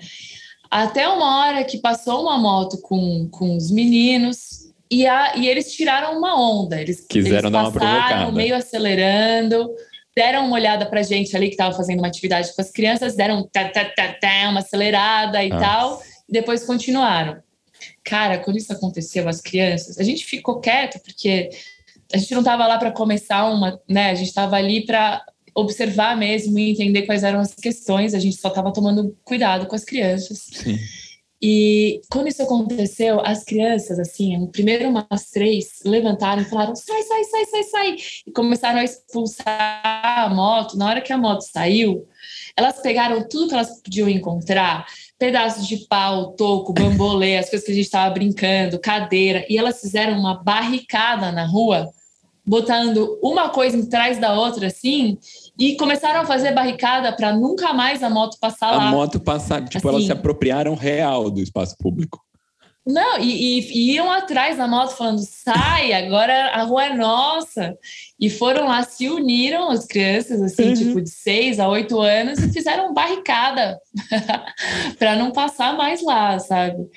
Até 0.71 1.09
uma 1.09 1.39
hora 1.39 1.63
que 1.63 1.79
passou 1.79 2.21
uma 2.21 2.37
moto 2.37 2.79
com, 2.81 3.27
com 3.29 3.57
os 3.57 3.69
meninos 3.71 4.69
e, 4.89 5.05
a, 5.05 5.35
e 5.35 5.47
eles 5.47 5.73
tiraram 5.73 6.17
uma 6.17 6.39
onda. 6.39 6.79
Eles 6.79 7.01
quiseram 7.01 7.49
eles 7.49 7.51
dar 7.51 7.61
uma 7.63 7.71
provocada. 7.71 8.31
meio 8.31 8.55
acelerando, 8.55 9.69
deram 10.19 10.45
uma 10.45 10.57
olhada 10.57 10.85
pra 10.85 11.01
gente 11.01 11.33
ali 11.33 11.47
que 11.47 11.53
estava 11.53 11.73
fazendo 11.73 11.99
uma 11.99 12.09
atividade 12.09 12.53
com 12.53 12.61
as 12.61 12.69
crianças, 12.71 13.15
deram 13.15 13.47
tá, 13.47 13.69
tá, 13.69 13.85
tá, 13.85 14.13
tá, 14.19 14.49
uma 14.49 14.59
acelerada 14.59 15.41
e 15.41 15.49
ah. 15.49 15.57
tal, 15.57 16.03
e 16.27 16.33
depois 16.33 16.65
continuaram. 16.65 17.41
Cara, 18.03 18.37
quando 18.37 18.57
isso 18.57 18.73
aconteceu, 18.73 19.29
as 19.29 19.39
crianças, 19.39 19.97
a 19.97 20.03
gente 20.03 20.25
ficou 20.25 20.59
quieto 20.59 20.99
porque 21.05 21.49
a 22.13 22.17
gente 22.17 22.33
não 22.33 22.41
estava 22.41 22.67
lá 22.67 22.77
para 22.77 22.91
começar 22.91 23.45
uma, 23.45 23.79
né? 23.87 24.11
A 24.11 24.15
gente 24.15 24.27
estava 24.27 24.57
ali 24.57 24.85
para 24.85 25.23
observar 25.55 26.17
mesmo 26.17 26.59
e 26.59 26.71
entender 26.71 27.03
quais 27.03 27.23
eram 27.23 27.39
as 27.39 27.53
questões. 27.53 28.13
A 28.13 28.19
gente 28.19 28.35
só 28.35 28.49
estava 28.49 28.73
tomando 28.73 29.17
cuidado 29.23 29.67
com 29.67 29.75
as 29.75 29.85
crianças. 29.85 30.49
Sim. 30.51 30.77
E 31.41 32.01
quando 32.09 32.27
isso 32.27 32.43
aconteceu, 32.43 33.21
as 33.21 33.45
crianças, 33.45 33.97
assim, 33.97 34.45
primeiro 34.47 34.89
umas 34.89 35.29
três 35.31 35.79
levantaram 35.85 36.41
e 36.41 36.45
falaram: 36.45 36.75
sai, 36.75 37.01
sai, 37.03 37.23
sai, 37.23 37.45
sai, 37.45 37.63
sai. 37.63 37.95
E 38.27 38.31
começaram 38.31 38.79
a 38.79 38.83
expulsar 38.83 39.81
a 39.83 40.29
moto. 40.29 40.77
Na 40.77 40.89
hora 40.89 41.01
que 41.01 41.13
a 41.13 41.17
moto 41.17 41.41
saiu, 41.41 42.05
elas 42.57 42.81
pegaram 42.81 43.25
tudo 43.25 43.49
que 43.49 43.53
elas 43.53 43.81
podiam 43.81 44.09
encontrar: 44.09 44.85
pedaços 45.17 45.65
de 45.65 45.87
pau, 45.87 46.33
toco, 46.33 46.73
bambolê, 46.73 47.37
as 47.37 47.49
coisas 47.49 47.65
que 47.65 47.71
a 47.71 47.75
gente 47.75 47.85
estava 47.85 48.13
brincando, 48.13 48.79
cadeira, 48.79 49.45
e 49.49 49.57
elas 49.57 49.79
fizeram 49.79 50.19
uma 50.19 50.43
barricada 50.43 51.31
na 51.31 51.45
rua 51.45 51.89
botando 52.45 53.19
uma 53.21 53.49
coisa 53.49 53.77
em 53.77 53.85
trás 53.85 54.17
da 54.17 54.33
outra, 54.33 54.67
assim, 54.67 55.19
e 55.59 55.75
começaram 55.75 56.21
a 56.21 56.25
fazer 56.25 56.53
barricada 56.53 57.11
para 57.11 57.33
nunca 57.33 57.73
mais 57.73 58.01
a 58.01 58.09
moto 58.09 58.39
passar 58.39 58.73
a 58.73 58.77
lá. 58.77 58.87
A 58.87 58.91
moto 58.91 59.19
passar, 59.19 59.61
tipo, 59.65 59.77
assim, 59.77 59.87
elas 59.89 60.05
se 60.05 60.11
apropriaram 60.13 60.73
real 60.73 61.29
do 61.29 61.41
espaço 61.41 61.75
público. 61.77 62.23
Não, 62.87 63.19
e, 63.19 63.59
e, 63.59 63.71
e, 63.71 63.91
iam 63.95 64.09
atrás 64.09 64.57
da 64.57 64.67
moto 64.67 64.95
falando, 64.95 65.19
sai, 65.19 65.91
agora 65.91 66.51
a 66.51 66.63
rua 66.63 66.85
é 66.85 66.95
nossa. 66.95 67.77
E 68.17 68.29
foram 68.29 68.67
lá, 68.67 68.81
se 68.83 69.09
uniram 69.09 69.69
as 69.69 69.85
crianças, 69.85 70.41
assim, 70.41 70.69
uhum. 70.69 70.73
tipo, 70.73 71.01
de 71.01 71.09
seis 71.09 71.59
a 71.59 71.67
oito 71.67 71.99
anos, 71.99 72.39
e 72.39 72.51
fizeram 72.51 72.93
barricada 72.93 73.77
para 74.97 75.17
não 75.17 75.31
passar 75.31 75.75
mais 75.75 76.01
lá, 76.01 76.39
sabe? 76.39 76.87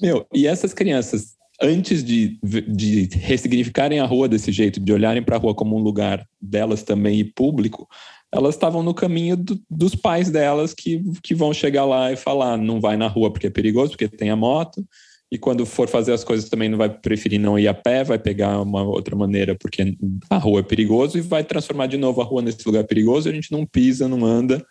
Meu, 0.00 0.26
e 0.34 0.48
essas 0.48 0.74
crianças 0.74 1.36
antes 1.62 2.02
de, 2.02 2.38
de 2.42 3.08
ressignificarem 3.16 4.00
a 4.00 4.06
rua 4.06 4.28
desse 4.28 4.50
jeito, 4.50 4.80
de 4.80 4.92
olharem 4.92 5.22
para 5.22 5.36
a 5.36 5.38
rua 5.38 5.54
como 5.54 5.76
um 5.76 5.82
lugar 5.82 6.26
delas 6.40 6.82
também 6.82 7.20
e 7.20 7.24
público, 7.24 7.88
elas 8.32 8.54
estavam 8.54 8.82
no 8.82 8.94
caminho 8.94 9.36
do, 9.36 9.60
dos 9.70 9.94
pais 9.94 10.30
delas 10.30 10.74
que, 10.74 11.02
que 11.22 11.34
vão 11.34 11.52
chegar 11.54 11.84
lá 11.84 12.10
e 12.10 12.16
falar: 12.16 12.56
não 12.56 12.80
vai 12.80 12.96
na 12.96 13.06
rua 13.06 13.30
porque 13.30 13.46
é 13.46 13.50
perigoso, 13.50 13.92
porque 13.92 14.08
tem 14.08 14.30
a 14.30 14.36
moto, 14.36 14.84
e 15.32 15.38
quando 15.38 15.64
for 15.64 15.88
fazer 15.88 16.12
as 16.12 16.22
coisas 16.24 16.50
também 16.50 16.68
não 16.68 16.76
vai 16.76 16.90
preferir 16.90 17.40
não 17.40 17.58
ir 17.58 17.66
a 17.66 17.72
pé, 17.72 18.04
vai 18.04 18.18
pegar 18.18 18.60
uma 18.60 18.82
outra 18.82 19.16
maneira 19.16 19.54
porque 19.54 19.96
a 20.28 20.36
rua 20.36 20.60
é 20.60 20.62
perigoso 20.62 21.16
e 21.16 21.22
vai 21.22 21.42
transformar 21.42 21.86
de 21.86 21.96
novo 21.96 22.20
a 22.20 22.24
rua 22.24 22.42
nesse 22.42 22.66
lugar 22.66 22.84
perigoso. 22.84 23.30
A 23.30 23.32
gente 23.32 23.50
não 23.50 23.64
pisa, 23.64 24.06
não 24.06 24.26
anda, 24.26 24.62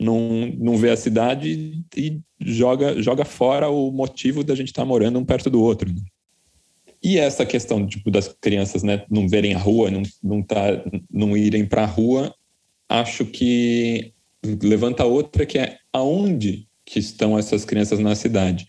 não, 0.00 0.46
não 0.58 0.78
vê 0.78 0.88
a 0.88 0.96
cidade 0.96 1.84
e 1.94 2.18
joga, 2.40 3.02
joga 3.02 3.26
fora 3.26 3.68
o 3.68 3.92
motivo 3.92 4.42
da 4.42 4.54
gente 4.54 4.68
estar 4.68 4.82
tá 4.82 4.88
morando 4.88 5.18
um 5.18 5.24
perto 5.24 5.50
do 5.50 5.60
outro. 5.60 5.92
Né? 5.92 6.00
E 7.02 7.18
essa 7.18 7.46
questão 7.46 7.86
tipo, 7.86 8.10
das 8.10 8.28
crianças 8.28 8.82
né, 8.82 9.04
não 9.10 9.28
verem 9.28 9.54
a 9.54 9.58
rua, 9.58 9.90
não, 9.90 10.02
não, 10.22 10.42
tá, 10.42 10.84
não 11.10 11.36
irem 11.36 11.64
para 11.64 11.82
a 11.82 11.86
rua, 11.86 12.34
acho 12.88 13.24
que 13.24 14.12
levanta 14.62 15.04
outra 15.04 15.46
que 15.46 15.58
é 15.58 15.78
aonde 15.92 16.66
que 16.84 16.98
estão 16.98 17.38
essas 17.38 17.64
crianças 17.64 17.98
na 17.98 18.14
cidade. 18.14 18.68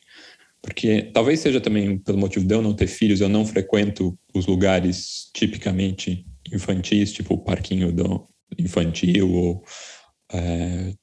Porque 0.61 1.09
talvez 1.13 1.39
seja 1.39 1.59
também 1.59 1.97
pelo 1.97 2.19
motivo 2.19 2.45
de 2.45 2.53
eu 2.53 2.61
não 2.61 2.73
ter 2.73 2.88
filhos, 2.88 3.19
eu 3.19 3.27
não 3.27 3.45
frequento 3.45 4.17
os 4.34 4.45
lugares 4.45 5.29
tipicamente 5.34 6.25
infantis, 6.53 7.11
tipo 7.11 7.34
o 7.34 7.39
parquinho 7.39 7.91
do 7.91 8.27
infantil 8.57 9.34
ou 9.34 9.63
é, 10.32 10.93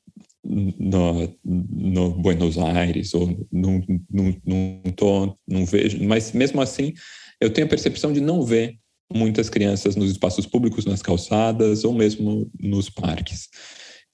no, 0.49 1.39
no, 1.45 2.11
Buenos 2.11 2.57
Aires 2.57 3.13
ou 3.13 3.47
não, 3.53 3.85
não, 4.11 4.35
não, 4.47 5.39
não 5.47 5.67
vejo, 5.67 6.03
mas 6.03 6.33
mesmo 6.33 6.61
assim 6.63 6.95
eu 7.41 7.51
tenho 7.51 7.67
a 7.67 7.71
percepção 7.71 8.13
de 8.13 8.21
não 8.21 8.43
ver 8.43 8.77
muitas 9.13 9.49
crianças 9.49 9.95
nos 9.97 10.11
espaços 10.11 10.47
públicos, 10.47 10.85
nas 10.85 11.03
calçadas 11.03 11.85
ou 11.85 11.93
mesmo 11.93 12.51
nos 12.61 12.91
parques. 12.91 13.49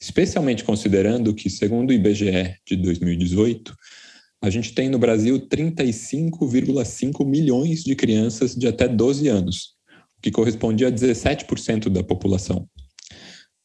Especialmente 0.00 0.64
considerando 0.64 1.34
que, 1.34 1.48
segundo 1.48 1.90
o 1.90 1.92
IBGE 1.92 2.56
de 2.66 2.76
2018, 2.76 3.74
a 4.42 4.50
gente 4.50 4.74
tem 4.74 4.88
no 4.88 4.98
Brasil 4.98 5.48
35,5 5.48 7.24
milhões 7.24 7.82
de 7.82 7.96
crianças 7.96 8.54
de 8.54 8.66
até 8.68 8.86
12 8.86 9.26
anos, 9.28 9.70
o 10.18 10.20
que 10.20 10.30
corresponde 10.30 10.84
a 10.84 10.92
17% 10.92 11.88
da 11.88 12.04
população. 12.04 12.68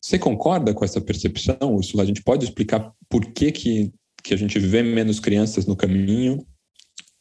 Você 0.02 0.18
concorda 0.18 0.74
com 0.74 0.86
essa 0.86 1.02
percepção, 1.02 1.76
Ursula? 1.76 2.04
A 2.04 2.06
gente 2.06 2.24
pode 2.24 2.46
explicar 2.46 2.94
por 3.10 3.26
que, 3.34 3.52
que, 3.52 3.92
que 4.24 4.34
a 4.34 4.38
gente 4.38 4.58
vê 4.58 4.82
menos 4.82 5.20
crianças 5.20 5.66
no 5.66 5.76
caminho 5.76 6.46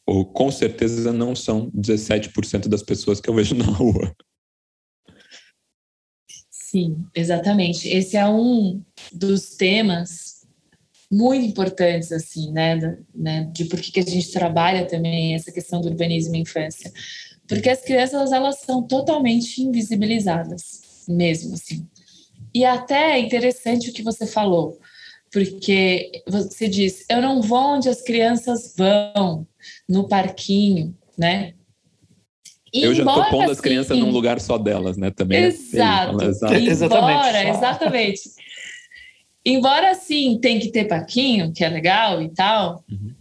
ou 0.07 0.25
com 0.25 0.51
certeza 0.51 1.13
não 1.13 1.37
são 1.37 1.71
17% 1.73 2.69
das 2.69 2.83
pessoas 2.83 3.21
que 3.21 3.29
eu 3.29 3.35
vejo 3.35 3.55
na 3.57 3.67
rua. 3.67 4.15
Sim, 6.51 7.05
exatamente. 7.15 7.89
Esse 7.89 8.17
é 8.17 8.27
um 8.27 8.83
dos 9.13 9.57
temas 9.57 10.47
muito 11.11 11.47
importantes, 11.47 12.13
assim, 12.13 12.53
né, 12.53 12.99
né 13.15 13.51
de 13.53 13.65
por 13.65 13.81
que 13.81 14.01
a 14.01 14.03
gente 14.03 14.31
trabalha 14.31 14.87
também 14.87 15.35
essa 15.35 15.51
questão 15.51 15.81
do 15.81 15.89
urbanismo 15.89 16.37
e 16.37 16.41
infância. 16.41 16.93
Porque 17.47 17.71
as 17.71 17.83
crianças, 17.83 18.31
elas 18.31 18.61
são 18.61 18.83
totalmente 18.87 19.63
invisibilizadas, 19.63 21.07
mesmo, 21.09 21.55
assim. 21.55 21.87
E 22.55 22.65
até 22.65 23.13
é 23.13 23.19
interessante 23.19 23.91
o 23.91 23.93
que 23.93 24.03
você 24.03 24.27
falou, 24.27 24.79
porque 25.31 26.23
você 26.27 26.69
diz, 26.69 27.05
eu 27.09 27.21
não 27.21 27.43
vou 27.43 27.77
onde 27.77 27.89
as 27.89 28.03
crianças 28.03 28.75
vão, 28.77 29.47
no 29.89 30.09
parquinho, 30.09 30.97
né? 31.17 31.55
E 32.73 32.83
eu 32.83 32.95
já 32.95 33.03
estou 33.03 33.25
pondo 33.31 33.45
assim, 33.45 33.53
as 33.53 33.61
crianças 33.61 33.99
num 33.99 34.11
lugar 34.11 34.41
só 34.41 34.59
delas, 34.59 34.97
né? 34.97 35.11
Também. 35.11 35.39
É 35.39 35.47
exato. 35.47 36.23
É 36.23 36.61
exatamente. 36.61 37.49
exatamente. 37.49 38.21
Embora 39.45 39.95
sim 39.95 40.39
tem 40.41 40.59
que 40.59 40.71
ter 40.71 40.85
parquinho, 40.85 41.53
que 41.53 41.65
é 41.65 41.69
legal 41.69 42.21
e 42.21 42.29
tal, 42.29 42.85
uhum. 42.91 43.15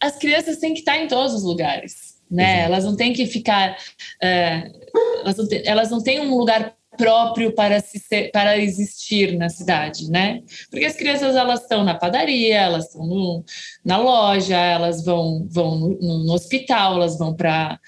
as 0.00 0.16
crianças 0.16 0.58
têm 0.58 0.72
que 0.72 0.80
estar 0.80 0.96
em 0.96 1.08
todos 1.08 1.34
os 1.34 1.42
lugares, 1.42 2.20
né? 2.30 2.62
Elas 2.62 2.84
não 2.84 2.94
têm 2.94 3.12
que 3.12 3.26
ficar, 3.26 3.72
uh, 3.72 5.20
elas, 5.20 5.36
não 5.36 5.48
têm, 5.48 5.62
elas 5.64 5.90
não 5.90 6.02
têm 6.02 6.20
um 6.20 6.36
lugar 6.36 6.77
próprio 6.98 7.54
para, 7.54 7.80
se 7.80 7.98
ser, 7.98 8.30
para 8.32 8.58
existir 8.58 9.38
na 9.38 9.48
cidade, 9.48 10.10
né? 10.10 10.42
Porque 10.70 10.84
as 10.84 10.96
crianças 10.96 11.34
elas 11.36 11.62
estão 11.62 11.84
na 11.84 11.94
padaria, 11.94 12.56
elas 12.56 12.86
estão 12.86 13.06
no, 13.06 13.44
na 13.84 13.96
loja, 13.96 14.56
elas 14.56 15.02
vão, 15.02 15.46
vão 15.48 15.78
no, 15.78 16.24
no 16.24 16.32
hospital, 16.34 16.96
elas 16.96 17.16
vão 17.16 17.34
para 17.34 17.78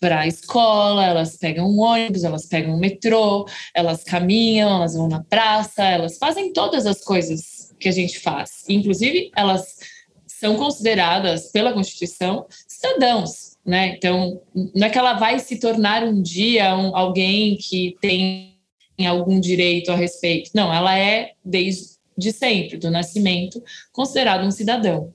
para 0.00 0.22
a 0.22 0.26
escola, 0.26 1.06
elas 1.06 1.36
pegam 1.36 1.70
um 1.70 1.78
ônibus, 1.78 2.24
elas 2.24 2.44
pegam 2.46 2.74
um 2.74 2.78
metrô, 2.78 3.46
elas 3.72 4.02
caminham, 4.02 4.74
elas 4.74 4.96
vão 4.96 5.06
na 5.06 5.22
praça, 5.22 5.84
elas 5.84 6.18
fazem 6.18 6.52
todas 6.52 6.86
as 6.86 7.04
coisas 7.04 7.72
que 7.78 7.88
a 7.88 7.92
gente 7.92 8.18
faz. 8.18 8.64
Inclusive, 8.68 9.30
elas 9.36 9.76
são 10.26 10.56
consideradas 10.56 11.52
pela 11.52 11.72
Constituição 11.72 12.46
cidadãos, 12.66 13.56
né? 13.64 13.94
Então, 13.96 14.42
não 14.74 14.88
é 14.88 14.90
que 14.90 14.98
ela 14.98 15.12
vai 15.12 15.38
se 15.38 15.60
tornar 15.60 16.02
um 16.02 16.20
dia 16.20 16.76
um, 16.76 16.96
alguém 16.96 17.56
que 17.56 17.96
tem 18.00 18.51
algum 19.06 19.40
direito 19.40 19.90
a 19.90 19.96
respeito. 19.96 20.50
Não, 20.54 20.72
ela 20.72 20.98
é, 20.98 21.32
desde 21.44 22.32
sempre, 22.32 22.76
do 22.76 22.90
nascimento, 22.90 23.62
considerada 23.92 24.44
um 24.44 24.50
cidadão. 24.50 25.12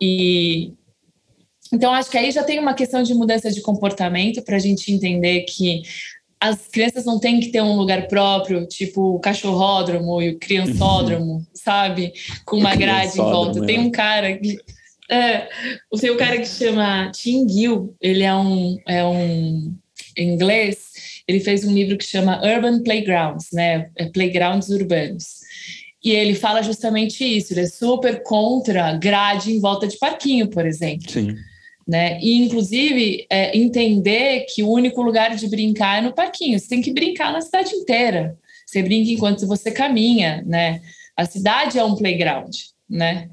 E 0.00 0.72
então 1.72 1.92
acho 1.92 2.10
que 2.10 2.18
aí 2.18 2.30
já 2.30 2.44
tem 2.44 2.60
uma 2.60 2.74
questão 2.74 3.02
de 3.02 3.14
mudança 3.14 3.50
de 3.50 3.60
comportamento 3.60 4.42
para 4.42 4.56
a 4.56 4.60
gente 4.60 4.92
entender 4.92 5.40
que 5.40 5.82
as 6.40 6.68
crianças 6.68 7.04
não 7.06 7.18
têm 7.18 7.40
que 7.40 7.48
ter 7.48 7.62
um 7.62 7.74
lugar 7.74 8.06
próprio, 8.06 8.66
tipo 8.66 9.14
o 9.14 9.18
cachorródromo 9.18 10.20
e 10.20 10.30
o 10.30 10.38
criançódromo, 10.38 11.36
uhum. 11.36 11.46
sabe? 11.54 12.12
Com 12.44 12.58
uma 12.58 12.74
grade 12.76 13.14
em 13.14 13.16
volta. 13.16 13.64
Tem 13.64 13.78
um 13.78 13.90
cara 13.90 14.36
que. 14.36 14.58
É, 15.10 15.48
tem 16.00 16.10
um 16.10 16.16
cara 16.16 16.38
que 16.38 16.46
chama 16.46 17.10
Tim 17.12 17.48
Gill, 17.48 17.94
ele 18.00 18.22
é 18.22 18.34
um, 18.34 18.78
é 18.86 19.04
um 19.04 19.74
inglês 20.16 20.93
ele 21.26 21.40
fez 21.40 21.64
um 21.64 21.72
livro 21.72 21.96
que 21.96 22.04
chama 22.04 22.40
Urban 22.44 22.82
Playgrounds, 22.82 23.48
né? 23.52 23.90
É 23.96 24.06
playgrounds 24.06 24.68
urbanos. 24.68 25.40
E 26.02 26.10
ele 26.10 26.34
fala 26.34 26.62
justamente 26.62 27.24
isso, 27.24 27.54
ele 27.54 27.62
é 27.62 27.66
super 27.66 28.22
contra 28.22 28.94
grade 28.96 29.52
em 29.52 29.60
volta 29.60 29.86
de 29.86 29.96
parquinho, 29.98 30.48
por 30.48 30.66
exemplo. 30.66 31.10
Sim. 31.10 31.34
Né? 31.88 32.18
E, 32.20 32.42
inclusive, 32.44 33.26
é, 33.30 33.56
entender 33.56 34.46
que 34.54 34.62
o 34.62 34.70
único 34.70 35.02
lugar 35.02 35.34
de 35.34 35.48
brincar 35.48 35.98
é 35.98 36.00
no 36.02 36.14
parquinho. 36.14 36.58
Você 36.58 36.68
tem 36.68 36.82
que 36.82 36.92
brincar 36.92 37.32
na 37.32 37.40
cidade 37.40 37.74
inteira. 37.74 38.38
Você 38.66 38.82
brinca 38.82 39.10
enquanto 39.10 39.46
você 39.46 39.70
caminha, 39.70 40.42
né? 40.46 40.80
A 41.16 41.24
cidade 41.24 41.78
é 41.78 41.84
um 41.84 41.94
playground, 41.94 42.54
né? 42.88 43.28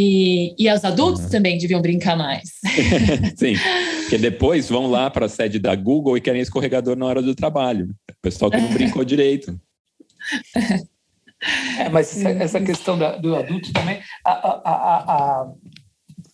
E, 0.00 0.54
e 0.56 0.72
os 0.72 0.84
adultos 0.84 1.24
uhum. 1.24 1.30
também 1.30 1.58
deviam 1.58 1.82
brincar 1.82 2.16
mais. 2.16 2.50
Sim, 3.36 3.54
porque 4.02 4.16
depois 4.22 4.68
vão 4.68 4.88
lá 4.88 5.10
para 5.10 5.26
a 5.26 5.28
sede 5.28 5.58
da 5.58 5.74
Google 5.74 6.16
e 6.16 6.20
querem 6.20 6.40
escorregador 6.40 6.94
na 6.94 7.04
hora 7.04 7.20
do 7.20 7.34
trabalho. 7.34 7.88
O 8.08 8.14
pessoal 8.22 8.48
que 8.48 8.58
não 8.58 8.72
brincou 8.72 9.04
direito. 9.04 9.60
É, 11.80 11.88
mas 11.88 12.16
essa, 12.16 12.28
essa 12.28 12.60
questão 12.60 12.96
da, 12.96 13.16
do 13.16 13.34
adulto 13.34 13.72
também, 13.72 14.00
a, 14.24 14.30
a, 14.30 14.70
a, 14.70 15.52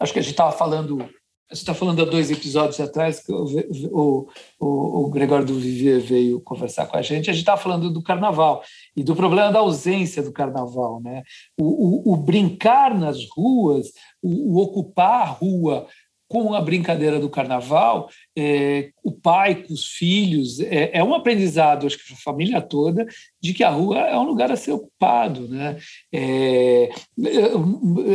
acho 0.01 0.13
que 0.13 0.19
a 0.19 0.23
gente 0.23 0.33
estava 0.33 0.53
falando 0.53 1.09
você 1.49 1.61
está 1.61 1.75
falando 1.75 2.03
há 2.03 2.05
dois 2.05 2.31
episódios 2.31 2.81
atrás 2.81 3.21
que 3.21 3.31
o, 3.31 3.45
o, 3.93 4.29
o, 4.59 5.05
o 5.05 5.11
Gregório 5.11 5.47
do 5.47 5.59
Vivier 5.59 6.01
veio 6.01 6.41
conversar 6.41 6.87
com 6.87 6.97
a 6.97 7.03
gente, 7.03 7.29
a 7.29 7.33
gente 7.33 7.43
estava 7.43 7.61
falando 7.61 7.91
do 7.91 8.03
carnaval 8.03 8.63
e 8.97 9.05
do 9.05 9.15
problema 9.15 9.53
da 9.53 9.59
ausência 9.59 10.23
do 10.23 10.33
carnaval. 10.33 11.01
Né? 11.03 11.23
O, 11.59 12.13
o 12.13 12.17
brincar 12.17 12.99
nas 12.99 13.19
ruas, 13.37 13.89
o, 14.23 14.61
ocupar 14.61 15.23
a 15.23 15.31
rua 15.31 15.87
com 16.35 16.53
a 16.53 16.61
brincadeira 16.61 17.21
do 17.21 17.31
carnaval, 17.31 18.11
é, 18.37 18.91
o 19.05 19.13
pai 19.13 19.55
com 19.55 19.73
os 19.73 19.87
filhos, 19.87 20.59
é, 20.59 20.91
é, 20.93 21.05
um 21.05 21.15
aprendizado, 21.15 21.87
acho 21.87 21.97
que 21.97 22.09
para 22.09 22.17
a 22.17 22.25
família 22.25 22.61
toda, 22.61 23.07
de 23.41 23.55
que 23.55 23.63
a 23.63 23.71
rua 23.71 24.01
é 24.01 24.19
um 24.19 24.25
lugar 24.25 24.51
a 24.51 24.57
ser 24.57 24.73
ocupado. 24.73 25.47
Né? 25.47 25.77
É, 26.13 26.91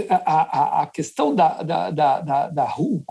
a, 0.10 0.18
a, 0.18 0.82
a, 0.82 0.88
questão 0.88 1.34
da, 1.34 1.64
da, 1.64 1.92
da, 1.92 2.50
da, 2.50 2.66
rua, 2.66 3.02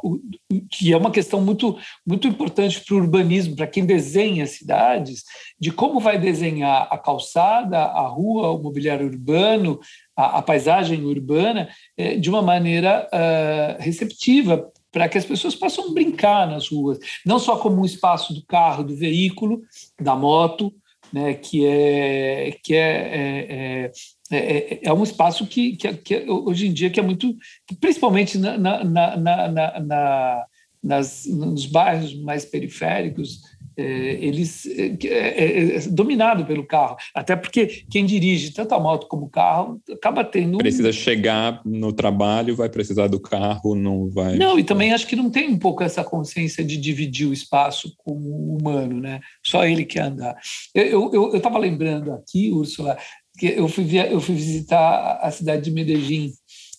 que 0.70 0.92
é 0.92 0.96
uma 0.98 1.10
questão 1.10 1.40
muito, 1.40 1.78
muito 2.06 2.28
importante 2.28 2.84
para 2.84 2.94
o 2.94 2.98
urbanismo, 2.98 3.56
para 3.56 3.66
quem 3.66 3.86
desenha 3.86 4.46
cidades, 4.46 5.24
de 5.58 5.72
como 5.72 6.00
vai 6.00 6.18
desenhar 6.18 6.86
a 6.90 6.98
calçada, 6.98 7.78
a 7.78 8.06
rua, 8.06 8.50
o 8.50 8.62
mobiliário 8.62 9.06
urbano, 9.06 9.80
a, 10.14 10.38
a 10.38 10.42
paisagem 10.42 11.02
urbana, 11.06 11.70
é, 11.96 12.16
de 12.16 12.28
uma 12.28 12.42
maneira 12.42 13.08
uh, 13.10 13.82
receptiva 13.82 14.70
para 14.90 15.08
que 15.08 15.18
as 15.18 15.24
pessoas 15.24 15.54
possam 15.54 15.92
brincar 15.92 16.48
nas 16.48 16.68
ruas, 16.68 16.98
não 17.24 17.38
só 17.38 17.56
como 17.56 17.80
um 17.80 17.84
espaço 17.84 18.32
do 18.34 18.44
carro, 18.46 18.84
do 18.84 18.96
veículo, 18.96 19.62
da 20.00 20.16
moto, 20.16 20.72
né, 21.12 21.34
que 21.34 21.64
é 21.66 22.56
que 22.62 22.74
é, 22.74 23.90
é, 23.90 23.92
é, 24.30 24.80
é 24.82 24.92
um 24.92 25.02
espaço 25.02 25.46
que, 25.46 25.76
que, 25.76 25.92
que, 25.94 26.30
hoje 26.30 26.66
em 26.66 26.72
dia 26.72 26.90
que 26.90 27.00
é 27.00 27.02
muito, 27.02 27.34
principalmente 27.80 28.36
na, 28.38 28.58
na, 28.58 28.84
na, 28.84 29.48
na 29.80 30.46
nas, 30.82 31.26
nos 31.26 31.66
bairros 31.66 32.14
mais 32.14 32.44
periféricos, 32.44 33.40
é, 33.40 33.57
eles 33.82 34.66
é, 34.66 34.96
é, 35.06 35.76
é, 35.76 35.80
dominado 35.88 36.44
pelo 36.44 36.66
carro, 36.66 36.96
até 37.14 37.36
porque 37.36 37.84
quem 37.90 38.04
dirige 38.04 38.52
tanto 38.52 38.74
a 38.74 38.80
moto 38.80 39.06
como 39.06 39.26
o 39.26 39.30
carro 39.30 39.80
acaba 39.92 40.24
tendo 40.24 40.58
precisa 40.58 40.92
chegar 40.92 41.60
no 41.64 41.92
trabalho, 41.92 42.56
vai 42.56 42.68
precisar 42.68 43.06
do 43.06 43.20
carro, 43.20 43.74
não 43.74 44.10
vai. 44.10 44.36
Não, 44.36 44.58
e 44.58 44.64
também 44.64 44.92
acho 44.92 45.06
que 45.06 45.16
não 45.16 45.30
tem 45.30 45.48
um 45.48 45.58
pouco 45.58 45.82
essa 45.82 46.02
consciência 46.02 46.64
de 46.64 46.76
dividir 46.76 47.28
o 47.28 47.32
espaço 47.32 47.94
com 47.98 48.12
o 48.12 48.56
humano, 48.56 49.00
né? 49.00 49.20
Só 49.44 49.64
ele 49.64 49.84
quer 49.84 50.02
andar. 50.02 50.36
Eu 50.74 51.36
estava 51.36 51.58
lembrando 51.58 52.12
aqui, 52.12 52.50
Úrsula, 52.50 52.98
que 53.38 53.46
eu 53.46 53.68
fui, 53.68 53.84
via, 53.84 54.08
eu 54.08 54.20
fui 54.20 54.34
visitar 54.34 55.20
a 55.22 55.30
cidade 55.30 55.62
de 55.62 55.70
Medellín, 55.70 56.32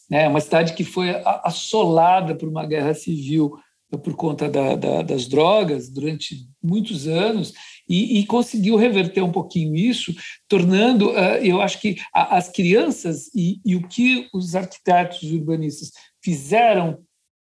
né? 0.10 0.28
Uma 0.28 0.42
cidade 0.42 0.74
que 0.74 0.84
foi 0.84 1.10
assolada 1.44 2.36
por 2.36 2.50
uma 2.50 2.66
guerra 2.66 2.94
civil 2.94 3.54
por 3.98 4.16
conta 4.16 4.50
da, 4.50 4.76
da, 4.76 5.02
das 5.02 5.28
drogas 5.28 5.90
durante 5.90 6.48
muitos 6.62 7.08
anos 7.08 7.54
e, 7.88 8.20
e, 8.20 8.26
conseguiu 8.26 8.76
reverter 8.76 9.24
um 9.24 9.32
pouquinho 9.32 9.76
isso, 9.76 10.14
tornando, 10.48 11.10
uh, 11.10 11.38
eu 11.42 11.60
acho 11.60 11.82
que 11.82 11.96
a, 12.14 12.38
as 12.38 12.50
crianças 12.50 13.32
e, 13.34 13.60
e, 13.66 13.76
o 13.76 13.88
que 13.88 14.28
os 14.32 14.56
arquitetos 14.56 15.24
urbanistas 15.32 15.92
fizeram 16.24 17.00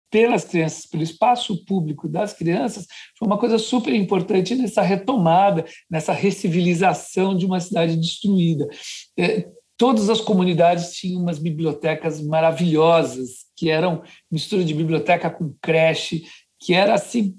pelas 0.10 0.46
crianças, 0.46 0.86
pelo 0.86 1.04
espaço 1.04 1.66
público 1.66 2.08
das 2.08 2.32
crianças, 2.32 2.86
foi 3.20 3.28
uma 3.28 3.38
coisa 3.38 3.58
super 3.58 3.94
importante 3.94 4.56
nessa 4.56 4.82
retomada, 4.82 5.66
nessa 5.92 6.14
recivilização 6.14 7.36
de 7.36 7.46
uma 7.46 7.60
cidade 7.60 7.98
destruída. 7.98 8.66
É, 9.18 9.50
todas 9.78 10.10
as 10.10 10.20
comunidades 10.20 10.94
tinham 10.94 11.22
umas 11.22 11.38
bibliotecas 11.38 12.22
maravilhosas, 12.22 13.46
que 13.56 13.70
eram 13.70 14.04
mistura 14.30 14.64
de 14.64 14.74
biblioteca 14.74 15.30
com 15.30 15.54
creche, 15.62 16.26
que 16.60 16.74
era 16.74 16.96
assim 16.96 17.38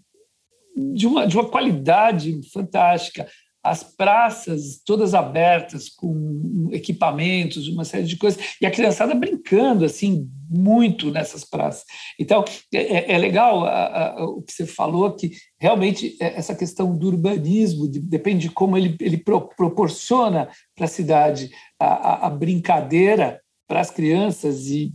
de 0.95 1.07
uma, 1.07 1.27
de 1.27 1.37
uma 1.37 1.49
qualidade 1.49 2.41
fantástica. 2.53 3.29
As 3.63 3.83
praças 3.83 4.81
todas 4.85 5.15
abertas, 5.15 5.89
com 5.89 6.69
equipamentos, 6.73 7.69
uma 7.69 7.85
série 7.85 8.05
de 8.05 8.17
coisas, 8.17 8.57
e 8.61 8.67
a 8.67 8.71
criançada 8.71 9.15
brincando 9.15 9.85
assim 9.85 10.29
muito 10.49 11.11
nessas 11.11 11.45
praças. 11.45 11.85
Então, 12.19 12.45
é, 12.73 12.79
é, 12.79 13.13
é 13.13 13.19
legal 13.19 13.65
a, 13.65 14.13
a, 14.13 14.25
o 14.25 14.43
que 14.43 14.53
você 14.53 14.67
falou, 14.67 15.15
que 15.15 15.33
realmente 15.61 16.17
é, 16.21 16.39
essa 16.39 16.55
questão 16.55 16.97
do 16.97 17.09
urbanismo, 17.09 17.91
de, 17.91 18.01
depende 18.01 18.49
de 18.49 18.55
como 18.55 18.77
ele, 18.77 18.97
ele 19.01 19.19
pro, 19.19 19.49
proporciona 19.49 20.49
para 20.75 20.87
a 20.87 20.89
cidade 20.89 21.51
a, 21.79 22.27
a 22.27 22.31
brincadeira 22.31 23.41
para 23.69 23.81
as 23.81 23.91
crianças 23.91 24.69
e, 24.69 24.93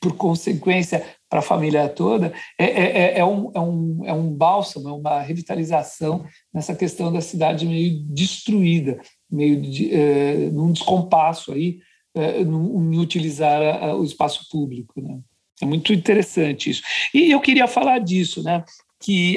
por 0.00 0.16
consequência, 0.16 1.04
para 1.34 1.40
a 1.40 1.42
família 1.42 1.88
toda, 1.88 2.32
é, 2.56 2.64
é, 2.64 2.98
é, 2.98 3.18
é, 3.18 3.24
um, 3.24 3.50
é, 3.52 3.60
um, 3.60 4.02
é 4.04 4.12
um 4.12 4.32
bálsamo, 4.32 4.88
é 4.88 4.92
uma 4.92 5.20
revitalização 5.20 6.24
nessa 6.52 6.76
questão 6.76 7.12
da 7.12 7.20
cidade 7.20 7.66
meio 7.66 8.04
destruída, 8.04 9.00
meio 9.28 9.60
de, 9.60 9.92
é, 9.92 10.48
num 10.52 10.70
descompasso 10.70 11.52
aí, 11.52 11.80
é, 12.14 12.40
em 12.40 12.98
utilizar 13.00 13.60
a, 13.82 13.96
o 13.96 14.04
espaço 14.04 14.48
público. 14.48 15.00
Né? 15.00 15.18
É 15.60 15.66
muito 15.66 15.92
interessante 15.92 16.70
isso. 16.70 16.82
E 17.12 17.32
eu 17.32 17.40
queria 17.40 17.66
falar 17.66 17.98
disso, 17.98 18.40
né? 18.40 18.64
que 19.02 19.36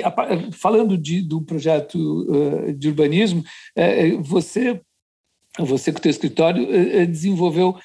falando 0.53 0.95
de, 0.95 1.23
do 1.23 1.41
projeto 1.41 1.97
uh, 1.97 2.73
de 2.73 2.89
urbanismo, 2.89 3.43
uh, 3.75 4.21
você 4.21 4.79
você 5.59 5.91
com 5.91 5.97
o 5.97 6.01
teu 6.01 6.11
escritório 6.11 6.67
desenvolveu 7.07 7.75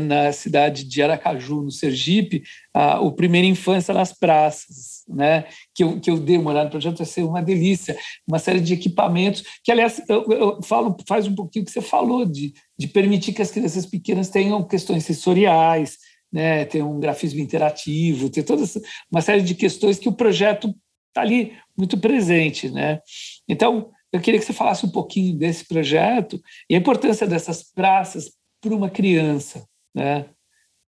na 0.00 0.32
cidade 0.32 0.84
de 0.84 1.02
Aracaju, 1.02 1.62
no 1.62 1.70
Sergipe, 1.70 2.42
uh, 2.76 3.04
o 3.04 3.12
Primeira 3.12 3.46
Infância 3.46 3.92
nas 3.92 4.12
Praças, 4.12 5.02
né? 5.08 5.46
que, 5.74 5.82
eu, 5.82 5.98
que 5.98 6.10
eu 6.10 6.16
dei 6.18 6.38
uma 6.38 6.50
olhada 6.50 6.66
no 6.66 6.70
projeto, 6.70 6.98
vai 6.98 7.06
ser 7.06 7.24
uma 7.24 7.42
delícia, 7.42 7.96
uma 8.26 8.38
série 8.38 8.60
de 8.60 8.74
equipamentos, 8.74 9.42
que, 9.64 9.72
aliás, 9.72 10.00
eu, 10.08 10.24
eu 10.30 10.62
falo, 10.62 10.96
faz 11.08 11.26
um 11.26 11.34
pouquinho 11.34 11.64
que 11.64 11.72
você 11.72 11.80
falou, 11.80 12.24
de, 12.24 12.52
de 12.78 12.86
permitir 12.86 13.32
que 13.32 13.42
as 13.42 13.50
crianças 13.50 13.84
pequenas 13.84 14.28
tenham 14.28 14.62
questões 14.62 15.04
sensoriais, 15.04 15.98
né, 16.32 16.64
ter 16.64 16.82
um 16.82 17.00
grafismo 17.00 17.40
interativo, 17.40 18.30
ter 18.30 18.42
toda 18.42 18.64
uma 19.10 19.20
série 19.20 19.42
de 19.42 19.54
questões 19.54 19.98
que 19.98 20.08
o 20.08 20.14
projeto 20.14 20.74
está 21.08 21.22
ali 21.22 21.54
muito 21.76 21.98
presente. 21.98 22.70
Né? 22.70 23.00
Então, 23.48 23.90
eu 24.12 24.20
queria 24.20 24.38
que 24.38 24.46
você 24.46 24.52
falasse 24.52 24.86
um 24.86 24.90
pouquinho 24.90 25.36
desse 25.36 25.66
projeto 25.66 26.40
e 26.68 26.74
a 26.74 26.78
importância 26.78 27.26
dessas 27.26 27.62
praças 27.62 28.37
para 28.60 28.74
uma 28.74 28.90
criança, 28.90 29.66
né? 29.94 30.26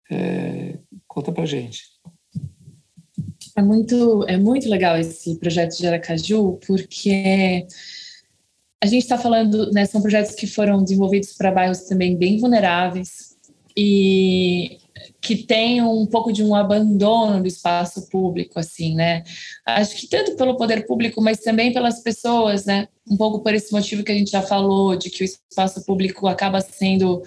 É, 0.09 0.79
conta 1.07 1.31
para 1.31 1.45
gente. 1.45 1.83
É 3.55 3.61
muito, 3.61 4.23
é 4.27 4.37
muito 4.37 4.69
legal 4.69 4.97
esse 4.97 5.37
projeto 5.39 5.77
de 5.77 5.87
Aracaju, 5.87 6.59
porque 6.65 7.65
a 8.81 8.85
gente 8.85 9.03
está 9.03 9.17
falando, 9.17 9.71
né, 9.71 9.85
são 9.85 10.01
projetos 10.01 10.35
que 10.35 10.45
foram 10.45 10.83
desenvolvidos 10.83 11.33
para 11.33 11.51
bairros 11.51 11.81
também 11.81 12.15
bem 12.15 12.37
vulneráveis 12.39 13.35
e 13.75 14.77
que 15.21 15.35
tem 15.35 15.81
um 15.81 16.05
pouco 16.05 16.31
de 16.31 16.43
um 16.43 16.55
abandono 16.55 17.41
do 17.41 17.47
espaço 17.47 18.07
público, 18.09 18.59
assim, 18.59 18.95
né? 18.95 19.23
Acho 19.65 19.95
que 19.95 20.07
tanto 20.07 20.35
pelo 20.35 20.55
poder 20.55 20.85
público, 20.85 21.21
mas 21.21 21.39
também 21.39 21.73
pelas 21.73 22.01
pessoas, 22.01 22.65
né? 22.65 22.87
Um 23.09 23.17
pouco 23.17 23.41
por 23.41 23.53
esse 23.53 23.71
motivo 23.71 24.03
que 24.03 24.11
a 24.11 24.15
gente 24.15 24.31
já 24.31 24.41
falou, 24.41 24.95
de 24.95 25.09
que 25.09 25.23
o 25.23 25.25
espaço 25.25 25.83
público 25.85 26.27
acaba 26.27 26.61
sendo 26.61 27.21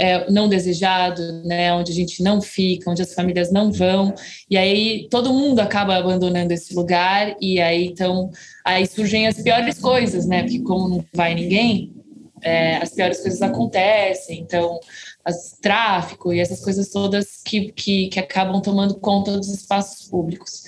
é, 0.00 0.30
não 0.30 0.48
desejado, 0.48 1.44
né, 1.44 1.74
onde 1.74 1.92
a 1.92 1.94
gente 1.94 2.22
não 2.22 2.40
fica, 2.40 2.90
onde 2.90 3.02
as 3.02 3.12
famílias 3.12 3.52
não 3.52 3.70
vão, 3.70 4.14
e 4.48 4.56
aí 4.56 5.06
todo 5.10 5.34
mundo 5.34 5.60
acaba 5.60 5.94
abandonando 5.94 6.54
esse 6.54 6.74
lugar, 6.74 7.36
e 7.38 7.60
aí 7.60 7.84
então 7.84 8.30
aí 8.64 8.86
surgem 8.86 9.26
as 9.26 9.42
piores 9.42 9.78
coisas, 9.78 10.26
né, 10.26 10.42
porque 10.42 10.62
como 10.62 10.88
não 10.88 11.04
vai 11.12 11.34
ninguém, 11.34 11.92
é, 12.40 12.76
as 12.78 12.94
piores 12.94 13.20
coisas 13.20 13.42
acontecem, 13.42 14.40
então 14.40 14.80
as, 15.22 15.58
tráfico 15.60 16.32
e 16.32 16.40
essas 16.40 16.64
coisas 16.64 16.88
todas 16.88 17.42
que, 17.44 17.70
que, 17.70 18.08
que 18.08 18.18
acabam 18.18 18.62
tomando 18.62 18.98
conta 18.98 19.36
dos 19.36 19.52
espaços 19.52 20.08
públicos. 20.08 20.62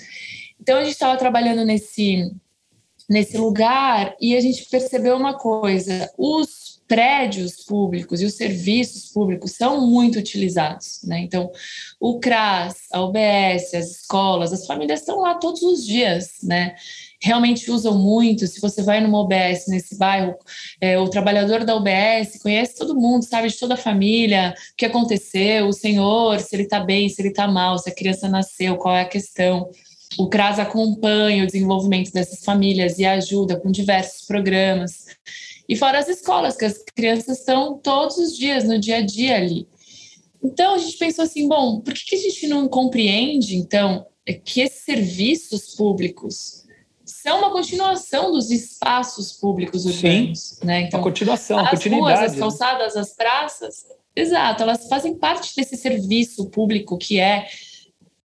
Então 0.61 0.77
a 0.77 0.83
gente 0.83 0.93
estava 0.93 1.17
trabalhando 1.17 1.65
nesse 1.65 2.31
nesse 3.09 3.37
lugar 3.37 4.15
e 4.21 4.35
a 4.35 4.39
gente 4.39 4.65
percebeu 4.69 5.17
uma 5.17 5.33
coisa: 5.33 6.09
os 6.17 6.62
prédios 6.93 7.55
públicos 7.65 8.21
e 8.21 8.25
os 8.25 8.35
serviços 8.35 9.11
públicos 9.11 9.53
são 9.53 9.87
muito 9.87 10.19
utilizados. 10.19 10.99
Né? 11.03 11.21
Então, 11.21 11.51
o 11.99 12.19
CRAS, 12.19 12.75
a 12.91 13.01
UBS, 13.01 13.73
as 13.73 13.89
escolas, 13.89 14.53
as 14.53 14.67
famílias 14.67 14.99
estão 14.99 15.19
lá 15.19 15.33
todos 15.33 15.63
os 15.63 15.83
dias. 15.83 16.33
Né? 16.43 16.75
Realmente 17.19 17.71
usam 17.71 17.97
muito. 17.97 18.45
Se 18.45 18.61
você 18.61 18.83
vai 18.83 19.01
numa 19.01 19.19
UBS 19.19 19.65
nesse 19.69 19.97
bairro, 19.97 20.35
é, 20.79 20.99
o 20.99 21.09
trabalhador 21.09 21.65
da 21.65 21.75
UBS 21.75 22.39
conhece 22.39 22.77
todo 22.77 22.93
mundo, 22.93 23.25
sabe 23.25 23.47
de 23.47 23.57
toda 23.57 23.73
a 23.73 23.77
família, 23.77 24.53
o 24.73 24.75
que 24.77 24.85
aconteceu, 24.85 25.65
o 25.65 25.73
senhor, 25.73 26.39
se 26.41 26.55
ele 26.55 26.63
está 26.63 26.79
bem, 26.79 27.09
se 27.09 27.19
ele 27.23 27.29
está 27.29 27.47
mal, 27.47 27.79
se 27.79 27.89
a 27.89 27.95
criança 27.95 28.29
nasceu, 28.29 28.77
qual 28.77 28.95
é 28.95 29.01
a 29.01 29.09
questão. 29.09 29.67
O 30.19 30.29
CRAS 30.29 30.59
acompanha 30.59 31.43
o 31.43 31.47
desenvolvimento 31.47 32.11
dessas 32.11 32.45
famílias 32.45 32.99
e 32.99 33.05
ajuda 33.05 33.59
com 33.59 33.71
diversos 33.71 34.27
programas. 34.27 35.07
E 35.67 35.75
fora 35.75 35.99
as 35.99 36.09
escolas, 36.09 36.57
que 36.57 36.65
as 36.65 36.77
crianças 36.95 37.39
estão 37.39 37.77
todos 37.77 38.17
os 38.17 38.35
dias, 38.35 38.63
no 38.63 38.79
dia 38.79 38.97
a 38.97 39.01
dia 39.01 39.37
ali. 39.37 39.67
Então 40.43 40.75
a 40.75 40.77
gente 40.77 40.97
pensou 40.97 41.23
assim, 41.23 41.47
bom, 41.47 41.79
por 41.79 41.93
que, 41.93 42.03
que 42.03 42.15
a 42.15 42.19
gente 42.19 42.47
não 42.47 42.67
compreende, 42.67 43.55
então, 43.55 44.05
é 44.25 44.33
que 44.33 44.61
esses 44.61 44.83
serviços 44.83 45.75
públicos 45.75 46.63
são 47.05 47.39
uma 47.39 47.51
continuação 47.51 48.31
dos 48.31 48.51
espaços 48.51 49.33
públicos 49.33 49.85
urbanos. 49.85 50.39
Sim, 50.39 50.65
né? 50.65 50.81
Então, 50.81 50.99
a 50.99 51.03
continuação, 51.03 51.59
as 51.59 51.85
ruas, 51.85 52.19
as 52.19 52.33
né? 52.33 52.39
calçadas, 52.39 52.95
as 52.95 53.15
praças, 53.15 53.85
exato, 54.15 54.63
elas 54.63 54.87
fazem 54.87 55.15
parte 55.15 55.55
desse 55.55 55.77
serviço 55.77 56.49
público 56.49 56.97
que 56.97 57.19
é 57.19 57.47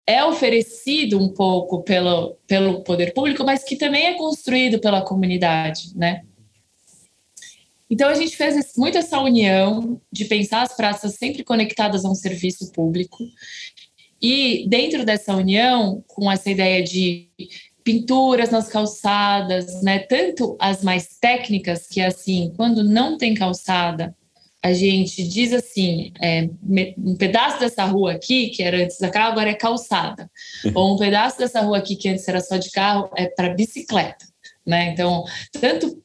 é 0.08 0.24
oferecido 0.24 1.20
um 1.20 1.28
pouco 1.28 1.82
pelo, 1.82 2.36
pelo 2.46 2.84
poder 2.84 3.12
público, 3.12 3.42
mas 3.42 3.64
que 3.64 3.74
também 3.74 4.06
é 4.06 4.14
construído 4.14 4.78
pela 4.78 5.02
comunidade, 5.02 5.90
né? 5.96 6.22
Então 7.88 8.08
a 8.08 8.14
gente 8.14 8.36
fez 8.36 8.72
muito 8.76 8.98
essa 8.98 9.20
união 9.20 10.00
de 10.10 10.24
pensar 10.24 10.62
as 10.62 10.76
praças 10.76 11.14
sempre 11.14 11.44
conectadas 11.44 12.04
a 12.04 12.10
um 12.10 12.14
serviço 12.14 12.72
público 12.72 13.18
e 14.20 14.66
dentro 14.68 15.04
dessa 15.04 15.34
união, 15.34 16.02
com 16.06 16.30
essa 16.30 16.50
ideia 16.50 16.82
de 16.82 17.28
pinturas 17.84 18.50
nas 18.50 18.68
calçadas, 18.68 19.82
né, 19.82 20.00
tanto 20.00 20.56
as 20.58 20.82
mais 20.82 21.16
técnicas 21.20 21.86
que 21.86 22.00
é 22.00 22.06
assim, 22.06 22.52
quando 22.56 22.82
não 22.82 23.16
tem 23.16 23.34
calçada, 23.34 24.14
a 24.62 24.72
gente 24.72 25.22
diz 25.22 25.52
assim, 25.52 26.12
é, 26.20 26.48
um 26.98 27.14
pedaço 27.16 27.60
dessa 27.60 27.84
rua 27.84 28.14
aqui, 28.14 28.48
que 28.48 28.64
era 28.64 28.82
antes 28.82 28.98
da 28.98 29.08
carro, 29.08 29.32
agora 29.32 29.50
é 29.50 29.54
calçada. 29.54 30.28
Ou 30.74 30.94
um 30.94 30.98
pedaço 30.98 31.38
dessa 31.38 31.60
rua 31.60 31.78
aqui, 31.78 31.94
que 31.94 32.08
antes 32.08 32.26
era 32.26 32.40
só 32.40 32.56
de 32.56 32.72
carro, 32.72 33.08
é 33.16 33.26
para 33.26 33.54
bicicleta. 33.54 34.26
Né? 34.66 34.90
Então, 34.90 35.22
tanto 35.60 36.02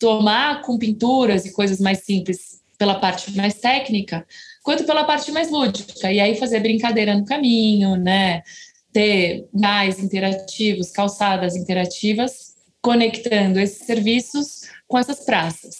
tomar 0.00 0.62
com 0.62 0.78
pinturas 0.78 1.44
e 1.44 1.52
coisas 1.52 1.78
mais 1.78 1.98
simples 1.98 2.60
pela 2.78 2.98
parte 2.98 3.36
mais 3.36 3.54
técnica, 3.54 4.26
quanto 4.64 4.84
pela 4.84 5.04
parte 5.04 5.30
mais 5.30 5.50
lúdica. 5.50 6.10
E 6.10 6.18
aí 6.18 6.34
fazer 6.34 6.60
brincadeira 6.60 7.14
no 7.14 7.26
caminho, 7.26 7.94
né? 7.96 8.42
Ter 8.90 9.46
mais 9.52 9.98
interativos, 10.00 10.90
calçadas 10.90 11.54
interativas, 11.54 12.54
conectando 12.80 13.60
esses 13.60 13.86
serviços 13.86 14.62
com 14.88 14.98
essas 14.98 15.20
praças. 15.20 15.76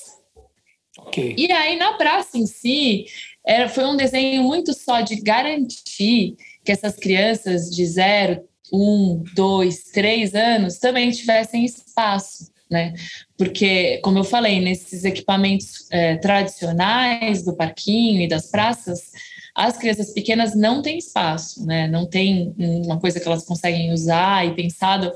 Okay. 0.99 1.35
E 1.39 1.51
aí, 1.51 1.77
na 1.77 1.95
praça 1.95 2.37
em 2.37 2.47
si, 2.47 3.07
era, 3.45 3.69
foi 3.71 3.87
um 3.87 3.97
desenho 3.97 4.43
muito 4.43 4.75
só 4.75 5.01
de 5.01 5.17
garantir 5.17 6.37
que 6.63 6.71
essas 6.71 6.97
crianças 6.97 7.71
de 7.71 7.87
zero, 7.87 8.45
um, 8.71 9.25
dois, 9.35 9.85
três 9.85 10.35
anos 10.35 10.79
também 10.79 11.11
tivessem 11.11 11.65
espaço, 11.65 12.50
né? 12.71 12.95
Porque, 13.37 13.99
como 13.99 14.19
eu 14.19 14.25
falei, 14.25 14.61
nesses 14.61 15.05
equipamentos 15.05 15.87
é, 15.91 16.17
tradicionais 16.17 17.43
do 17.43 17.55
parquinho 17.55 18.23
e 18.23 18.29
das 18.29 18.51
praças, 18.51 19.11
as 19.55 19.77
crianças 19.77 20.13
pequenas 20.13 20.55
não 20.55 20.81
têm 20.81 20.99
espaço, 20.99 21.67
né? 21.67 21.89
Não 21.89 22.07
tem 22.07 22.55
uma 22.59 23.01
coisa 23.01 23.19
que 23.19 23.27
elas 23.27 23.45
conseguem 23.45 23.93
usar 23.93 24.47
e 24.47 24.55
pensado 24.55 25.13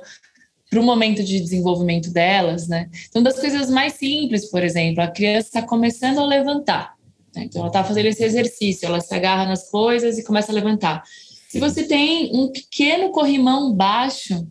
para 0.69 0.81
o 0.81 0.83
momento 0.83 1.23
de 1.23 1.41
desenvolvimento 1.41 2.11
delas, 2.13 2.67
né? 2.67 2.91
Então, 3.09 3.23
das 3.23 3.39
coisas 3.39 3.71
mais 3.71 3.93
simples, 3.95 4.51
por 4.51 4.63
exemplo, 4.65 5.03
a 5.03 5.09
criança 5.09 5.47
está 5.49 5.63
começando 5.63 6.19
a 6.19 6.27
levantar. 6.27 6.95
Né? 7.35 7.45
Então, 7.45 7.61
ela 7.61 7.69
está 7.69 7.85
fazendo 7.85 8.07
esse 8.07 8.25
exercício, 8.25 8.87
ela 8.87 9.01
se 9.01 9.15
agarra 9.15 9.47
nas 9.47 9.71
coisas 9.71 10.19
e 10.19 10.25
começa 10.25 10.51
a 10.51 10.55
levantar. 10.55 11.05
Se 11.49 11.61
você 11.61 11.85
tem 11.85 12.35
um 12.35 12.51
pequeno 12.51 13.11
corrimão 13.11 13.73
baixo, 13.73 14.45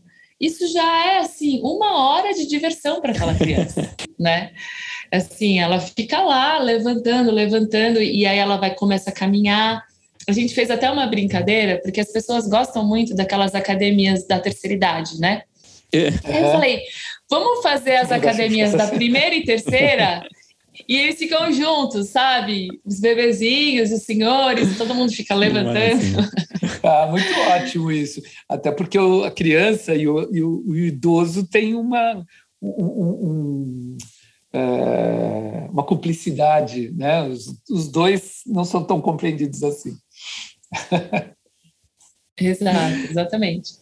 isso 0.45 0.67
já 0.71 1.05
é 1.05 1.19
assim 1.19 1.61
uma 1.63 1.97
hora 1.97 2.33
de 2.33 2.45
diversão 2.45 2.99
para 2.99 3.11
aquela 3.11 3.33
criança, 3.33 3.89
né? 4.19 4.51
Assim, 5.11 5.59
ela 5.59 5.79
fica 5.79 6.21
lá 6.21 6.57
levantando, 6.59 7.31
levantando 7.31 8.01
e 8.01 8.25
aí 8.25 8.37
ela 8.37 8.57
vai 8.57 8.73
começa 8.75 9.09
a 9.09 9.13
caminhar. 9.13 9.83
A 10.27 10.31
gente 10.31 10.53
fez 10.53 10.69
até 10.69 10.89
uma 10.89 11.07
brincadeira 11.07 11.79
porque 11.81 12.01
as 12.01 12.11
pessoas 12.11 12.47
gostam 12.47 12.85
muito 12.85 13.15
daquelas 13.15 13.55
academias 13.55 14.27
da 14.27 14.39
terceira 14.39 14.75
idade, 14.75 15.19
né? 15.19 15.43
Aí 15.93 16.43
eu 16.43 16.51
falei, 16.51 16.81
vamos 17.29 17.61
fazer 17.61 17.97
as 17.97 18.11
academias 18.11 18.71
da 18.71 18.87
primeira 18.87 19.35
e 19.35 19.43
terceira 19.45 20.23
e 20.89 20.97
eles 20.97 21.17
ficam 21.17 21.51
juntos, 21.53 22.09
sabe? 22.09 22.67
Os 22.83 22.99
bebezinhos, 22.99 23.91
os 23.91 24.03
senhores, 24.03 24.77
todo 24.77 24.95
mundo 24.95 25.11
fica 25.11 25.35
levantando. 25.35 26.01
Ah, 26.83 27.07
muito 27.07 27.31
ótimo 27.51 27.91
isso. 27.91 28.21
Até 28.47 28.71
porque 28.71 28.97
a 28.97 29.31
criança 29.31 29.93
e 29.93 30.07
o, 30.07 30.33
e 30.33 30.41
o, 30.41 30.63
o 30.65 30.75
idoso 30.75 31.45
têm 31.47 31.75
uma, 31.75 32.25
um, 32.61 32.67
um, 32.69 33.97
é, 34.53 35.67
uma 35.69 35.83
cumplicidade, 35.83 36.91
né? 36.91 37.23
Os, 37.23 37.53
os 37.69 37.89
dois 37.89 38.41
não 38.45 38.63
são 38.63 38.83
tão 38.83 39.01
compreendidos 39.01 39.63
assim. 39.63 39.95
Exato, 42.35 43.11
exatamente. 43.11 43.73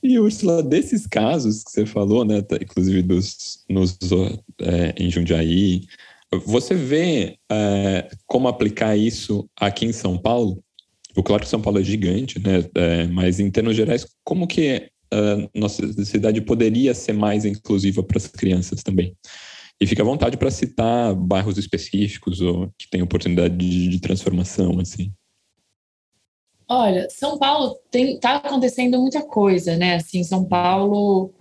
E, 0.00 0.20
Úrsula, 0.20 0.62
desses 0.62 1.04
casos 1.04 1.64
que 1.64 1.72
você 1.72 1.84
falou, 1.84 2.24
né, 2.24 2.40
tá, 2.40 2.56
inclusive 2.56 3.02
dos, 3.02 3.64
nos, 3.68 3.98
é, 4.60 4.94
em 4.96 5.10
Jundiaí, 5.10 5.82
você 6.44 6.74
vê 6.74 7.36
é, 7.50 8.08
como 8.24 8.46
aplicar 8.46 8.96
isso 8.96 9.50
aqui 9.56 9.86
em 9.86 9.92
São 9.92 10.16
Paulo? 10.16 10.62
O 11.16 11.22
claro 11.22 11.42
que 11.42 11.48
São 11.48 11.60
Paulo 11.60 11.80
é 11.80 11.84
gigante, 11.84 12.38
né? 12.38 12.64
É, 12.74 13.06
mas 13.06 13.40
em 13.40 13.50
termos 13.50 13.74
gerais, 13.74 14.06
como 14.22 14.46
que 14.46 14.90
a 15.12 15.16
é, 15.16 15.48
nossa 15.54 16.04
cidade 16.04 16.40
poderia 16.40 16.94
ser 16.94 17.14
mais 17.14 17.44
inclusiva 17.44 18.02
para 18.02 18.18
as 18.18 18.26
crianças 18.26 18.82
também? 18.82 19.16
E 19.80 19.86
fica 19.86 20.02
à 20.02 20.04
vontade 20.04 20.36
para 20.36 20.50
citar 20.50 21.14
bairros 21.14 21.58
específicos 21.58 22.40
ou 22.40 22.70
que 22.78 22.88
tem 22.90 23.02
oportunidade 23.02 23.56
de, 23.56 23.88
de 23.88 24.00
transformação, 24.00 24.78
assim. 24.78 25.12
Olha, 26.68 27.08
São 27.10 27.38
Paulo 27.38 27.78
tem 27.90 28.18
tá 28.18 28.36
acontecendo 28.36 28.98
muita 29.00 29.22
coisa, 29.22 29.76
né? 29.76 29.94
Assim, 29.96 30.24
São 30.24 30.44
Paulo 30.44 31.32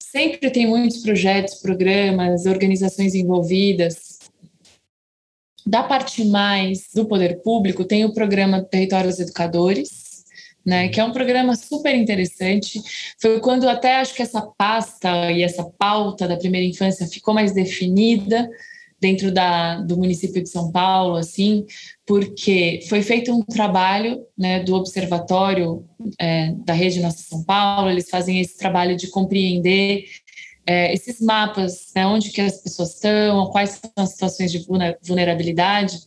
sempre 0.00 0.50
tem 0.50 0.66
muitos 0.66 0.98
projetos, 0.98 1.54
programas, 1.56 2.46
organizações 2.46 3.14
envolvidas. 3.14 4.07
Da 5.68 5.82
parte 5.82 6.24
mais 6.24 6.88
do 6.94 7.04
poder 7.04 7.42
público, 7.42 7.84
tem 7.84 8.02
o 8.02 8.14
programa 8.14 8.64
Territórios 8.64 9.20
Educadores, 9.20 10.24
né, 10.64 10.88
que 10.88 10.98
é 10.98 11.04
um 11.04 11.12
programa 11.12 11.54
super 11.56 11.94
interessante. 11.94 12.80
Foi 13.20 13.38
quando 13.38 13.68
até 13.68 13.96
acho 13.96 14.14
que 14.14 14.22
essa 14.22 14.40
pasta 14.40 15.30
e 15.30 15.42
essa 15.42 15.62
pauta 15.78 16.26
da 16.26 16.38
primeira 16.38 16.66
infância 16.66 17.06
ficou 17.06 17.34
mais 17.34 17.52
definida, 17.52 18.48
dentro 18.98 19.30
da, 19.30 19.76
do 19.82 19.98
município 19.98 20.42
de 20.42 20.48
São 20.48 20.72
Paulo, 20.72 21.16
assim, 21.16 21.66
porque 22.06 22.80
foi 22.88 23.02
feito 23.02 23.30
um 23.30 23.42
trabalho 23.42 24.24
né, 24.36 24.60
do 24.60 24.74
observatório 24.74 25.84
é, 26.18 26.50
da 26.64 26.72
Rede 26.72 27.00
Nossa 27.00 27.18
São 27.18 27.44
Paulo, 27.44 27.90
eles 27.90 28.08
fazem 28.08 28.40
esse 28.40 28.56
trabalho 28.56 28.96
de 28.96 29.08
compreender 29.08 30.04
é, 30.68 30.92
esses 30.92 31.18
mapas, 31.18 31.90
né, 31.96 32.06
onde 32.06 32.30
que 32.30 32.42
as 32.42 32.60
pessoas 32.60 32.92
estão, 32.92 33.46
quais 33.46 33.70
são 33.70 33.90
as 33.96 34.10
situações 34.10 34.52
de 34.52 34.66
vulnerabilidade. 35.02 35.98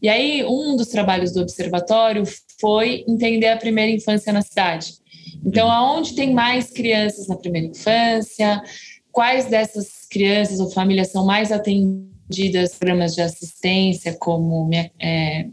E 0.00 0.08
aí, 0.08 0.44
um 0.44 0.76
dos 0.76 0.86
trabalhos 0.86 1.32
do 1.32 1.40
observatório 1.40 2.22
foi 2.60 3.04
entender 3.08 3.48
a 3.48 3.56
primeira 3.56 3.90
infância 3.90 4.32
na 4.32 4.42
cidade. 4.42 4.92
Então, 5.44 5.68
aonde 5.68 6.14
tem 6.14 6.32
mais 6.32 6.70
crianças 6.70 7.26
na 7.26 7.34
primeira 7.34 7.66
infância, 7.66 8.62
quais 9.10 9.46
dessas 9.46 10.06
crianças 10.08 10.60
ou 10.60 10.70
famílias 10.70 11.08
são 11.08 11.26
mais 11.26 11.50
atendidas 11.50 12.76
programas 12.78 13.12
de 13.12 13.22
assistência, 13.22 14.14
como 14.14 14.68
Minha, 14.68 14.88
é, 15.00 15.48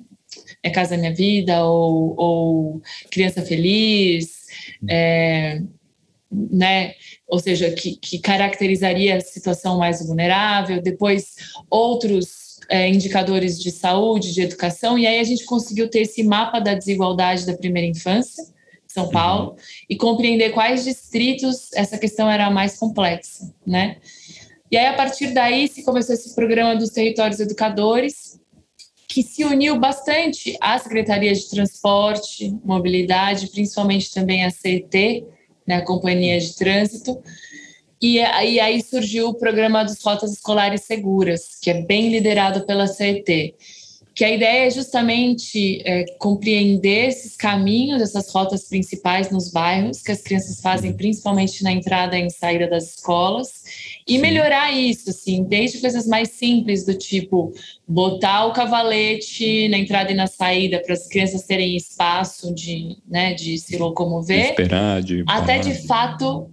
minha 0.63 0.73
Casa 0.75 0.95
Minha 0.95 1.13
Vida 1.13 1.65
ou, 1.65 2.13
ou 2.19 2.81
Criança 3.09 3.41
Feliz, 3.41 4.45
é, 4.87 5.59
né? 6.51 6.93
Ou 7.33 7.39
seja, 7.39 7.71
que, 7.71 7.95
que 7.95 8.19
caracterizaria 8.19 9.17
a 9.17 9.19
situação 9.19 9.79
mais 9.79 10.05
vulnerável, 10.05 10.79
depois 10.79 11.33
outros 11.67 12.59
é, 12.69 12.87
indicadores 12.87 13.59
de 13.59 13.71
saúde, 13.71 14.35
de 14.35 14.43
educação, 14.43 14.99
e 14.99 15.07
aí 15.07 15.19
a 15.19 15.23
gente 15.23 15.43
conseguiu 15.43 15.89
ter 15.89 16.01
esse 16.01 16.21
mapa 16.21 16.59
da 16.59 16.75
desigualdade 16.75 17.47
da 17.47 17.57
primeira 17.57 17.87
infância, 17.87 18.45
São 18.87 19.09
Paulo, 19.09 19.49
uhum. 19.49 19.55
e 19.89 19.95
compreender 19.95 20.51
quais 20.51 20.83
distritos 20.83 21.73
essa 21.73 21.97
questão 21.97 22.29
era 22.29 22.51
mais 22.51 22.77
complexa, 22.77 23.51
né? 23.65 23.97
E 24.69 24.77
aí, 24.77 24.85
a 24.85 24.93
partir 24.93 25.33
daí, 25.33 25.67
se 25.67 25.83
começou 25.83 26.13
esse 26.13 26.35
programa 26.35 26.75
dos 26.75 26.91
territórios 26.91 27.39
educadores, 27.39 28.39
que 29.07 29.23
se 29.23 29.43
uniu 29.43 29.79
bastante 29.79 30.55
à 30.61 30.77
Secretaria 30.77 31.33
de 31.33 31.49
Transporte, 31.49 32.55
Mobilidade, 32.63 33.47
principalmente 33.47 34.13
também 34.13 34.45
à 34.45 34.51
CET, 34.51 35.25
né, 35.67 35.81
Companhia 35.81 36.39
de 36.39 36.55
Trânsito, 36.55 37.21
e, 38.01 38.17
e 38.17 38.59
aí 38.59 38.83
surgiu 38.83 39.29
o 39.29 39.33
programa 39.33 39.83
dos 39.83 40.03
Rotas 40.03 40.33
Escolares 40.33 40.81
Seguras, 40.81 41.57
que 41.61 41.69
é 41.69 41.81
bem 41.83 42.09
liderado 42.09 42.65
pela 42.65 42.85
CET, 42.85 43.55
que 44.15 44.23
a 44.23 44.29
ideia 44.29 44.67
é 44.67 44.69
justamente 44.69 45.81
é, 45.85 46.05
compreender 46.19 47.07
esses 47.07 47.35
caminhos, 47.35 48.01
essas 48.01 48.29
rotas 48.29 48.67
principais 48.67 49.31
nos 49.31 49.49
bairros 49.49 50.01
que 50.01 50.11
as 50.11 50.21
crianças 50.21 50.61
fazem, 50.61 50.93
principalmente 50.93 51.63
na 51.63 51.71
entrada 51.71 52.17
e 52.17 52.29
saída 52.29 52.67
das 52.67 52.95
escolas, 52.95 53.63
E 54.07 54.15
Sim. 54.15 54.19
melhorar 54.19 54.71
isso, 54.71 55.09
assim, 55.09 55.43
desde 55.43 55.79
coisas 55.79 56.05
mais 56.05 56.29
simples, 56.29 56.85
do 56.85 56.93
tipo 56.93 57.53
botar 57.87 58.45
o 58.45 58.53
cavalete 58.53 59.67
na 59.69 59.77
entrada 59.77 60.11
e 60.11 60.15
na 60.15 60.27
saída 60.27 60.81
para 60.81 60.93
as 60.93 61.07
crianças 61.07 61.43
terem 61.43 61.75
espaço 61.75 62.53
de, 62.53 62.97
né, 63.07 63.33
de 63.33 63.57
se 63.57 63.77
locomover. 63.77 64.49
Esperar, 64.49 65.01
de 65.01 65.23
até 65.27 65.59
de 65.59 65.85
fato. 65.87 66.49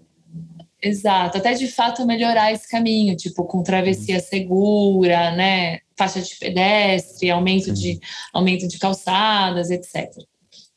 Exato, 0.83 1.37
até 1.37 1.53
de 1.53 1.69
fato 1.69 2.07
melhorar 2.07 2.53
esse 2.53 2.67
caminho, 2.67 3.15
tipo, 3.15 3.45
com 3.45 3.63
travessia 3.63 4.19
segura, 4.19 5.31
né? 5.33 5.81
Faixa 5.95 6.23
de 6.23 6.35
pedestre, 6.37 7.31
aumento 7.31 7.71
de, 7.71 8.01
aumento 8.33 8.67
de 8.67 8.79
calçadas, 8.79 9.71
etc. 9.71 10.11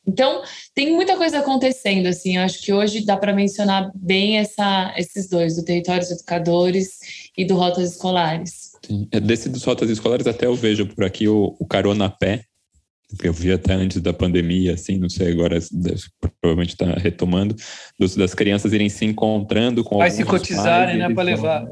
Então, 0.06 0.41
tem 0.76 0.91
muita 0.91 1.16
coisa 1.16 1.39
acontecendo, 1.39 2.08
assim, 2.08 2.36
eu 2.36 2.43
acho 2.43 2.62
que 2.62 2.74
hoje 2.74 3.06
dá 3.06 3.16
para 3.16 3.34
mencionar 3.34 3.89
bem 3.95 4.38
essa, 4.38 4.93
esses 4.97 5.30
dois, 5.30 5.56
do 5.56 5.64
Territórios 5.64 6.12
Educadores 6.12 6.99
e 7.38 7.45
do 7.45 7.56
Rotas 7.56 7.91
Escolares. 7.91 8.74
Sim. 8.86 9.08
É, 9.12 9.20
desse 9.20 9.47
dos 9.47 9.64
Rotas 9.64 9.89
Escolares 9.89 10.28
até 10.28 10.45
eu 10.45 10.56
vejo 10.56 10.86
por 10.88 11.06
aqui 11.06 11.28
o, 11.28 11.56
o 11.58 11.66
Carona 11.66 12.10
Pé, 12.10 12.43
que 13.18 13.28
eu 13.28 13.34
vi 13.34 13.51
até 13.51 13.74
antes 13.74 14.01
da 14.01 14.12
pandemia, 14.12 14.74
assim, 14.74 14.97
não 14.97 15.08
sei, 15.08 15.32
agora 15.32 15.60
provavelmente 16.41 16.74
está 16.74 16.86
retomando, 16.95 17.56
dos, 17.97 18.16
das 18.16 18.34
crianças 18.34 18.74
irem 18.74 18.89
se 18.89 19.06
encontrando 19.06 19.84
com 19.84 19.99
Vai 19.99 20.12
se 20.12 20.26
cotizarem, 20.26 20.97
né, 20.97 21.14
para 21.14 21.24
levar... 21.24 21.66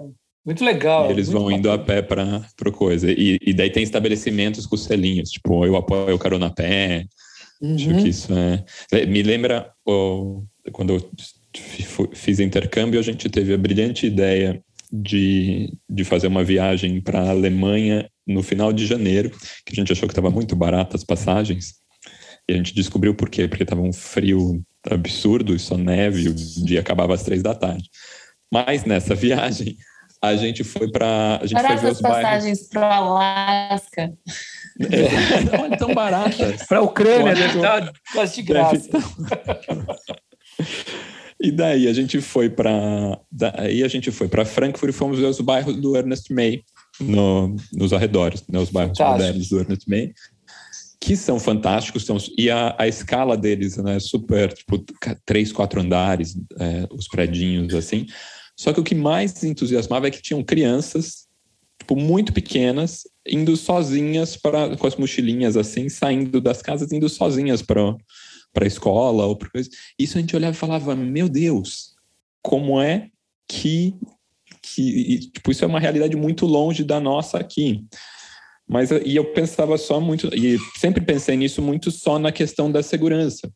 Muito 0.44 0.66
legal. 0.66 1.12
Eles 1.12 1.30
muito 1.30 1.40
vão 1.40 1.52
indo 1.52 1.70
a 1.70 1.78
pé 1.78 2.02
para 2.02 2.44
a 2.66 2.72
coisa. 2.72 3.12
E, 3.12 3.38
e 3.46 3.54
daí 3.54 3.70
tem 3.70 3.84
estabelecimentos 3.84 4.66
com 4.66 4.76
selinhos, 4.76 5.30
tipo, 5.30 5.64
eu 5.66 5.76
apoio 5.76 6.16
o 6.16 6.20
Carona 6.20 6.50
Pé, 6.50 7.06
Uhum. 7.62 7.76
Acho 7.76 7.88
que 7.88 7.94
uhum. 7.94 8.08
isso 8.08 8.34
é. 8.34 8.66
é 8.92 9.06
me 9.06 9.22
lembra 9.22 9.72
oh, 9.86 10.44
quando 10.72 10.94
eu 10.94 11.12
fiz 12.14 12.40
intercâmbio, 12.40 13.00
a 13.00 13.04
gente 13.04 13.30
teve 13.30 13.54
a 13.54 13.58
brilhante 13.58 14.06
ideia 14.06 14.62
de, 14.92 15.72
de 15.90 16.04
fazer 16.04 16.28
uma 16.28 16.44
viagem 16.44 17.00
para 17.02 17.22
a 17.22 17.30
Alemanha 17.30 18.10
no 18.28 18.44
final 18.44 18.74
de 18.74 18.86
janeiro, 18.86 19.30
que 19.66 19.74
a 19.74 19.76
gente 19.76 19.92
achou 19.92 20.08
que 20.08 20.12
estava 20.12 20.30
muito 20.30 20.56
barato 20.56 20.96
as 20.96 21.04
passagens. 21.04 21.76
E 22.50 22.54
a 22.54 22.58
gente 22.58 22.74
descobriu 22.74 23.14
por 23.16 23.30
quê, 23.30 23.48
porque 23.48 23.64
estava 23.64 23.82
um 23.82 23.94
frio 23.94 24.62
absurdo 24.90 25.56
e 25.56 25.60
só 25.60 25.78
neve, 25.78 26.30
o 26.30 26.66
dia 26.66 26.80
acabava 26.80 27.14
às 27.14 27.24
três 27.24 27.42
da 27.42 27.54
tarde. 27.54 27.90
Mas 28.52 28.84
nessa 28.84 29.14
viagem, 29.16 29.78
a 30.22 30.36
gente 30.36 30.64
foi 30.64 30.92
para 30.92 31.40
Baratas 31.52 32.02
passagens 32.02 32.68
para 32.68 32.82
o 32.82 33.16
Alasca. 33.16 34.14
É, 34.90 35.58
olha, 35.62 35.78
tão 35.78 35.94
baratas. 35.94 36.64
Para 36.68 36.80
a 36.80 36.82
Ucrânia 36.82 37.36
deve 37.36 37.56
estar 37.58 37.92
quase 38.14 38.36
de 38.36 38.42
graça. 38.42 38.90
E 41.40 41.52
daí 41.52 41.88
a 41.88 41.94
gente 41.94 42.22
foi 42.22 42.50
para 42.50 43.20
daí 43.32 43.84
a 43.84 43.88
gente 43.88 44.12
foi 44.12 44.28
para 44.28 44.46
Frankfurt 44.46 44.94
e 44.94 44.96
fomos 44.96 45.18
ver 45.18 45.26
os 45.26 45.42
bairros 45.42 45.76
do 45.76 45.98
Ernest 45.98 46.32
May 46.32 46.62
no, 47.00 47.56
nos 47.74 47.94
arredores, 47.94 48.44
né, 48.48 48.60
os 48.60 48.70
bairros 48.70 48.98
Fantástico. 48.98 49.20
modernos 49.20 49.50
do 49.50 49.60
Ernest 49.60 49.90
May, 49.90 50.14
que 51.00 51.16
são 51.16 51.40
fantásticos, 51.40 52.06
são, 52.06 52.18
e 52.38 52.50
a, 52.52 52.76
a 52.78 52.88
escala 52.88 53.36
deles 53.36 53.78
né, 53.78 53.96
é 53.96 54.00
super, 54.00 54.54
tipo, 54.54 54.86
três, 55.26 55.52
quatro 55.52 55.82
andares, 55.82 56.38
é, 56.60 56.88
os 56.92 57.08
predinhos 57.08 57.74
assim. 57.74 58.06
Só 58.56 58.72
que 58.72 58.80
o 58.80 58.84
que 58.84 58.94
mais 58.94 59.44
entusiasmava 59.44 60.08
é 60.08 60.12
que 60.12 60.22
tinham 60.22 60.44
crianças 60.44 61.28
tipo, 61.80 61.96
muito 61.96 62.32
pequenas, 62.32 63.02
indo 63.28 63.56
sozinhas 63.56 64.36
para 64.36 64.76
com 64.78 64.88
as 64.88 64.96
mochilinhas 64.96 65.56
assim, 65.58 65.90
saindo 65.90 66.42
das 66.42 66.62
casas, 66.62 66.92
indo 66.92 67.10
sozinhas 67.10 67.62
para 67.62 67.96
para 68.54 68.68
escola 68.68 69.26
ou 69.26 69.36
para 69.36 69.50
coisa. 69.50 69.70
Isso 69.98 70.18
a 70.18 70.22
gente 70.22 70.36
olhava 70.36 70.56
e 70.56 70.60
falava: 70.60 70.96
"Meu 70.96 71.30
Deus, 71.30 71.96
como 72.42 72.82
é 72.82 73.10
que 73.48 73.96
que 74.62 74.82
e, 74.82 75.20
tipo 75.20 75.52
isso 75.52 75.64
é 75.64 75.68
uma 75.68 75.80
realidade 75.80 76.16
muito 76.16 76.46
longe 76.46 76.84
da 76.84 77.00
nossa 77.00 77.38
aqui". 77.38 77.86
Mas 78.68 78.90
e 78.92 79.16
eu 79.16 79.34
pensava 79.34 79.78
só 79.78 80.00
muito 80.00 80.34
e 80.36 80.58
sempre 80.78 81.04
pensei 81.04 81.36
nisso 81.38 81.62
muito 81.62 81.92
só 81.92 82.18
na 82.20 82.32
questão 82.32 82.72
da 82.72 82.82
segurança. 82.84 83.52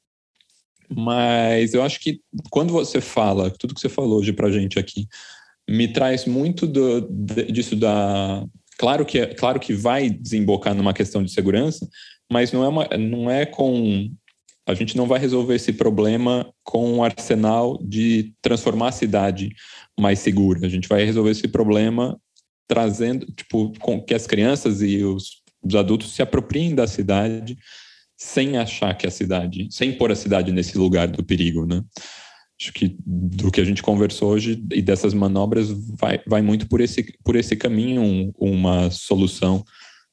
Mas 0.90 1.74
eu 1.74 1.82
acho 1.84 2.00
que 2.00 2.22
quando 2.52 2.72
você 2.72 3.02
fala 3.02 3.50
tudo 3.50 3.74
que 3.74 3.82
você 3.82 3.90
falou 3.90 4.20
hoje 4.20 4.34
para 4.34 4.52
gente 4.52 4.78
aqui 4.78 5.08
me 5.70 5.88
traz 5.88 6.26
muito 6.26 6.68
do, 6.68 7.02
disso 7.52 7.76
da. 7.76 8.46
Claro 8.78 9.06
que, 9.06 9.26
claro 9.28 9.60
que 9.60 9.74
vai 9.74 10.10
desembocar 10.10 10.74
numa 10.74 10.94
questão 10.94 11.24
de 11.24 11.32
segurança, 11.32 11.88
mas 12.32 12.52
não 12.52 12.64
é, 12.64 12.68
uma, 12.68 12.88
não 12.98 13.32
é 13.32 13.46
com. 13.46 14.10
A 14.68 14.74
gente 14.74 14.98
não 14.98 15.08
vai 15.08 15.20
resolver 15.20 15.56
esse 15.56 15.72
problema 15.72 16.52
com 16.64 16.96
um 16.96 17.04
arsenal 17.04 17.78
de 17.82 18.34
transformar 18.42 18.90
a 18.90 18.94
cidade 18.94 19.54
mais 20.00 20.20
segura. 20.20 20.66
A 20.66 20.70
gente 20.70 20.88
vai 20.88 21.06
resolver 21.06 21.32
esse 21.32 21.48
problema 21.48 22.20
trazendo, 22.68 23.28
tipo, 23.28 23.72
com 23.80 24.02
que 24.02 24.14
as 24.14 24.26
crianças 24.26 24.82
e 24.82 25.04
os, 25.04 25.44
os 25.64 25.76
adultos 25.76 26.14
se 26.14 26.22
apropriem 26.22 26.74
da 26.74 26.88
cidade 26.88 27.58
sem 28.18 28.58
achar 28.58 28.98
que 28.98 29.06
a 29.06 29.12
cidade, 29.12 29.68
sem 29.70 29.94
pôr 29.94 30.12
a 30.12 30.16
cidade 30.16 30.52
nesse 30.52 30.78
lugar 30.78 31.08
do 31.08 31.24
perigo, 31.24 31.66
né? 31.66 31.84
Acho 32.60 32.72
que 32.72 32.96
do 33.06 33.52
que 33.52 33.60
a 33.60 33.66
gente 33.66 33.84
conversou 33.84 34.32
hoje 34.32 34.64
e 34.72 34.82
dessas 34.82 35.14
manobras 35.14 35.70
vai, 35.70 36.22
vai 36.26 36.42
muito 36.42 36.68
por 36.68 36.80
esse, 36.80 37.04
por 37.24 37.36
esse 37.36 37.56
caminho 37.56 38.02
um, 38.02 38.32
uma 38.38 38.90
solução 38.90 39.64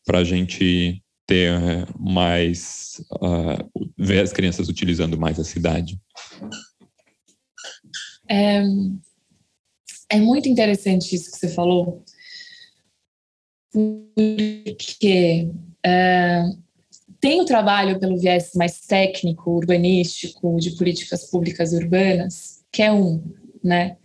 para 0.04 0.18
a 0.18 0.24
gente 0.24 1.00
ter 1.24 1.52
eh, 1.52 1.86
mais 1.98 3.00
uh, 3.12 3.90
ver 3.96 4.20
as 4.20 4.32
crianças 4.32 4.68
utilizando 4.68 5.16
mais 5.16 5.38
a 5.38 5.44
cidade. 5.44 6.00
É, 8.28 8.62
é 10.10 10.18
muito 10.18 10.48
interessante 10.48 11.14
isso 11.14 11.30
que 11.30 11.38
você 11.38 11.48
falou, 11.48 12.04
porque 13.72 15.48
é, 15.84 16.42
tem 17.22 17.40
o 17.40 17.44
trabalho 17.44 18.00
pelo 18.00 18.18
viés 18.18 18.50
mais 18.56 18.80
técnico, 18.80 19.52
urbanístico, 19.52 20.56
de 20.58 20.72
políticas 20.72 21.30
públicas 21.30 21.72
urbanas, 21.72 22.64
que 22.72 22.82
é 22.82 22.92
um, 22.92 23.22
né? 23.62 23.96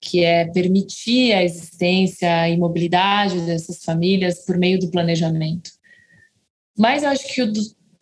Que 0.00 0.24
é 0.24 0.44
permitir 0.46 1.32
a 1.34 1.44
existência 1.44 2.48
e 2.48 2.58
mobilidade 2.58 3.40
dessas 3.42 3.84
famílias 3.84 4.44
por 4.44 4.58
meio 4.58 4.76
do 4.80 4.90
planejamento. 4.90 5.70
Mas 6.76 7.04
eu 7.04 7.10
acho 7.10 7.32
que 7.32 7.42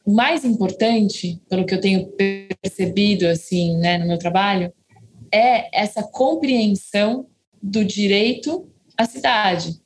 o 0.06 0.10
mais 0.10 0.42
importante, 0.42 1.38
pelo 1.46 1.66
que 1.66 1.74
eu 1.74 1.80
tenho 1.80 2.10
percebido 2.62 3.26
assim, 3.26 3.76
né, 3.76 3.98
no 3.98 4.08
meu 4.08 4.18
trabalho, 4.18 4.72
é 5.30 5.68
essa 5.78 6.02
compreensão 6.02 7.26
do 7.62 7.84
direito 7.84 8.66
à 8.96 9.04
cidade. 9.04 9.82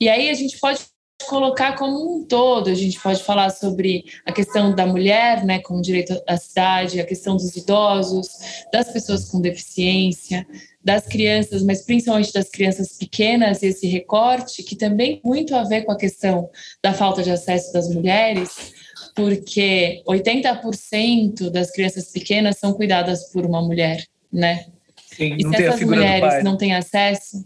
E 0.00 0.08
aí 0.08 0.30
a 0.30 0.34
gente 0.34 0.58
pode 0.58 0.80
colocar 1.26 1.76
como 1.76 2.16
um 2.16 2.24
todo. 2.24 2.70
A 2.70 2.74
gente 2.74 3.00
pode 3.00 3.22
falar 3.22 3.50
sobre 3.50 4.04
a 4.24 4.32
questão 4.32 4.74
da 4.74 4.86
mulher, 4.86 5.44
né, 5.44 5.58
com 5.58 5.80
direito 5.80 6.20
à 6.26 6.36
cidade, 6.36 7.00
a 7.00 7.04
questão 7.04 7.36
dos 7.36 7.56
idosos, 7.56 8.28
das 8.72 8.90
pessoas 8.90 9.24
com 9.24 9.40
deficiência, 9.40 10.46
das 10.82 11.06
crianças, 11.06 11.62
mas 11.62 11.82
principalmente 11.82 12.32
das 12.32 12.48
crianças 12.48 12.96
pequenas, 12.96 13.62
esse 13.62 13.86
recorte, 13.86 14.62
que 14.62 14.76
também 14.76 15.08
tem 15.08 15.20
muito 15.24 15.54
a 15.54 15.64
ver 15.64 15.82
com 15.82 15.92
a 15.92 15.96
questão 15.96 16.50
da 16.82 16.92
falta 16.92 17.22
de 17.22 17.30
acesso 17.30 17.72
das 17.72 17.88
mulheres, 17.92 18.72
porque 19.14 20.02
80% 20.06 21.50
das 21.50 21.70
crianças 21.70 22.10
pequenas 22.10 22.58
são 22.58 22.72
cuidadas 22.72 23.30
por 23.32 23.44
uma 23.44 23.62
mulher, 23.62 24.04
né? 24.32 24.66
Sim, 25.06 25.36
e 25.38 25.48
se 25.48 25.62
essas 25.62 25.80
mulheres 25.82 26.44
não 26.44 26.56
têm 26.56 26.74
acesso, 26.74 27.44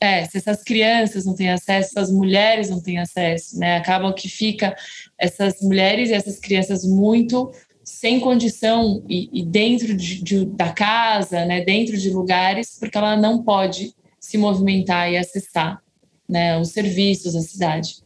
é, 0.00 0.24
se 0.24 0.38
essas 0.38 0.62
crianças 0.62 1.24
não 1.24 1.34
têm 1.34 1.50
acesso, 1.50 1.90
essas 1.90 2.12
mulheres 2.12 2.70
não 2.70 2.80
têm 2.80 2.98
acesso, 2.98 3.58
né? 3.58 3.76
Acabam 3.76 4.12
que 4.12 4.28
fica 4.28 4.76
essas 5.18 5.60
mulheres 5.60 6.10
e 6.10 6.14
essas 6.14 6.38
crianças 6.38 6.84
muito 6.84 7.50
sem 7.82 8.20
condição 8.20 9.02
e, 9.08 9.28
e 9.32 9.44
dentro 9.44 9.96
de, 9.96 10.22
de, 10.22 10.44
da 10.44 10.72
casa, 10.72 11.44
né? 11.44 11.64
Dentro 11.64 11.96
de 11.96 12.10
lugares, 12.10 12.76
porque 12.78 12.96
ela 12.96 13.16
não 13.16 13.42
pode 13.42 13.94
se 14.18 14.36
movimentar 14.36 15.10
e 15.10 15.16
acessar, 15.16 15.82
né? 16.28 16.58
Os 16.58 16.70
serviços 16.70 17.32
da 17.32 17.40
cidade. 17.40 17.96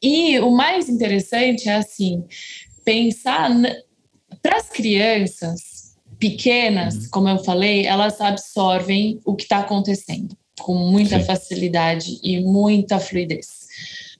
E 0.00 0.38
o 0.40 0.50
mais 0.50 0.88
interessante 0.88 1.68
é 1.68 1.74
assim 1.74 2.24
pensar 2.84 3.50
para 4.40 4.56
as 4.56 4.68
crianças 4.68 5.96
pequenas, 6.18 6.94
uhum. 6.94 7.08
como 7.10 7.28
eu 7.28 7.38
falei, 7.44 7.86
elas 7.86 8.20
absorvem 8.20 9.20
o 9.24 9.34
que 9.34 9.44
está 9.44 9.58
acontecendo 9.58 10.36
com 10.60 10.74
muita 10.74 11.18
Sim. 11.18 11.24
facilidade 11.24 12.18
e 12.22 12.40
muita 12.40 12.98
fluidez. 12.98 13.62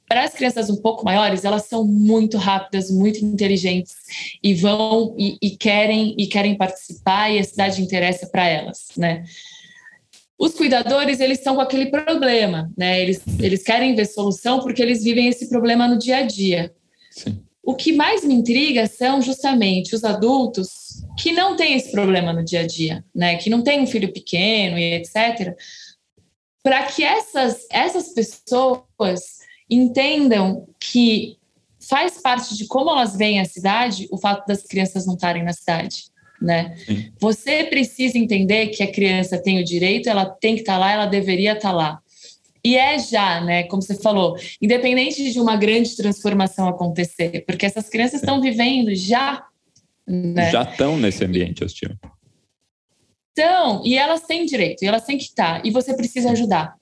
Para 0.09 0.25
as 0.25 0.35
crianças 0.35 0.69
um 0.69 0.77
pouco 0.77 1.05
maiores, 1.05 1.45
elas 1.45 1.65
são 1.65 1.85
muito 1.87 2.37
rápidas, 2.37 2.91
muito 2.91 3.25
inteligentes 3.25 3.95
e 4.43 4.53
vão 4.55 5.15
e, 5.19 5.39
e 5.41 5.57
querem 5.57 6.15
e 6.19 6.27
querem 6.27 6.55
participar 6.55 7.31
e 7.31 7.39
a 7.39 7.45
cidade 7.45 7.81
interessa 7.81 8.27
para 8.27 8.47
elas, 8.47 8.89
né? 8.97 9.25
Os 10.39 10.55
cuidadores, 10.55 11.21
eles 11.21 11.39
estão 11.39 11.55
com 11.55 11.61
aquele 11.61 11.87
problema, 11.87 12.71
né? 12.77 13.01
Eles, 13.01 13.23
eles 13.41 13.63
querem 13.63 13.95
ver 13.95 14.07
solução 14.07 14.61
porque 14.61 14.83
eles 14.83 15.03
vivem 15.03 15.29
esse 15.29 15.49
problema 15.49 15.87
no 15.89 15.99
dia 15.99 16.19
a 16.19 16.23
dia. 16.23 16.73
Sim. 17.11 17.41
O 17.63 17.75
que 17.75 17.93
mais 17.93 18.25
me 18.25 18.35
intriga 18.35 18.87
são 18.87 19.23
justamente 19.23 19.95
os 19.95 20.03
adultos 20.03 21.07
que 21.17 21.31
não 21.31 21.57
têm 21.57 21.75
esse 21.75 21.93
problema 21.93 22.33
no 22.33 22.45
dia 22.45 22.61
a 22.61 22.67
dia, 22.67 23.05
né? 23.15 23.37
Que 23.37 23.49
não 23.49 23.63
têm 23.63 23.81
um 23.81 23.87
filho 23.87 24.13
pequeno 24.13 24.77
e 24.77 24.95
etc 24.95 25.57
para 26.63 26.85
que 26.85 27.03
essas, 27.03 27.67
essas 27.71 28.15
pessoas 28.15 29.39
entendam 29.69 30.67
que 30.79 31.37
faz 31.81 32.21
parte 32.21 32.57
de 32.57 32.67
como 32.67 32.91
elas 32.91 33.17
veem 33.17 33.41
a 33.41 33.45
cidade 33.45 34.07
o 34.11 34.19
fato 34.19 34.47
das 34.47 34.63
crianças 34.63 35.07
não 35.07 35.15
estarem 35.15 35.43
na 35.43 35.53
cidade. 35.53 36.05
Né? 36.41 36.75
Você 37.21 37.65
precisa 37.65 38.19
entender 38.19 38.69
que 38.69 38.83
a 38.83 38.91
criança 38.91 39.41
tem 39.41 39.61
o 39.61 39.65
direito, 39.65 40.09
ela 40.09 40.27
tem 40.27 40.55
que 40.55 40.63
estar 40.63 40.75
tá 40.75 40.79
lá, 40.79 40.93
ela 40.93 41.07
deveria 41.07 41.53
estar 41.53 41.71
tá 41.71 41.75
lá. 41.75 42.03
E 42.65 42.77
é 42.77 42.99
já, 42.99 43.41
né? 43.41 43.65
Como 43.65 43.83
você 43.83 43.95
falou, 43.97 44.37
independente 44.61 45.33
de 45.33 45.41
uma 45.41 45.57
grande 45.57 45.97
transformação 45.97 46.69
acontecer, 46.69 47.45
porque 47.45 47.67
essas 47.67 47.89
crianças 47.89 48.21
estão 48.21 48.41
vivendo 48.41 48.95
já. 48.95 49.45
Né? 50.07 50.51
Já 50.51 50.63
estão 50.63 50.97
nesse 50.97 51.25
ambiente 51.25 51.65
hostil. 51.65 51.91
Então, 53.33 53.83
e 53.85 53.97
elas 53.97 54.23
têm 54.23 54.45
direito, 54.45 54.83
e 54.83 54.87
elas 54.87 55.05
têm 55.05 55.17
que 55.17 55.25
estar, 55.25 55.65
e 55.65 55.71
você 55.71 55.95
precisa 55.95 56.31
ajudar. 56.31 56.75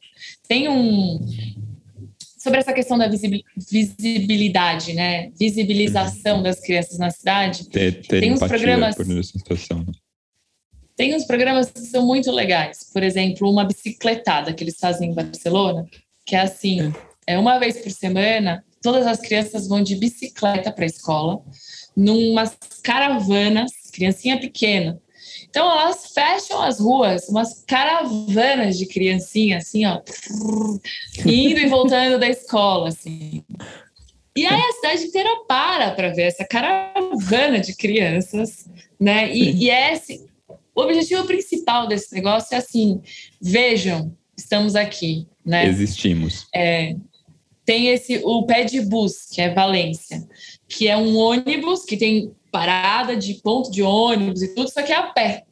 Tem 0.49 0.69
um. 0.69 1.19
Sobre 2.39 2.59
essa 2.59 2.73
questão 2.73 2.97
da 2.97 3.07
visibilidade, 3.07 4.95
né? 4.95 5.31
Visibilização 5.39 6.43
das 6.43 6.59
crianças 6.59 6.99
na 6.99 7.11
cidade. 7.11 7.69
Ter, 7.69 8.01
ter 8.01 8.21
tem 8.21 8.33
uns 8.33 8.41
programas. 8.41 8.97
Por 8.97 9.11
essa 9.11 9.39
situação. 9.39 9.79
Né? 9.79 9.93
Tem 10.97 11.15
uns 11.15 11.25
programas 11.25 11.71
que 11.71 11.81
são 11.81 12.05
muito 12.05 12.31
legais. 12.31 12.91
Por 12.93 13.03
exemplo, 13.03 13.51
uma 13.51 13.65
bicicletada 13.65 14.53
que 14.53 14.65
eles 14.65 14.79
fazem 14.79 15.11
em 15.11 15.15
Barcelona, 15.15 15.87
que 16.27 16.35
é 16.35 16.41
assim: 16.41 16.93
é 17.27 17.39
uma 17.39 17.59
vez 17.59 17.79
por 17.79 17.93
semana, 17.93 18.65
todas 18.83 19.07
as 19.07 19.21
crianças 19.21 19.69
vão 19.69 19.83
de 19.83 19.97
bicicleta 19.97 20.73
para 20.73 20.85
a 20.85 20.87
escola, 20.87 21.43
numas 21.97 22.57
caravanas, 22.83 23.71
criancinha 23.93 24.41
pequena. 24.41 25.01
Então 25.51 25.69
elas 25.71 26.13
fecham 26.15 26.63
as 26.63 26.79
ruas, 26.79 27.29
umas 27.29 27.65
caravanas 27.67 28.79
de 28.79 28.87
criancinha, 28.87 29.59
assim, 29.59 29.85
ó, 29.85 30.01
indo 31.27 31.61
e 31.61 31.67
voltando 31.67 32.19
da 32.19 32.29
escola, 32.29 32.89
assim. 32.89 33.45
E 34.37 34.47
aí 34.47 34.61
a 34.61 34.73
cidade 34.73 35.05
inteira 35.05 35.29
para 35.49 35.91
para 35.91 36.11
ver 36.11 36.23
essa 36.23 36.45
caravana 36.45 37.59
de 37.59 37.75
crianças, 37.75 38.69
né? 38.99 39.35
E, 39.35 39.65
e 39.65 39.71
é 39.71 39.93
esse, 39.93 40.25
o 40.75 40.83
objetivo 40.83 41.25
principal 41.25 41.89
desse 41.89 42.15
negócio 42.15 42.55
é 42.55 42.59
assim: 42.59 43.03
vejam, 43.41 44.17
estamos 44.37 44.77
aqui, 44.77 45.27
né? 45.45 45.67
Existimos. 45.67 46.47
É, 46.55 46.95
tem 47.65 47.89
esse 47.89 48.21
o 48.25 48.45
pé 48.47 48.65
de 48.65 48.81
bus, 48.81 49.27
que 49.33 49.41
é 49.41 49.53
Valência, 49.53 50.27
que 50.69 50.87
é 50.87 50.97
um 50.97 51.17
ônibus 51.17 51.85
que 51.85 51.97
tem 51.97 52.33
parada 52.51 53.17
de 53.17 53.35
ponto 53.35 53.71
de 53.71 53.83
ônibus 53.83 54.43
e 54.43 54.55
tudo, 54.55 54.71
só 54.71 54.83
que 54.83 54.93
é 54.93 54.97
a 54.97 55.05
pé. 55.05 55.45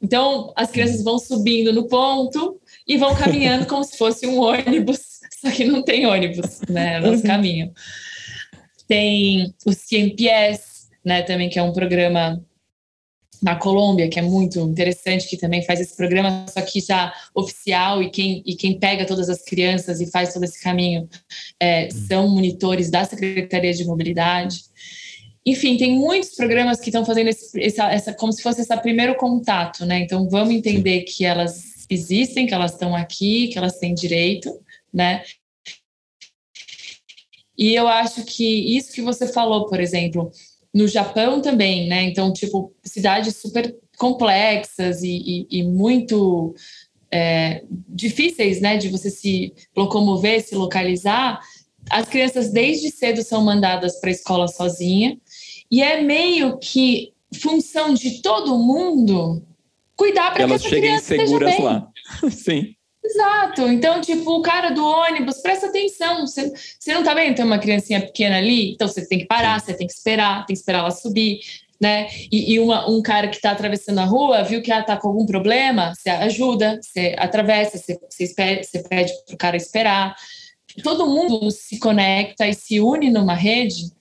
Então, 0.00 0.52
as 0.56 0.70
crianças 0.70 1.02
vão 1.02 1.18
subindo 1.18 1.72
no 1.72 1.86
ponto 1.88 2.60
e 2.86 2.96
vão 2.96 3.14
caminhando 3.14 3.66
como 3.66 3.84
se 3.84 3.96
fosse 3.96 4.26
um 4.26 4.40
ônibus, 4.40 5.20
só 5.40 5.50
que 5.50 5.64
não 5.64 5.82
tem 5.82 6.06
ônibus, 6.06 6.60
né? 6.68 6.96
Elas 6.96 7.20
uhum. 7.20 7.26
caminham. 7.26 7.72
Tem 8.86 9.54
o 9.66 9.74
CMPS, 9.74 10.88
né, 11.04 11.22
também, 11.22 11.48
que 11.48 11.58
é 11.58 11.62
um 11.62 11.72
programa 11.72 12.42
na 13.42 13.56
Colômbia, 13.56 14.08
que 14.08 14.18
é 14.18 14.22
muito 14.22 14.58
interessante, 14.60 15.28
que 15.28 15.36
também 15.36 15.62
faz 15.62 15.78
esse 15.78 15.94
programa, 15.94 16.46
só 16.48 16.62
que 16.62 16.80
já 16.80 17.12
oficial, 17.34 18.02
e 18.02 18.10
quem, 18.10 18.42
e 18.46 18.56
quem 18.56 18.78
pega 18.78 19.04
todas 19.04 19.28
as 19.28 19.42
crianças 19.42 20.00
e 20.00 20.10
faz 20.10 20.32
todo 20.32 20.44
esse 20.44 20.62
caminho 20.62 21.06
é, 21.60 21.90
são 21.90 22.26
monitores 22.28 22.90
da 22.90 23.04
Secretaria 23.04 23.74
de 23.74 23.84
Mobilidade. 23.84 24.60
Enfim, 25.46 25.76
tem 25.76 25.94
muitos 25.94 26.30
programas 26.30 26.80
que 26.80 26.88
estão 26.88 27.04
fazendo 27.04 27.28
esse, 27.28 27.60
essa, 27.62 27.92
essa, 27.92 28.14
como 28.14 28.32
se 28.32 28.42
fosse 28.42 28.62
esse 28.62 28.76
primeiro 28.78 29.14
contato, 29.16 29.84
né? 29.84 30.00
Então, 30.00 30.28
vamos 30.28 30.54
entender 30.54 31.02
que 31.02 31.24
elas 31.24 31.86
existem, 31.90 32.46
que 32.46 32.54
elas 32.54 32.72
estão 32.72 32.94
aqui, 32.94 33.48
que 33.48 33.58
elas 33.58 33.78
têm 33.78 33.94
direito, 33.94 34.58
né? 34.92 35.22
E 37.58 37.74
eu 37.74 37.86
acho 37.86 38.24
que 38.24 38.76
isso 38.76 38.92
que 38.92 39.02
você 39.02 39.28
falou, 39.28 39.66
por 39.66 39.80
exemplo, 39.80 40.30
no 40.72 40.88
Japão 40.88 41.42
também, 41.42 41.86
né? 41.88 42.02
Então, 42.04 42.32
tipo, 42.32 42.72
cidades 42.82 43.36
super 43.36 43.76
complexas 43.98 45.02
e, 45.02 45.46
e, 45.50 45.58
e 45.58 45.62
muito 45.62 46.54
é, 47.10 47.62
difíceis, 47.88 48.62
né? 48.62 48.78
De 48.78 48.88
você 48.88 49.10
se 49.10 49.52
locomover, 49.76 50.42
se 50.42 50.54
localizar. 50.54 51.38
As 51.90 52.08
crianças 52.08 52.50
desde 52.50 52.90
cedo 52.90 53.22
são 53.22 53.44
mandadas 53.44 54.00
para 54.00 54.08
a 54.08 54.12
escola 54.12 54.48
sozinha 54.48 55.18
e 55.74 55.82
é 55.82 56.00
meio 56.00 56.56
que 56.56 57.12
função 57.40 57.94
de 57.94 58.22
todo 58.22 58.56
mundo 58.56 59.44
cuidar 59.96 60.30
para 60.30 60.36
que 60.36 60.42
elas 60.42 60.62
cheguem 60.62 61.00
seguras 61.00 61.58
lá. 61.58 61.88
Sim. 62.30 62.76
Exato. 63.04 63.62
Então, 63.62 64.00
tipo, 64.00 64.30
o 64.30 64.40
cara 64.40 64.70
do 64.70 64.86
ônibus, 64.86 65.42
presta 65.42 65.66
atenção. 65.66 66.28
Você, 66.28 66.52
você 66.78 66.94
não 66.94 67.02
tá 67.02 67.12
vendo? 67.12 67.34
Tem 67.34 67.44
uma 67.44 67.58
criancinha 67.58 68.00
pequena 68.00 68.36
ali, 68.36 68.70
então 68.70 68.86
você 68.86 69.04
tem 69.04 69.18
que 69.18 69.26
parar, 69.26 69.60
você 69.60 69.74
tem 69.74 69.88
que 69.88 69.92
esperar, 69.92 70.46
tem 70.46 70.54
que 70.54 70.60
esperar 70.60 70.78
ela 70.78 70.92
subir, 70.92 71.40
né? 71.80 72.06
E, 72.30 72.54
e 72.54 72.60
uma, 72.60 72.88
um 72.88 73.02
cara 73.02 73.26
que 73.26 73.34
está 73.34 73.50
atravessando 73.50 73.98
a 73.98 74.04
rua 74.04 74.44
viu 74.44 74.62
que 74.62 74.70
ela 74.70 74.84
tá 74.84 74.96
com 74.96 75.08
algum 75.08 75.26
problema, 75.26 75.92
você 75.92 76.08
ajuda, 76.08 76.78
você 76.80 77.16
atravessa, 77.18 77.78
você, 77.78 77.98
você, 78.08 78.22
espera, 78.22 78.62
você 78.62 78.80
pede 78.80 79.12
pro 79.26 79.36
cara 79.36 79.56
esperar. 79.56 80.14
Todo 80.84 81.08
mundo 81.08 81.50
se 81.50 81.80
conecta 81.80 82.46
e 82.46 82.54
se 82.54 82.80
une 82.80 83.10
numa 83.10 83.34
rede 83.34 83.92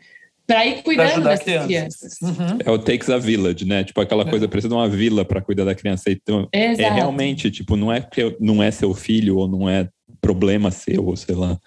para 0.45 0.65
ir 0.65 0.83
cuidando 0.83 1.23
das 1.23 1.41
crianças. 1.41 2.21
Uhum. 2.21 2.57
É 2.65 2.69
o 2.69 2.77
takes 2.77 3.09
a 3.09 3.17
village, 3.17 3.65
né? 3.65 3.83
Tipo 3.83 4.01
aquela 4.01 4.25
coisa, 4.25 4.47
precisa 4.47 4.69
de 4.69 4.75
uma 4.75 4.89
vila 4.89 5.23
para 5.23 5.41
cuidar 5.41 5.63
da 5.63 5.75
criança. 5.75 6.11
Então, 6.11 6.47
é 6.51 6.71
Exato. 6.71 6.81
é 6.81 6.93
realmente, 6.93 7.49
tipo, 7.49 7.75
não 7.75 7.91
é 7.91 8.01
que 8.01 8.35
não 8.39 8.61
é 8.61 8.69
seu 8.69 8.93
filho 8.93 9.37
ou 9.37 9.47
não 9.47 9.69
é 9.69 9.89
problema 10.19 10.71
seu, 10.71 11.05
ou 11.05 11.15
sei 11.15 11.35
lá. 11.35 11.57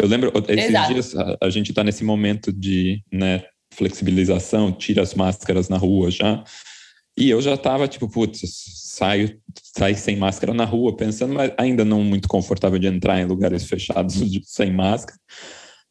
Eu 0.00 0.08
lembro, 0.08 0.32
esses 0.48 0.70
Exato. 0.70 0.92
dias 0.92 1.16
a, 1.16 1.36
a 1.42 1.50
gente 1.50 1.70
está 1.70 1.82
nesse 1.82 2.04
momento 2.04 2.52
de 2.52 3.02
né, 3.12 3.44
flexibilização, 3.72 4.72
tira 4.72 5.02
as 5.02 5.14
máscaras 5.14 5.68
na 5.68 5.76
rua 5.76 6.10
já. 6.10 6.44
E 7.16 7.30
eu 7.30 7.40
já 7.40 7.54
estava 7.54 7.88
tipo, 7.88 8.08
putz, 8.08 8.40
saio, 8.98 9.40
saio 9.76 9.96
sem 9.96 10.16
máscara 10.16 10.54
na 10.54 10.64
rua, 10.64 10.96
pensando, 10.96 11.34
mas 11.34 11.52
ainda 11.58 11.84
não 11.84 12.04
muito 12.04 12.28
confortável 12.28 12.78
de 12.78 12.86
entrar 12.86 13.20
em 13.20 13.24
lugares 13.24 13.64
fechados 13.64 14.14
de, 14.30 14.40
sem 14.44 14.72
máscara. 14.72 15.18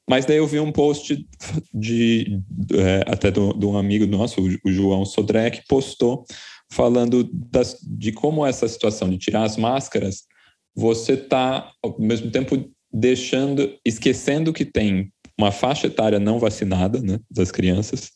Mas 0.10 0.26
daí 0.26 0.38
eu 0.38 0.48
vi 0.48 0.60
um 0.60 0.72
post 0.72 1.28
de, 1.74 2.40
é, 2.74 3.04
até 3.08 3.30
de 3.30 3.40
um 3.40 3.78
amigo 3.78 4.08
nosso, 4.08 4.42
o 4.66 4.72
João 4.72 5.04
Sodré, 5.04 5.50
que 5.50 5.68
postou 5.68 6.26
falando 6.72 7.30
das, 7.34 7.78
de 7.82 8.12
como 8.12 8.46
essa 8.46 8.68
situação 8.68 9.10
de 9.10 9.18
tirar 9.18 9.44
as 9.44 9.58
máscaras, 9.58 10.24
você 10.76 11.14
está, 11.14 11.72
ao 11.84 12.00
mesmo 12.00 12.32
tempo, 12.32 12.72
deixando, 12.92 13.74
esquecendo 13.84 14.54
que 14.54 14.64
tem 14.64 15.12
uma 15.38 15.52
faixa 15.52 15.88
etária 15.88 16.20
não 16.20 16.40
vacinada 16.40 17.02
né, 17.02 17.20
das 17.30 17.52
crianças, 17.52 18.12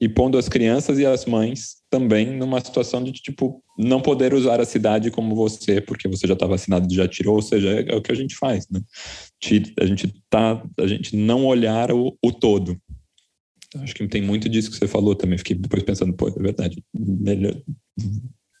e 0.00 0.08
pondo 0.08 0.38
as 0.38 0.48
crianças 0.48 0.98
e 0.98 1.06
as 1.06 1.24
mães 1.24 1.78
também 1.90 2.36
numa 2.36 2.60
situação 2.60 3.02
de 3.02 3.12
tipo 3.12 3.62
não 3.76 4.00
poder 4.00 4.32
usar 4.32 4.60
a 4.60 4.64
cidade 4.64 5.10
como 5.10 5.34
você, 5.34 5.80
porque 5.80 6.06
você 6.06 6.26
já 6.26 6.34
está 6.34 6.46
vacinado 6.46 6.86
e 6.90 6.94
já 6.94 7.08
tirou, 7.08 7.36
ou 7.36 7.42
seja, 7.42 7.68
é, 7.68 7.92
é, 7.92 7.96
o 7.96 8.02
que 8.02 8.12
a 8.12 8.14
gente 8.14 8.36
faz, 8.36 8.68
né? 8.70 8.80
A 9.80 9.86
gente 9.86 10.12
tá, 10.28 10.62
a 10.78 10.86
gente 10.86 11.16
não 11.16 11.46
olhar 11.46 11.92
o, 11.92 12.16
o 12.22 12.32
todo. 12.32 12.76
Acho 13.76 13.94
que 13.94 14.08
tem 14.08 14.22
muito 14.22 14.48
disso 14.48 14.70
que 14.70 14.76
você 14.76 14.88
falou 14.88 15.14
também. 15.14 15.38
Fiquei 15.38 15.54
depois 15.56 15.82
pensando, 15.82 16.12
pô, 16.14 16.28
é 16.28 16.32
verdade, 16.32 16.82
melhor 16.94 17.54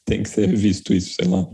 tem 0.08 0.22
que 0.22 0.30
ser 0.30 0.48
visto 0.56 0.94
isso, 0.94 1.14
sei 1.14 1.28
lá. 1.28 1.46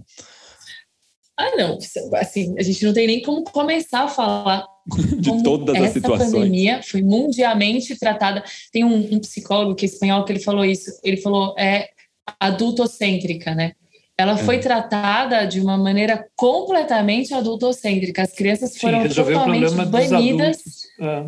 Ah, 1.37 1.57
não, 1.57 1.79
assim, 2.15 2.55
a 2.57 2.63
gente 2.63 2.85
não 2.87 2.93
tem 2.93 3.09
nem 3.09 3.21
como 3.21 3.43
começar 3.43 4.05
a 4.05 4.09
falar 4.09 4.65
de 5.19 5.43
todas 5.43 5.75
as 5.75 5.91
situações. 5.91 6.29
Essa 6.29 6.37
pandemia 6.37 6.83
foi 6.83 7.03
mundialmente 7.03 7.99
tratada. 7.99 8.45
Tem 8.73 8.85
um, 8.85 9.15
um, 9.15 9.19
psicólogo 9.19 9.75
que 9.75 9.85
é 9.85 9.89
espanhol 9.89 10.25
que 10.25 10.33
ele 10.33 10.39
falou 10.39 10.65
isso. 10.65 10.93
Ele 11.03 11.17
falou 11.17 11.53
é 11.59 11.91
adultocêntrica, 12.39 13.53
né? 13.53 13.73
Ela 14.17 14.37
foi 14.37 14.57
é. 14.57 14.59
tratada 14.61 15.45
de 15.45 15.61
uma 15.61 15.77
maneira 15.77 16.27
completamente 16.37 17.35
adultocêntrica. 17.35 18.23
As 18.23 18.33
crianças 18.33 18.77
foram 18.77 19.03
sim, 19.09 19.15
totalmente 19.15 19.75
banidas 19.87 20.59
é. 21.01 21.25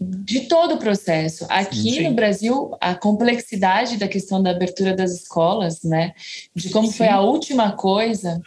de 0.00 0.40
todo 0.40 0.74
o 0.74 0.78
processo. 0.78 1.46
Aqui 1.48 1.92
sim. 1.92 2.02
no 2.02 2.14
Brasil, 2.14 2.70
a 2.80 2.94
complexidade 2.94 3.96
da 3.96 4.08
questão 4.08 4.42
da 4.42 4.50
abertura 4.50 4.96
das 4.96 5.12
escolas, 5.12 5.82
né? 5.84 6.12
De 6.54 6.70
como 6.70 6.88
sim. 6.88 6.94
foi 6.94 7.08
a 7.08 7.20
última 7.20 7.72
coisa 7.72 8.40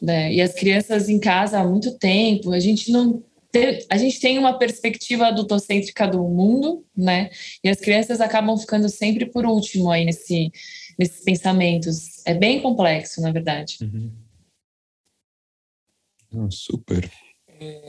né? 0.00 0.32
E 0.32 0.40
as 0.40 0.54
crianças 0.54 1.08
em 1.08 1.18
casa 1.18 1.58
há 1.58 1.64
muito 1.64 1.96
tempo, 1.98 2.52
a 2.52 2.60
gente 2.60 2.90
não 2.90 3.22
a 3.90 3.96
gente 3.96 4.20
tem 4.20 4.38
uma 4.38 4.58
perspectiva 4.58 5.26
adultocêntrica 5.26 6.06
do 6.06 6.22
mundo, 6.22 6.84
né? 6.96 7.30
E 7.64 7.68
as 7.68 7.80
crianças 7.80 8.20
acabam 8.20 8.56
ficando 8.56 8.88
sempre 8.90 9.24
por 9.26 9.46
último 9.46 9.90
aí 9.90 10.04
nesse, 10.04 10.52
nesses 10.98 11.22
pensamentos. 11.22 12.26
É 12.26 12.34
bem 12.34 12.60
complexo, 12.60 13.20
na 13.20 13.30
verdade. 13.30 13.78
Uhum. 13.82 14.12
Oh, 16.34 16.50
super. 16.50 17.10
É, 17.48 17.88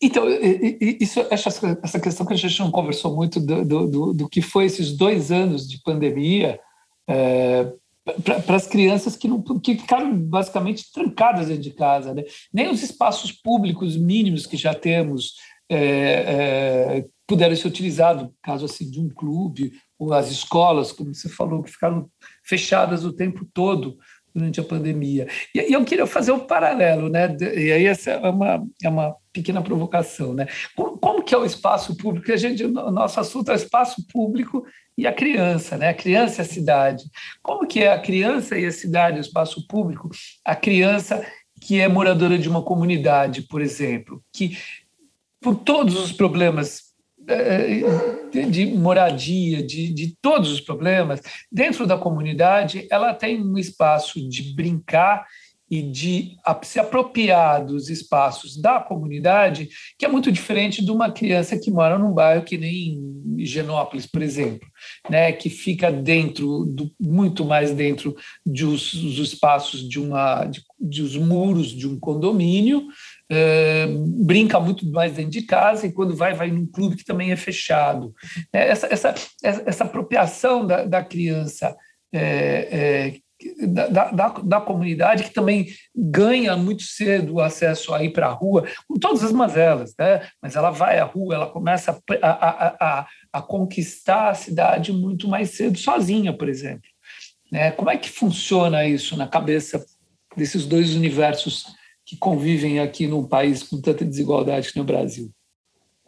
então, 0.00 0.24
isso, 1.00 1.20
essa 1.30 2.00
questão 2.00 2.26
que 2.26 2.34
a 2.34 2.36
gente 2.36 2.60
não 2.60 2.70
conversou 2.70 3.14
muito 3.14 3.40
do, 3.40 3.64
do, 3.64 4.12
do 4.12 4.28
que 4.28 4.42
foi 4.42 4.64
esses 4.64 4.96
dois 4.96 5.30
anos 5.30 5.68
de 5.68 5.80
pandemia, 5.82 6.60
é, 7.08 7.72
para 8.44 8.56
as 8.56 8.66
crianças 8.66 9.16
que, 9.16 9.28
não, 9.28 9.42
que 9.42 9.76
ficaram 9.76 10.16
basicamente 10.16 10.90
trancadas 10.92 11.48
dentro 11.48 11.62
de 11.62 11.70
casa. 11.70 12.14
Né? 12.14 12.24
Nem 12.52 12.70
os 12.70 12.82
espaços 12.82 13.32
públicos 13.32 13.96
mínimos 13.96 14.46
que 14.46 14.56
já 14.56 14.74
temos 14.74 15.34
é, 15.68 15.78
é, 15.78 17.04
puderam 17.28 17.54
ser 17.54 17.68
utilizados, 17.68 18.30
caso 18.42 18.64
assim 18.64 18.90
de 18.90 18.98
um 18.98 19.10
clube, 19.10 19.72
ou 19.98 20.14
as 20.14 20.30
escolas, 20.30 20.90
como 20.90 21.14
você 21.14 21.28
falou, 21.28 21.62
que 21.62 21.70
ficaram 21.70 22.10
fechadas 22.42 23.04
o 23.04 23.12
tempo 23.12 23.46
todo 23.52 23.98
durante 24.34 24.60
a 24.60 24.64
pandemia. 24.64 25.28
E, 25.54 25.72
eu 25.72 25.84
queria 25.84 26.06
fazer 26.06 26.32
um 26.32 26.40
paralelo, 26.40 27.10
né? 27.10 27.36
E 27.38 27.70
aí 27.70 27.86
essa 27.86 28.12
é 28.12 28.30
uma, 28.30 28.66
é 28.82 28.88
uma 28.88 29.14
pequena 29.30 29.60
provocação, 29.60 30.32
né? 30.32 30.46
Como, 30.74 30.96
como 30.96 31.22
que 31.22 31.34
é 31.34 31.38
o 31.38 31.44
espaço 31.44 31.94
público? 31.96 32.32
A 32.32 32.36
gente, 32.36 32.64
o 32.64 32.90
nosso 32.90 33.20
assunto 33.20 33.50
é 33.50 33.54
o 33.54 33.56
espaço 33.56 34.06
público 34.10 34.64
e 34.96 35.06
a 35.06 35.12
criança, 35.12 35.76
né? 35.76 35.90
A 35.90 35.94
criança 35.94 36.40
e 36.40 36.44
a 36.44 36.48
cidade. 36.48 37.04
Como 37.42 37.66
que 37.66 37.80
é 37.80 37.92
a 37.92 38.00
criança 38.00 38.58
e 38.58 38.64
a 38.64 38.72
cidade, 38.72 39.18
o 39.18 39.20
espaço 39.20 39.66
público? 39.66 40.08
A 40.44 40.56
criança 40.56 41.22
que 41.60 41.78
é 41.78 41.88
moradora 41.88 42.38
de 42.38 42.48
uma 42.48 42.62
comunidade, 42.62 43.42
por 43.42 43.60
exemplo, 43.60 44.22
que 44.32 44.56
por 45.40 45.56
todos 45.56 45.96
os 45.96 46.12
problemas 46.12 46.87
de 48.50 48.66
moradia, 48.66 49.62
de, 49.62 49.92
de 49.92 50.16
todos 50.20 50.50
os 50.50 50.60
problemas, 50.60 51.20
dentro 51.50 51.86
da 51.86 51.96
comunidade, 51.96 52.86
ela 52.90 53.14
tem 53.14 53.42
um 53.42 53.58
espaço 53.58 54.26
de 54.28 54.54
brincar 54.54 55.26
e 55.70 55.82
de 55.82 56.36
se 56.62 56.80
apropriar 56.80 57.64
dos 57.64 57.90
espaços 57.90 58.56
da 58.56 58.80
comunidade, 58.80 59.68
que 59.98 60.06
é 60.06 60.08
muito 60.08 60.32
diferente 60.32 60.82
de 60.82 60.90
uma 60.90 61.10
criança 61.10 61.58
que 61.58 61.70
mora 61.70 61.98
num 61.98 62.12
bairro 62.12 62.44
que 62.44 62.56
nem 62.56 63.18
Genópolis, 63.38 64.06
por 64.06 64.22
exemplo, 64.22 64.66
né, 65.08 65.30
que 65.30 65.50
fica 65.50 65.92
dentro, 65.92 66.64
do, 66.64 66.90
muito 66.98 67.44
mais 67.44 67.72
dentro 67.72 68.16
dos, 68.44 68.94
dos 68.94 69.18
espaços 69.18 69.86
de 69.86 70.00
uma, 70.00 70.44
de, 70.46 70.62
de 70.80 71.02
os 71.02 71.16
muros 71.16 71.68
de 71.68 71.86
um 71.86 71.98
condomínio, 72.00 72.86
brinca 74.24 74.58
muito 74.58 74.90
mais 74.90 75.12
dentro 75.12 75.32
de 75.32 75.42
casa 75.42 75.86
e 75.86 75.92
quando 75.92 76.16
vai, 76.16 76.34
vai 76.34 76.50
num 76.50 76.66
clube 76.66 76.96
que 76.96 77.04
também 77.04 77.30
é 77.30 77.36
fechado. 77.36 78.14
É, 78.52 78.68
essa, 78.68 78.86
essa, 78.86 79.14
essa 79.42 79.84
apropriação 79.84 80.66
da, 80.66 80.84
da 80.84 81.04
criança 81.04 81.76
é, 82.12 83.20
é, 83.20 83.66
da, 83.66 84.10
da, 84.10 84.28
da, 84.28 84.60
comunidade 84.60 85.24
que 85.24 85.30
também 85.30 85.68
ganha 85.94 86.56
muito 86.56 86.82
cedo 86.82 87.34
o 87.34 87.40
acesso 87.40 87.94
a 87.94 88.02
ir 88.02 88.12
para 88.12 88.26
a 88.26 88.32
rua, 88.32 88.66
com 88.88 88.98
todas 88.98 89.22
as 89.22 89.30
mazelas, 89.30 89.94
né? 89.98 90.26
mas 90.42 90.56
ela 90.56 90.70
vai 90.70 90.98
à 90.98 91.04
rua, 91.04 91.34
ela 91.34 91.46
começa 91.46 91.96
a, 92.20 92.28
a, 92.28 92.76
a, 92.80 93.06
a 93.32 93.42
conquistar 93.42 94.30
a 94.30 94.34
cidade 94.34 94.92
muito 94.92 95.28
mais 95.28 95.50
cedo, 95.50 95.78
sozinha, 95.78 96.32
por 96.32 96.48
exemplo. 96.48 96.88
Né? 97.52 97.70
Como 97.70 97.90
é 97.90 97.96
que 97.96 98.10
funciona 98.10 98.84
isso 98.86 99.16
na 99.16 99.28
cabeça 99.28 99.84
desses 100.36 100.66
dois 100.66 100.94
universos 100.94 101.77
que 102.08 102.16
convivem 102.16 102.80
aqui 102.80 103.06
num 103.06 103.22
país 103.22 103.62
com 103.62 103.78
tanta 103.78 104.02
desigualdade 104.02 104.72
no 104.74 104.82
Brasil? 104.82 105.30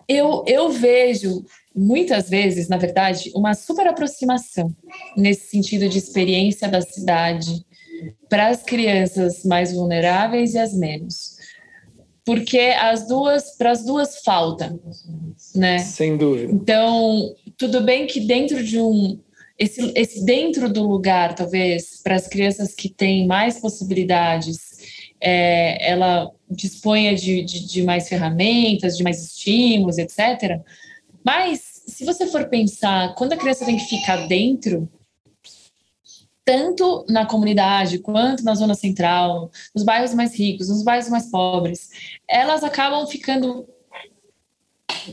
Eu, 0.09 0.43
eu 0.47 0.71
vejo 0.71 1.45
muitas 1.77 2.31
vezes, 2.31 2.71
na 2.71 2.79
verdade, 2.79 3.31
uma 3.35 3.53
super 3.53 3.87
aproximação 3.87 4.75
nesse 5.15 5.51
sentido 5.51 5.91
de 5.91 5.99
experiência 5.99 6.69
da 6.69 6.81
cidade 6.81 7.67
para 8.31 8.49
as 8.49 8.63
crianças 8.63 9.45
mais 9.45 9.75
vulneráveis 9.75 10.55
e 10.55 10.59
as 10.59 10.73
menos. 10.73 11.37
Porque 12.25 12.75
as 12.81 13.07
duas, 13.07 13.55
para 13.59 13.71
as 13.71 13.85
duas 13.85 14.23
falta, 14.23 14.75
né? 15.55 15.81
Sem 15.81 16.17
dúvida. 16.17 16.51
Então, 16.51 17.35
tudo 17.59 17.83
bem 17.83 18.07
que 18.07 18.21
dentro 18.21 18.65
de 18.65 18.81
um 18.81 19.21
esse, 19.59 19.93
esse 19.95 20.25
dentro 20.25 20.73
do 20.73 20.89
lugar, 20.89 21.35
talvez, 21.35 22.01
para 22.03 22.15
as 22.15 22.27
crianças 22.27 22.75
que 22.75 22.89
têm 22.89 23.27
mais 23.27 23.61
possibilidades 23.61 24.70
é, 25.21 25.91
ela 25.91 26.31
disponha 26.51 27.15
de, 27.15 27.43
de, 27.43 27.67
de, 27.67 27.83
mais 27.83 28.09
ferramentas, 28.09 28.97
de 28.97 29.03
mais 29.03 29.23
estímulos, 29.23 29.99
etc. 29.99 30.61
Mas, 31.25 31.83
se 31.87 32.05
você 32.05 32.27
for 32.27 32.49
pensar, 32.49 33.15
quando 33.15 33.35
a 33.35 33.37
criança 33.37 33.65
tem 33.65 33.77
que 33.77 33.85
ficar 33.85 34.27
dentro, 34.27 34.89
tanto 36.45 37.05
na 37.09 37.27
comunidade 37.27 37.99
quanto 37.99 38.43
na 38.43 38.55
zona 38.55 38.75
central, 38.75 39.51
nos 39.75 39.85
bairros 39.85 40.15
mais 40.15 40.35
ricos, 40.35 40.69
nos 40.69 40.83
bairros 40.83 41.09
mais 41.09 41.31
pobres, 41.31 41.91
elas 42.27 42.65
acabam 42.65 43.07
ficando 43.07 43.69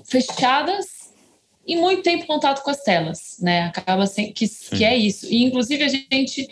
fechadas 0.06 1.14
e 1.66 1.76
muito 1.76 2.02
tempo 2.02 2.24
em 2.24 2.28
contato 2.28 2.64
com 2.64 2.72
as 2.72 2.82
telas, 2.82 3.38
né? 3.42 3.66
Acaba 3.66 4.08
sem, 4.08 4.32
que, 4.32 4.48
que 4.48 4.86
é 4.86 4.96
isso. 4.96 5.28
E 5.28 5.44
inclusive 5.44 5.84
a 5.84 5.90
gente 5.90 6.48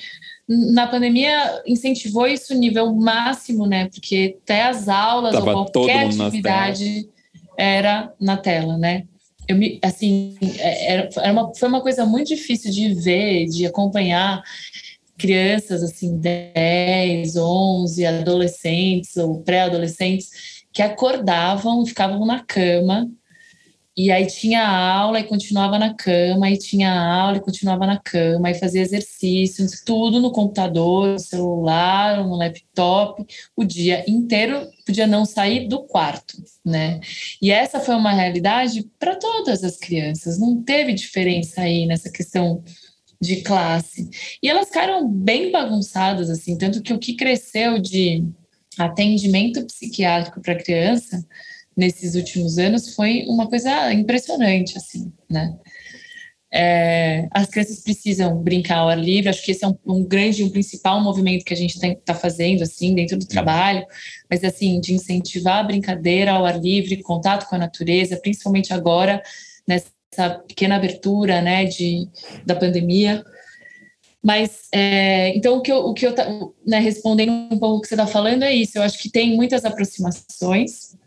na 0.48 0.88
pandemia 0.88 1.64
incentivou 1.66 2.28
isso 2.28 2.54
no 2.54 2.60
nível 2.60 2.94
máximo, 2.94 3.66
né? 3.66 3.90
Porque 3.90 4.38
até 4.44 4.64
as 4.64 4.88
aulas 4.88 5.34
Tava 5.34 5.56
ou 5.56 5.66
qualquer 5.66 6.08
atividade 6.08 7.10
era 7.58 8.14
na 8.20 8.38
tela, 8.38 8.78
né? 8.78 9.04
Eu 9.48 9.56
me, 9.56 9.80
assim, 9.84 10.36
é, 10.60 10.94
era, 10.94 11.10
era 11.18 11.34
uma, 11.34 11.54
foi 11.54 11.68
uma 11.68 11.82
coisa 11.82 12.06
muito 12.06 12.28
difícil 12.28 12.72
de 12.72 12.94
ver, 12.94 13.46
de 13.46 13.66
acompanhar 13.66 14.42
crianças 15.18 15.82
assim, 15.82 16.18
10, 16.18 17.36
11, 17.38 18.06
adolescentes 18.06 19.16
ou 19.18 19.42
pré-adolescentes 19.42 20.30
que 20.74 20.82
acordavam 20.82 21.84
e 21.84 21.88
ficavam 21.88 22.26
na 22.26 22.44
cama 22.44 23.10
e 23.98 24.12
aí 24.12 24.28
tinha 24.28 24.68
aula 24.68 25.20
e 25.22 25.24
continuava 25.24 25.80
na 25.80 25.94
cama, 25.94 26.50
e 26.50 26.58
tinha 26.58 26.92
aula 26.92 27.38
e 27.38 27.42
continuava 27.42 27.86
na 27.88 27.98
cama, 27.98 28.52
e 28.52 28.54
fazia 28.54 28.82
exercícios, 28.82 29.82
tudo 29.86 30.20
no 30.20 30.32
computador, 30.32 31.14
no 31.14 31.20
celular, 31.20 32.22
no 32.24 32.36
laptop, 32.36 33.26
o 33.56 33.64
dia 33.64 34.04
inteiro, 34.06 34.68
podia 34.86 35.08
não 35.08 35.24
sair 35.24 35.68
do 35.70 35.84
quarto, 35.84 36.44
né? 36.64 37.00
E 37.42 37.52
essa 37.52 37.80
foi 37.80 37.96
uma 37.96 38.12
realidade 38.12 38.86
para 39.00 39.16
todas 39.16 39.64
as 39.64 39.78
crianças, 39.78 40.38
não 40.38 40.62
teve 40.62 40.94
diferença 40.94 41.62
aí 41.62 41.86
nessa 41.86 42.12
questão 42.12 42.62
de 43.22 43.38
classe. 43.44 44.10
E 44.44 44.50
elas 44.50 44.68
ficaram 44.68 45.10
bem 45.10 45.52
bagunçadas, 45.52 46.30
assim, 46.30 46.58
tanto 46.58 46.82
que 46.82 46.94
o 46.94 47.00
que 47.00 47.16
cresceu 47.16 47.80
de 47.80 48.26
atendimento 48.78 49.66
psiquiátrico 49.66 50.42
para 50.42 50.56
criança 50.56 51.26
nesses 51.76 52.16
últimos 52.16 52.58
anos 52.58 52.94
foi 52.94 53.26
uma 53.28 53.48
coisa 53.48 53.94
impressionante, 53.94 54.78
assim, 54.78 55.12
né? 55.30 55.56
É, 56.58 57.28
as 57.32 57.48
crianças 57.48 57.82
precisam 57.82 58.42
brincar 58.42 58.78
ao 58.78 58.90
ar 58.90 58.98
livre, 58.98 59.28
acho 59.28 59.44
que 59.44 59.52
esse 59.52 59.66
é 59.66 59.68
um, 59.68 59.78
um 59.86 60.06
grande, 60.06 60.44
um 60.44 60.50
principal 60.50 61.02
movimento 61.02 61.44
que 61.44 61.54
a 61.54 61.58
gente 61.58 61.76
está 61.76 62.14
fazendo, 62.14 62.62
assim, 62.64 62.96
dentro 62.96 63.18
do 63.18 63.28
trabalho, 63.28 63.86
mas, 64.30 64.42
assim, 64.42 64.80
de 64.80 64.94
incentivar 64.94 65.58
a 65.58 65.64
brincadeira 65.64 66.32
ao 66.32 66.46
ar 66.46 66.58
livre, 66.58 67.02
contato 67.04 67.50
com 67.50 67.56
a 67.56 67.60
natureza, 67.60 68.16
principalmente 68.18 68.74
agora, 68.74 69.22
nessa 69.68 70.30
pequena 70.48 70.78
abertura, 70.78 71.42
né, 71.42 71.66
de, 71.66 72.08
da 72.46 72.56
pandemia, 72.56 73.22
mas, 74.26 74.70
é, 74.72 75.38
então, 75.38 75.58
o 75.58 75.62
que 75.62 75.72
eu, 75.72 75.78
o 75.78 75.94
que 75.94 76.08
eu 76.08 76.16
né, 76.66 76.80
respondendo 76.80 77.32
um 77.32 77.60
pouco 77.60 77.78
o 77.78 77.82
que 77.82 77.88
você 77.88 77.94
está 77.94 78.08
falando 78.08 78.42
é 78.42 78.52
isso. 78.52 78.76
Eu 78.76 78.82
acho 78.82 78.98
que 78.98 79.08
tem 79.08 79.36
muitas 79.36 79.64
aproximações, 79.64 80.98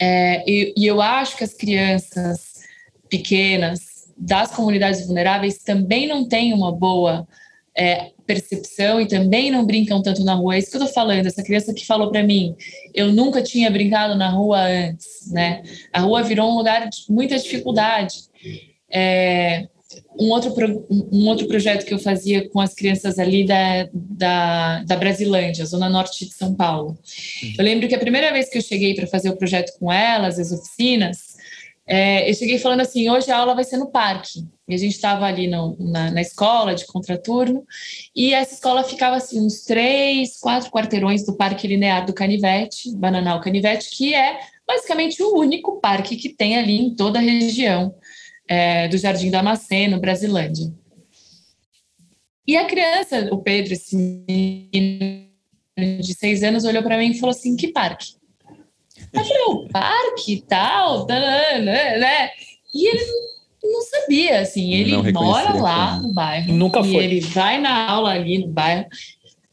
é, 0.00 0.44
e, 0.48 0.74
e 0.76 0.86
eu 0.86 1.00
acho 1.00 1.36
que 1.36 1.44
as 1.44 1.54
crianças 1.54 2.60
pequenas 3.08 4.12
das 4.16 4.50
comunidades 4.50 5.06
vulneráveis 5.06 5.58
também 5.58 6.06
não 6.06 6.26
têm 6.26 6.52
uma 6.52 6.72
boa 6.72 7.26
é, 7.76 8.10
percepção 8.26 9.00
e 9.00 9.06
também 9.06 9.50
não 9.50 9.64
brincam 9.64 10.02
tanto 10.02 10.24
na 10.24 10.34
rua. 10.34 10.56
É 10.56 10.58
isso 10.58 10.70
que 10.70 10.76
eu 10.76 10.82
estou 10.82 10.94
falando. 10.94 11.26
Essa 11.26 11.42
criança 11.42 11.72
que 11.72 11.86
falou 11.86 12.10
para 12.10 12.22
mim, 12.22 12.56
eu 12.92 13.12
nunca 13.12 13.40
tinha 13.40 13.70
brincado 13.70 14.16
na 14.16 14.28
rua 14.28 14.60
antes, 14.60 15.30
né? 15.30 15.62
A 15.92 16.00
rua 16.00 16.22
virou 16.22 16.50
um 16.50 16.56
lugar 16.56 16.88
de 16.88 16.98
muita 17.08 17.38
dificuldade. 17.38 18.14
É, 18.90 19.68
um 20.18 20.30
outro, 20.30 20.86
um 20.90 21.28
outro 21.28 21.46
projeto 21.46 21.86
que 21.86 21.94
eu 21.94 21.98
fazia 21.98 22.48
com 22.50 22.60
as 22.60 22.74
crianças 22.74 23.18
ali 23.18 23.46
da, 23.46 23.88
da, 23.92 24.84
da 24.84 24.96
Brasilândia, 24.96 25.64
zona 25.64 25.88
norte 25.88 26.26
de 26.26 26.34
São 26.34 26.54
Paulo. 26.54 26.98
Uhum. 27.42 27.52
Eu 27.58 27.64
lembro 27.64 27.88
que 27.88 27.94
a 27.94 27.98
primeira 27.98 28.32
vez 28.32 28.48
que 28.50 28.58
eu 28.58 28.62
cheguei 28.62 28.94
para 28.94 29.06
fazer 29.06 29.30
o 29.30 29.36
projeto 29.36 29.78
com 29.78 29.90
elas, 29.90 30.38
as 30.38 30.52
oficinas, 30.52 31.36
é, 31.86 32.28
eu 32.28 32.34
cheguei 32.34 32.58
falando 32.58 32.80
assim, 32.80 33.08
hoje 33.08 33.30
a 33.30 33.38
aula 33.38 33.54
vai 33.54 33.64
ser 33.64 33.78
no 33.78 33.90
parque. 33.90 34.46
E 34.68 34.74
a 34.74 34.76
gente 34.76 34.92
estava 34.92 35.24
ali 35.24 35.46
no, 35.46 35.74
na, 35.80 36.10
na, 36.10 36.20
escola 36.20 36.74
de 36.74 36.84
contraturno, 36.86 37.64
e 38.14 38.34
essa 38.34 38.52
escola 38.52 38.84
ficava 38.84 39.16
assim, 39.16 39.40
uns 39.40 39.62
três, 39.62 40.38
quatro 40.38 40.70
quarteirões 40.70 41.24
do 41.24 41.34
Parque 41.34 41.66
Linear 41.66 42.04
do 42.04 42.12
Canivete, 42.12 42.94
Bananal 42.94 43.40
Canivete, 43.40 43.88
que 43.88 44.14
é 44.14 44.38
basicamente 44.66 45.22
o 45.22 45.34
único 45.34 45.80
parque 45.80 46.14
que 46.16 46.28
tem 46.28 46.58
ali 46.58 46.76
em 46.76 46.94
toda 46.94 47.18
a 47.18 47.22
região 47.22 47.94
é, 48.48 48.88
do 48.88 48.96
Jardim 48.96 49.30
Damasceno, 49.30 50.00
Brasilândia. 50.00 50.72
E 52.46 52.56
a 52.56 52.64
criança, 52.64 53.28
o 53.30 53.38
Pedro, 53.38 53.74
esse 53.74 53.94
menino 53.94 55.28
de 56.00 56.14
seis 56.14 56.42
anos, 56.42 56.64
olhou 56.64 56.82
para 56.82 56.96
mim 56.96 57.10
e 57.10 57.18
falou 57.18 57.34
assim: 57.34 57.54
que 57.54 57.68
parque? 57.68 58.14
Eu 59.12 59.24
falei: 59.24 59.42
o 59.48 59.68
parque 59.68 60.42
tal, 60.48 61.06
né? 61.06 62.30
E 62.74 62.88
ele 62.88 63.04
não 63.62 63.82
sabia, 63.82 64.40
assim, 64.40 64.72
ele 64.72 65.12
mora 65.12 65.52
lá 65.60 65.96
como. 65.96 66.08
no 66.08 66.14
bairro. 66.14 66.52
Nunca 66.54 66.80
e 66.80 66.92
foi. 66.92 67.04
ele 67.04 67.20
vai 67.20 67.60
na 67.60 67.90
aula 67.90 68.10
ali 68.10 68.38
no 68.38 68.48
bairro. 68.48 68.86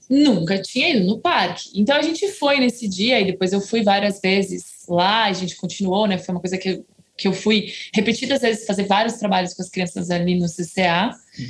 Nunca 0.09 0.61
tinha 0.61 0.95
ido 0.95 1.05
no 1.05 1.19
parque. 1.19 1.71
Então 1.75 1.97
a 1.97 2.01
gente 2.01 2.27
foi 2.29 2.59
nesse 2.59 2.87
dia 2.87 3.19
e 3.19 3.25
depois 3.25 3.51
eu 3.51 3.59
fui 3.59 3.83
várias 3.83 4.21
vezes 4.21 4.85
lá, 4.87 5.25
a 5.25 5.33
gente 5.33 5.55
continuou, 5.55 6.07
né? 6.07 6.17
Foi 6.17 6.33
uma 6.33 6.41
coisa 6.41 6.57
que 6.57 6.69
eu, 6.69 6.85
que 7.17 7.27
eu 7.27 7.33
fui 7.33 7.71
repetidas 7.93 8.41
vezes 8.41 8.65
fazer 8.65 8.83
vários 8.83 9.15
trabalhos 9.15 9.53
com 9.53 9.61
as 9.61 9.69
crianças 9.69 10.09
ali 10.09 10.37
no 10.37 10.47
CCA. 10.47 11.11
Uhum. 11.39 11.45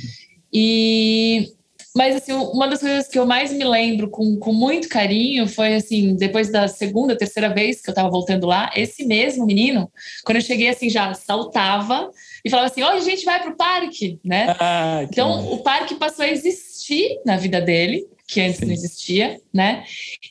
E 0.52 1.56
mas, 1.96 2.14
assim, 2.14 2.32
uma 2.32 2.68
das 2.68 2.80
coisas 2.80 3.08
que 3.08 3.18
eu 3.18 3.24
mais 3.24 3.50
me 3.50 3.64
lembro 3.64 4.10
com, 4.10 4.36
com 4.36 4.52
muito 4.52 4.86
carinho 4.86 5.48
foi, 5.48 5.74
assim, 5.74 6.14
depois 6.14 6.52
da 6.52 6.68
segunda, 6.68 7.16
terceira 7.16 7.48
vez 7.48 7.80
que 7.80 7.88
eu 7.88 7.92
estava 7.92 8.10
voltando 8.10 8.46
lá, 8.46 8.70
esse 8.76 9.06
mesmo 9.06 9.46
menino, 9.46 9.90
quando 10.22 10.36
eu 10.36 10.42
cheguei, 10.42 10.68
assim, 10.68 10.90
já 10.90 11.14
saltava 11.14 12.10
e 12.44 12.50
falava 12.50 12.68
assim, 12.68 12.82
hoje 12.82 12.98
a 12.98 13.10
gente 13.10 13.24
vai 13.24 13.40
para 13.40 13.50
o 13.50 13.56
parque, 13.56 14.20
né? 14.22 14.54
Ah, 14.60 15.06
então, 15.10 15.50
o 15.50 15.62
parque 15.62 15.94
passou 15.94 16.26
a 16.26 16.28
existir 16.28 17.18
na 17.24 17.38
vida 17.38 17.62
dele, 17.62 18.06
que 18.28 18.42
antes 18.42 18.58
Sim. 18.58 18.66
não 18.66 18.74
existia, 18.74 19.40
né? 19.50 19.82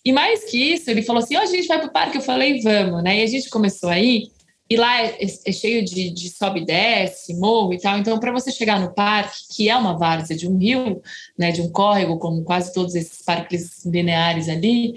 E 0.05 0.13
mais 0.13 0.43
que 0.43 0.73
isso, 0.73 0.91
ele 0.91 1.01
falou 1.01 1.23
assim, 1.23 1.35
hoje 1.35 1.51
a 1.51 1.55
gente 1.55 1.67
vai 1.67 1.79
para 1.79 1.87
o 1.87 1.93
parque, 1.93 2.17
eu 2.17 2.21
falei, 2.21 2.61
vamos, 2.61 3.03
né? 3.03 3.21
E 3.21 3.23
a 3.23 3.27
gente 3.27 3.49
começou 3.49 3.89
aí, 3.89 4.27
e 4.69 4.75
lá 4.75 5.03
é, 5.03 5.17
é 5.21 5.51
cheio 5.51 5.85
de, 5.85 6.09
de, 6.09 6.29
sobe 6.29 6.61
e 6.61 6.65
desce, 6.65 7.35
morro 7.35 7.73
e 7.73 7.79
tal. 7.79 7.99
Então, 7.99 8.19
para 8.19 8.31
você 8.31 8.51
chegar 8.51 8.79
no 8.79 8.93
parque, 8.93 9.37
que 9.55 9.69
é 9.69 9.77
uma 9.77 9.97
várzea 9.97 10.35
de 10.35 10.47
um 10.47 10.57
rio, 10.57 11.01
né, 11.37 11.51
de 11.51 11.61
um 11.61 11.71
córrego, 11.71 12.17
como 12.17 12.43
quase 12.43 12.73
todos 12.73 12.95
esses 12.95 13.21
parques 13.21 13.85
lineares 13.85 14.49
ali, 14.49 14.95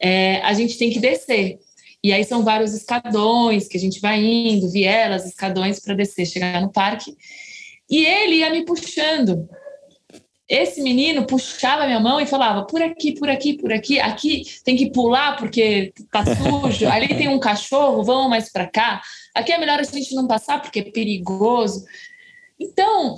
é, 0.00 0.40
a 0.42 0.52
gente 0.52 0.78
tem 0.78 0.90
que 0.90 1.00
descer. 1.00 1.58
E 2.02 2.12
aí 2.12 2.24
são 2.24 2.44
vários 2.44 2.72
escadões 2.74 3.66
que 3.66 3.76
a 3.76 3.80
gente 3.80 4.00
vai 4.00 4.24
indo, 4.24 4.70
vielas, 4.70 5.26
escadões 5.26 5.80
para 5.80 5.94
descer, 5.94 6.24
chegar 6.24 6.60
no 6.62 6.70
parque. 6.70 7.12
E 7.90 8.04
ele 8.06 8.36
ia 8.36 8.50
me 8.50 8.64
puxando 8.64 9.48
esse 10.48 10.80
menino 10.82 11.26
puxava 11.26 11.86
minha 11.86 12.00
mão 12.00 12.18
e 12.20 12.26
falava: 12.26 12.64
por 12.64 12.80
aqui, 12.80 13.12
por 13.12 13.28
aqui, 13.28 13.54
por 13.54 13.72
aqui, 13.72 14.00
aqui 14.00 14.44
tem 14.64 14.76
que 14.76 14.90
pular 14.90 15.36
porque 15.36 15.92
tá 16.10 16.24
sujo, 16.24 16.88
ali 16.88 17.08
tem 17.08 17.28
um 17.28 17.38
cachorro, 17.38 18.02
vamos 18.02 18.30
mais 18.30 18.50
para 18.50 18.66
cá, 18.66 19.02
aqui 19.34 19.52
é 19.52 19.58
melhor 19.58 19.78
a 19.78 19.82
gente 19.82 20.14
não 20.14 20.26
passar 20.26 20.62
porque 20.62 20.80
é 20.80 20.90
perigoso. 20.90 21.84
Então, 22.58 23.16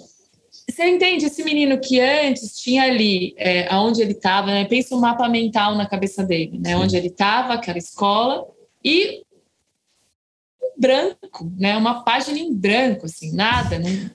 você 0.68 0.88
entende 0.88 1.24
esse 1.24 1.42
menino 1.44 1.80
que 1.80 2.00
antes 2.00 2.56
tinha 2.58 2.82
ali, 2.84 3.34
é, 3.36 3.66
aonde 3.72 4.02
ele 4.02 4.12
estava, 4.12 4.48
né? 4.48 4.64
Pensa 4.64 4.94
um 4.94 5.00
mapa 5.00 5.28
mental 5.28 5.74
na 5.74 5.86
cabeça 5.86 6.24
dele, 6.24 6.58
né? 6.58 6.70
Sim. 6.70 6.82
Onde 6.82 6.96
ele 6.96 7.08
estava, 7.08 7.54
aquela 7.54 7.78
escola, 7.78 8.44
e 8.84 9.22
branco, 10.80 11.52
né? 11.58 11.76
Uma 11.76 12.02
página 12.02 12.38
em 12.38 12.52
branco, 12.54 13.06
assim, 13.06 13.34
nada. 13.34 13.78
Não... 13.78 14.10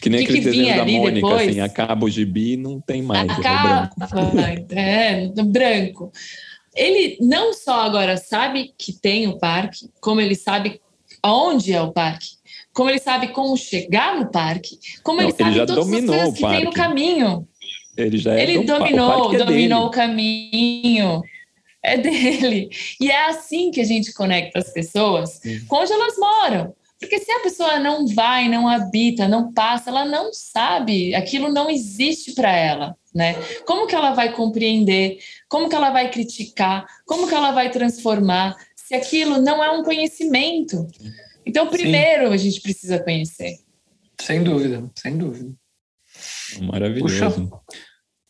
Que 0.00 0.08
nem 0.08 0.24
aquele 0.24 0.40
desenho 0.40 0.76
da 0.76 0.84
Mônica, 0.84 1.12
depois? 1.12 1.48
assim, 1.48 1.60
acaba 1.60 2.06
o 2.06 2.10
gibi 2.10 2.56
não 2.56 2.80
tem 2.80 3.02
mais. 3.02 3.28
Acaba, 3.28 3.90
é, 4.70 5.26
branco. 5.26 5.40
é, 5.40 5.42
branco. 5.42 6.12
Ele 6.74 7.18
não 7.20 7.52
só 7.52 7.82
agora 7.82 8.16
sabe 8.16 8.72
que 8.78 8.92
tem 8.92 9.26
o 9.28 9.38
parque, 9.38 9.90
como 10.00 10.20
ele 10.20 10.34
sabe 10.34 10.80
onde 11.24 11.72
é 11.72 11.80
o 11.82 11.92
parque, 11.92 12.28
como 12.72 12.90
ele 12.90 12.98
sabe 12.98 13.28
como 13.28 13.56
chegar 13.56 14.18
no 14.18 14.30
parque, 14.30 14.78
como 15.02 15.20
não, 15.20 15.28
ele 15.28 15.36
sabe 15.36 15.58
ele 15.58 15.66
todas 15.66 15.92
as 15.92 16.04
coisas 16.04 16.34
que 16.34 16.46
tem 16.46 16.64
no 16.64 16.72
caminho. 16.72 17.48
Ele 17.96 18.18
já 18.18 18.34
é 18.34 18.42
Ele 18.42 18.64
dominou, 18.64 19.30
o 19.30 19.34
é 19.34 19.38
dominou 19.38 19.46
dele. 19.46 19.74
o 19.74 19.90
caminho 19.90 21.22
é 21.84 21.98
dele. 21.98 22.70
E 23.00 23.10
é 23.10 23.26
assim 23.26 23.70
que 23.70 23.80
a 23.80 23.84
gente 23.84 24.12
conecta 24.12 24.58
as 24.58 24.72
pessoas 24.72 25.40
com 25.68 25.76
onde 25.76 25.92
elas 25.92 26.16
moram. 26.16 26.74
Porque 26.98 27.18
se 27.18 27.30
a 27.30 27.40
pessoa 27.40 27.78
não 27.78 28.06
vai, 28.06 28.48
não 28.48 28.66
habita, 28.66 29.28
não 29.28 29.52
passa, 29.52 29.90
ela 29.90 30.06
não 30.06 30.32
sabe, 30.32 31.14
aquilo 31.14 31.52
não 31.52 31.68
existe 31.70 32.32
para 32.32 32.50
ela, 32.56 32.96
né? 33.14 33.34
Como 33.66 33.86
que 33.86 33.94
ela 33.94 34.12
vai 34.14 34.32
compreender? 34.32 35.18
Como 35.48 35.68
que 35.68 35.74
ela 35.74 35.90
vai 35.90 36.10
criticar? 36.10 36.86
Como 37.04 37.28
que 37.28 37.34
ela 37.34 37.50
vai 37.50 37.70
transformar 37.70 38.56
se 38.74 38.94
aquilo 38.94 39.42
não 39.42 39.62
é 39.62 39.70
um 39.70 39.82
conhecimento? 39.82 40.86
Então, 41.44 41.68
primeiro 41.68 42.28
Sim. 42.28 42.34
a 42.34 42.36
gente 42.38 42.60
precisa 42.62 42.98
conhecer. 42.98 43.58
Sem 44.18 44.42
dúvida, 44.42 44.90
sem 44.96 45.18
dúvida. 45.18 45.52
Maravilhoso. 46.62 47.50
Puxa. 47.50 47.84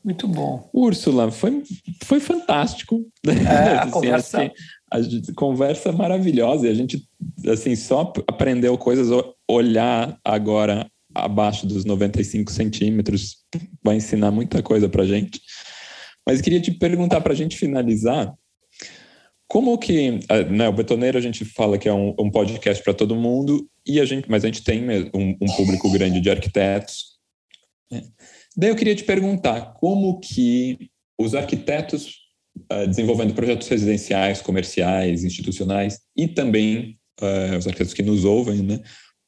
Muito 0.04 0.28
bom. 0.28 0.68
Úrsula, 0.72 1.30
foi, 1.30 1.62
foi 2.04 2.20
fantástico. 2.20 3.06
É, 3.26 3.76
a 3.76 3.82
assim, 3.82 3.90
conversa... 3.90 4.42
Assim, 4.42 4.50
a 4.90 5.34
conversa 5.34 5.92
maravilhosa. 5.92 6.66
E 6.66 6.70
a 6.70 6.74
gente, 6.74 7.08
assim, 7.48 7.74
só 7.74 8.12
aprendeu 8.28 8.76
coisas, 8.76 9.08
olhar 9.48 10.18
agora 10.24 10.88
abaixo 11.14 11.66
dos 11.66 11.84
95 11.84 12.50
centímetros 12.50 13.38
vai 13.82 13.96
ensinar 13.96 14.30
muita 14.30 14.62
coisa 14.62 14.88
para 14.88 15.06
gente. 15.06 15.40
Mas 16.26 16.40
queria 16.40 16.60
te 16.60 16.72
perguntar 16.72 17.20
para 17.20 17.32
a 17.32 17.36
gente 17.36 17.56
finalizar, 17.56 18.34
como 19.46 19.76
que, 19.78 20.20
né, 20.50 20.68
o 20.68 20.72
Betoneiro 20.72 21.18
a 21.18 21.20
gente 21.20 21.44
fala 21.44 21.78
que 21.78 21.88
é 21.88 21.92
um, 21.92 22.14
um 22.18 22.30
podcast 22.30 22.82
para 22.82 22.94
todo 22.94 23.14
mundo, 23.14 23.68
e 23.86 24.00
a 24.00 24.04
gente, 24.04 24.28
mas 24.28 24.42
a 24.42 24.48
gente 24.48 24.64
tem 24.64 24.82
um, 25.14 25.36
um 25.40 25.56
público 25.56 25.90
grande 25.92 26.20
de 26.20 26.30
arquitetos. 26.30 27.14
Né? 27.90 28.02
Daí 28.56 28.70
eu 28.70 28.76
queria 28.76 28.94
te 28.94 29.04
perguntar 29.04 29.74
como 29.74 30.20
que 30.20 30.90
os 31.18 31.34
arquitetos 31.34 32.24
uh, 32.72 32.86
desenvolvendo 32.86 33.34
projetos 33.34 33.68
residenciais, 33.68 34.40
comerciais, 34.40 35.24
institucionais 35.24 36.00
e 36.16 36.28
também 36.28 36.98
uh, 37.20 37.56
os 37.56 37.66
arquitetos 37.66 37.94
que 37.94 38.02
nos 38.02 38.24
ouvem, 38.24 38.62
né, 38.62 38.80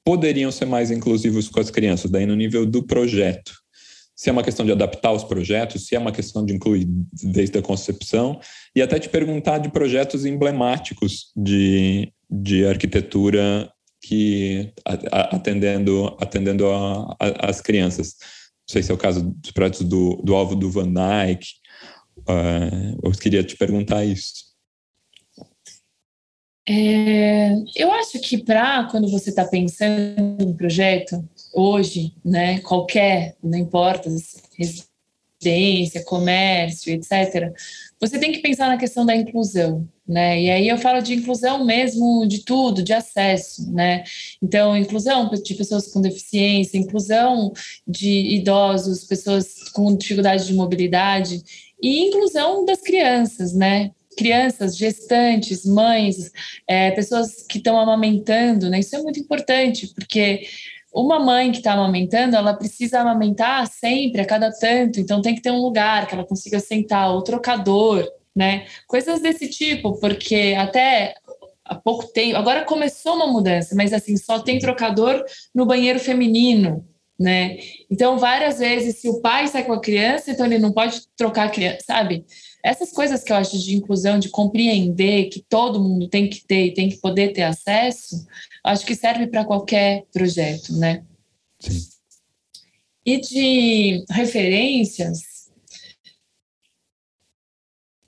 poderiam 0.05 0.53
ser 0.53 0.67
mais 0.67 0.91
inclusivos 0.91 1.49
com 1.49 1.59
as 1.59 1.71
crianças, 1.71 2.11
daí 2.11 2.27
no 2.27 2.37
nível 2.37 2.65
do 2.65 2.85
projeto. 2.85 3.53
Se 4.15 4.31
é 4.31 4.33
uma 4.33 4.43
questão 4.43 4.65
de 4.65 4.73
adaptar 4.73 5.13
os 5.13 5.25
projetos, 5.25 5.87
se 5.87 5.95
é 5.95 5.99
uma 5.99 6.13
questão 6.13 6.47
de 6.47 6.55
incluir 6.55 6.87
desde 7.23 7.59
a 7.59 7.63
concepção, 7.63 8.41
e 8.75 8.81
até 8.81 8.99
te 8.99 9.11
perguntar 9.11 9.59
de 9.59 9.69
projetos 9.69 10.25
emblemáticos 10.25 11.33
de, 11.37 12.11
de 12.31 12.65
arquitetura 12.65 13.71
que 14.01 14.73
atendendo 15.11 16.17
atendendo 16.21 16.65
as 17.19 17.61
crianças 17.61 18.15
sei 18.67 18.83
se 18.83 18.91
é 18.91 18.95
o 18.95 18.99
caso 18.99 19.23
dos 19.23 19.51
projetos 19.51 19.83
do, 19.83 20.17
do 20.23 20.35
alvo 20.35 20.57
do 20.57 20.71
Van 20.71 20.93
Dyke. 20.93 21.49
Uh, 22.21 22.99
eu 23.03 23.13
queria 23.13 23.45
te 23.45 23.57
perguntar 23.57 24.05
isso. 24.05 24.47
É, 26.69 27.53
eu 27.77 27.93
acho 27.93 28.19
que 28.19 28.39
para 28.39 28.89
quando 28.91 29.09
você 29.09 29.31
está 29.31 29.45
pensando 29.45 30.43
em 30.43 30.47
um 30.49 30.57
projeto, 30.57 31.25
hoje, 31.55 32.13
né, 32.25 32.59
qualquer, 32.61 33.37
não 33.41 33.57
importa, 33.57 34.11
residência, 35.41 36.05
comércio, 36.05 36.93
etc., 36.93 37.53
você 37.99 38.19
tem 38.19 38.31
que 38.31 38.41
pensar 38.41 38.69
na 38.69 38.77
questão 38.77 39.07
da 39.07 39.17
inclusão, 39.17 39.89
né? 40.07 40.41
E 40.41 40.51
aí 40.51 40.69
eu 40.69 40.77
falo 40.77 41.01
de 41.01 41.15
inclusão 41.15 41.65
mesmo 41.65 42.27
de 42.27 42.45
tudo, 42.45 42.83
de 42.83 42.93
acesso, 42.93 43.73
né? 43.73 44.05
Então, 44.43 44.77
inclusão 44.77 45.31
de 45.31 45.55
pessoas 45.55 45.89
com 45.89 46.03
deficiência, 46.03 46.77
inclusão 46.77 47.53
de 47.89 48.37
idosos, 48.37 49.05
pessoas 49.05 49.71
com 49.71 49.97
dificuldade 49.97 50.47
de 50.47 50.53
mobilidade 50.53 51.43
e 51.83 52.09
inclusão 52.09 52.67
das 52.67 52.83
crianças, 52.83 53.55
né? 53.55 53.93
Crianças, 54.17 54.77
gestantes, 54.77 55.65
mães, 55.65 56.31
é, 56.69 56.91
pessoas 56.91 57.47
que 57.49 57.59
estão 57.59 57.79
amamentando, 57.79 58.69
né? 58.69 58.81
Isso 58.81 58.95
é 58.95 59.03
muito 59.03 59.19
importante, 59.19 59.89
porque 59.95 60.47
uma 60.97 61.21
mãe 61.21 61.53
que 61.53 61.59
está 61.59 61.73
amamentando, 61.73 62.37
ela 62.37 62.55
precisa 62.55 63.01
amamentar 63.01 63.67
sempre, 63.67 64.23
a 64.23 64.27
cada 64.27 64.51
tanto, 64.51 64.99
então 64.99 65.21
tem 65.21 65.35
que 65.35 65.43
ter 65.43 65.51
um 65.51 65.61
lugar 65.61 66.07
que 66.07 66.15
ela 66.15 66.25
consiga 66.25 66.59
sentar, 66.59 67.15
o 67.15 67.23
trocador, 67.23 68.09
né? 68.35 68.67
Coisas 68.87 69.21
desse 69.21 69.49
tipo, 69.49 69.99
porque 70.01 70.55
até 70.59 71.15
há 71.65 71.75
pouco 71.75 72.07
tempo, 72.07 72.37
agora 72.37 72.65
começou 72.65 73.15
uma 73.15 73.27
mudança, 73.27 73.75
mas 73.75 73.93
assim, 73.93 74.17
só 74.17 74.39
tem 74.39 74.59
trocador 74.59 75.23
no 75.55 75.67
banheiro 75.67 75.99
feminino, 76.01 76.83
né? 77.19 77.59
Então, 77.91 78.19
várias 78.19 78.59
vezes, 78.59 79.01
se 79.01 79.09
o 79.09 79.21
pai 79.21 79.49
sai 79.49 79.65
com 79.65 79.73
a 79.73 79.81
criança, 79.81 80.31
então 80.31 80.47
ele 80.47 80.59
não 80.59 80.73
pode 80.73 81.03
trocar 81.17 81.47
a 81.47 81.51
criança, 81.51 81.79
sabe? 81.87 82.25
Essas 82.63 82.93
coisas 82.93 83.23
que 83.23 83.33
eu 83.33 83.37
acho 83.37 83.59
de 83.59 83.75
inclusão, 83.75 84.19
de 84.19 84.29
compreender 84.29 85.29
que 85.29 85.45
todo 85.49 85.83
mundo 85.83 86.09
tem 86.09 86.29
que 86.29 86.47
ter 86.47 86.67
e 86.67 86.75
tem 86.75 86.89
que 86.89 87.01
poder 87.01 87.33
ter 87.33 87.43
acesso, 87.43 88.27
acho 88.67 88.85
que 88.85 88.95
serve 88.95 89.27
para 89.29 89.45
qualquer 89.45 90.05
projeto, 90.13 90.73
né? 90.77 91.05
Sim. 91.61 91.81
E 93.05 93.21
de 93.21 94.05
referências, 94.11 95.37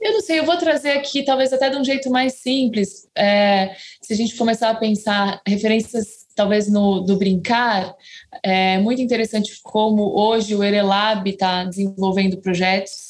eu 0.00 0.12
não 0.12 0.20
sei, 0.20 0.38
eu 0.40 0.44
vou 0.44 0.56
trazer 0.56 0.92
aqui, 0.92 1.24
talvez 1.24 1.52
até 1.52 1.70
de 1.70 1.76
um 1.76 1.84
jeito 1.84 2.10
mais 2.10 2.34
simples. 2.34 3.08
É, 3.16 3.76
se 4.02 4.12
a 4.12 4.16
gente 4.16 4.36
começar 4.36 4.70
a 4.70 4.74
pensar 4.74 5.40
referências, 5.46 6.26
talvez 6.34 6.68
no 6.68 7.00
do 7.00 7.16
brincar, 7.16 7.94
é 8.42 8.78
muito 8.78 9.00
interessante 9.00 9.60
como 9.62 10.18
hoje 10.18 10.54
o 10.54 10.64
Erelab 10.64 11.28
está 11.28 11.64
desenvolvendo 11.64 12.40
projetos 12.40 13.07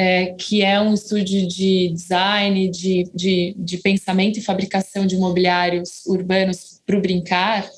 é, 0.00 0.26
que 0.26 0.62
é 0.62 0.80
um 0.80 0.94
estúdio 0.94 1.48
de 1.48 1.88
design, 1.88 2.70
de, 2.70 3.10
de, 3.12 3.52
de 3.58 3.78
pensamento 3.78 4.38
e 4.38 4.42
fabricação 4.42 5.04
de 5.04 5.16
mobiliários 5.16 6.06
urbanos 6.06 6.80
para 6.86 6.96
o 6.96 7.00
brincar. 7.00 7.68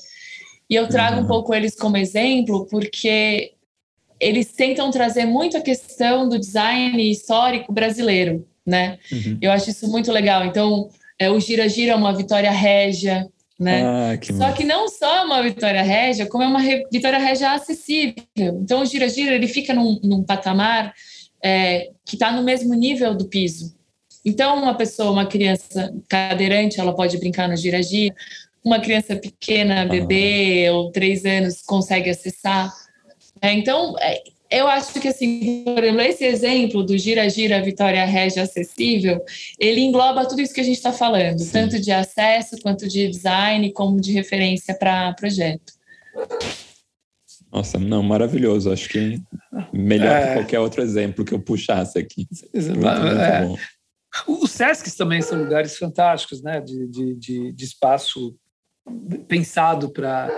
E 0.69 0.75
eu 0.75 0.87
trago 0.87 1.17
uhum. 1.17 1.23
um 1.23 1.27
pouco 1.27 1.51
eles 1.51 1.75
como 1.75 1.97
exemplo 1.97 2.67
porque 2.69 3.53
eles 4.19 4.51
tentam 4.53 4.91
trazer 4.91 5.25
muito 5.25 5.57
a 5.57 5.61
questão 5.61 6.29
do 6.29 6.37
design 6.37 7.09
histórico 7.09 7.73
brasileiro, 7.73 8.47
né? 8.63 8.99
Uhum. 9.11 9.39
Eu 9.41 9.51
acho 9.51 9.71
isso 9.71 9.89
muito 9.89 10.11
legal. 10.11 10.45
Então, 10.45 10.89
é, 11.17 11.27
o 11.31 11.39
Gira 11.39 11.67
Gira 11.67 11.93
é 11.93 11.95
uma 11.95 12.15
vitória 12.15 12.51
régia, 12.51 13.27
né? 13.59 13.81
Ah, 13.83 14.17
que 14.17 14.31
só 14.31 14.51
que 14.51 14.63
não 14.63 14.87
só 14.87 15.17
é 15.17 15.23
uma 15.23 15.41
vitória 15.41 15.81
régia, 15.81 16.27
como 16.27 16.43
é 16.43 16.47
uma 16.47 16.61
vitória 16.91 17.17
régia 17.17 17.51
acessível. 17.51 18.13
Então, 18.37 18.83
o 18.83 18.85
Gira 18.85 19.09
Gira 19.09 19.33
ele 19.33 19.47
fica 19.47 19.73
num, 19.73 19.99
num 20.03 20.23
patamar 20.23 20.93
é, 21.43 21.91
que 22.05 22.15
está 22.15 22.31
no 22.31 22.43
mesmo 22.43 22.73
nível 22.73 23.15
do 23.15 23.25
piso. 23.25 23.75
Então, 24.23 24.61
uma 24.61 24.75
pessoa, 24.75 25.11
uma 25.11 25.25
criança 25.25 25.93
cadeirante, 26.07 26.79
ela 26.79 26.95
pode 26.95 27.17
brincar 27.17 27.49
no 27.49 27.55
Gira 27.55 27.81
Gira. 27.81 28.15
Uma 28.63 28.79
criança 28.79 29.15
pequena, 29.15 29.85
bebê 29.85 30.69
ou 30.69 30.91
três 30.91 31.25
anos, 31.25 31.63
consegue 31.63 32.09
acessar. 32.11 32.71
É, 33.41 33.51
então, 33.51 33.95
é, 33.99 34.21
eu 34.51 34.67
acho 34.67 34.99
que, 34.99 35.07
assim, 35.07 35.63
por 35.63 35.83
exemplo, 35.83 36.01
esse 36.01 36.25
exemplo 36.25 36.83
do 36.83 36.97
gira-gira 36.97 37.61
Vitória 37.61 38.05
Regia 38.05 38.43
acessível, 38.43 39.23
ele 39.57 39.79
engloba 39.79 40.27
tudo 40.27 40.41
isso 40.41 40.53
que 40.53 40.59
a 40.59 40.63
gente 40.63 40.75
está 40.75 40.91
falando, 40.91 41.39
Sim. 41.39 41.51
tanto 41.51 41.79
de 41.79 41.91
acesso, 41.91 42.57
quanto 42.61 42.87
de 42.87 43.07
design, 43.07 43.71
como 43.71 44.01
de 44.01 44.11
referência 44.11 44.75
para 44.75 45.13
projeto. 45.13 45.73
Nossa, 47.51 47.77
não, 47.77 48.01
maravilhoso. 48.01 48.71
Acho 48.71 48.87
que 48.89 49.21
melhor 49.73 50.15
é... 50.15 50.27
que 50.27 50.33
qualquer 50.35 50.59
outro 50.59 50.81
exemplo 50.81 51.25
que 51.25 51.33
eu 51.33 51.39
puxasse 51.39 51.99
aqui. 51.99 52.27
Muito, 52.53 52.79
muito 52.79 52.85
é... 52.85 53.45
bom. 53.45 53.57
Os 54.27 54.51
SESCs 54.51 54.95
também 54.95 55.21
são 55.21 55.37
lugares 55.37 55.77
fantásticos, 55.77 56.41
né? 56.41 56.59
De, 56.59 56.87
de, 56.87 57.15
de, 57.15 57.53
de 57.53 57.63
espaço 57.63 58.35
pensado 59.27 59.91
para 59.91 60.29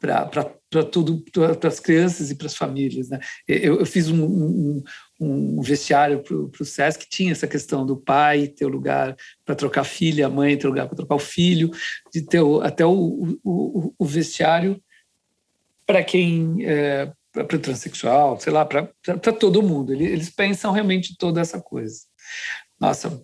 para 0.00 0.82
tudo, 0.84 1.22
para 1.30 1.68
as 1.68 1.78
crianças 1.78 2.30
e 2.30 2.34
para 2.34 2.46
as 2.46 2.56
famílias. 2.56 3.10
Né? 3.10 3.20
Eu, 3.46 3.80
eu 3.80 3.86
fiz 3.86 4.08
um, 4.08 4.24
um, 4.24 4.82
um 5.20 5.60
vestiário 5.60 6.22
para 6.22 6.34
o 6.34 6.64
SESC 6.64 7.04
que 7.04 7.10
tinha 7.10 7.32
essa 7.32 7.46
questão 7.46 7.84
do 7.84 7.98
pai 7.98 8.48
ter 8.48 8.64
o 8.64 8.70
lugar 8.70 9.14
para 9.44 9.54
trocar 9.54 9.82
a 9.82 9.84
filha, 9.84 10.26
a 10.26 10.30
mãe 10.30 10.56
ter 10.56 10.66
o 10.66 10.70
lugar 10.70 10.86
para 10.86 10.96
trocar 10.96 11.16
o 11.16 11.18
filho, 11.18 11.70
de 12.10 12.22
ter 12.22 12.40
o, 12.40 12.62
até 12.62 12.86
o, 12.86 13.38
o, 13.44 13.94
o 13.98 14.06
vestiário 14.06 14.80
para 15.90 16.04
quem 16.04 16.64
é, 16.64 17.10
para 17.32 17.58
transexual, 17.58 18.38
sei 18.38 18.52
lá, 18.52 18.64
para 18.64 19.32
todo 19.32 19.62
mundo. 19.62 19.92
Eles 19.92 20.30
pensam 20.30 20.70
realmente 20.70 21.16
toda 21.18 21.40
essa 21.40 21.60
coisa. 21.60 22.02
Nossa, 22.78 23.20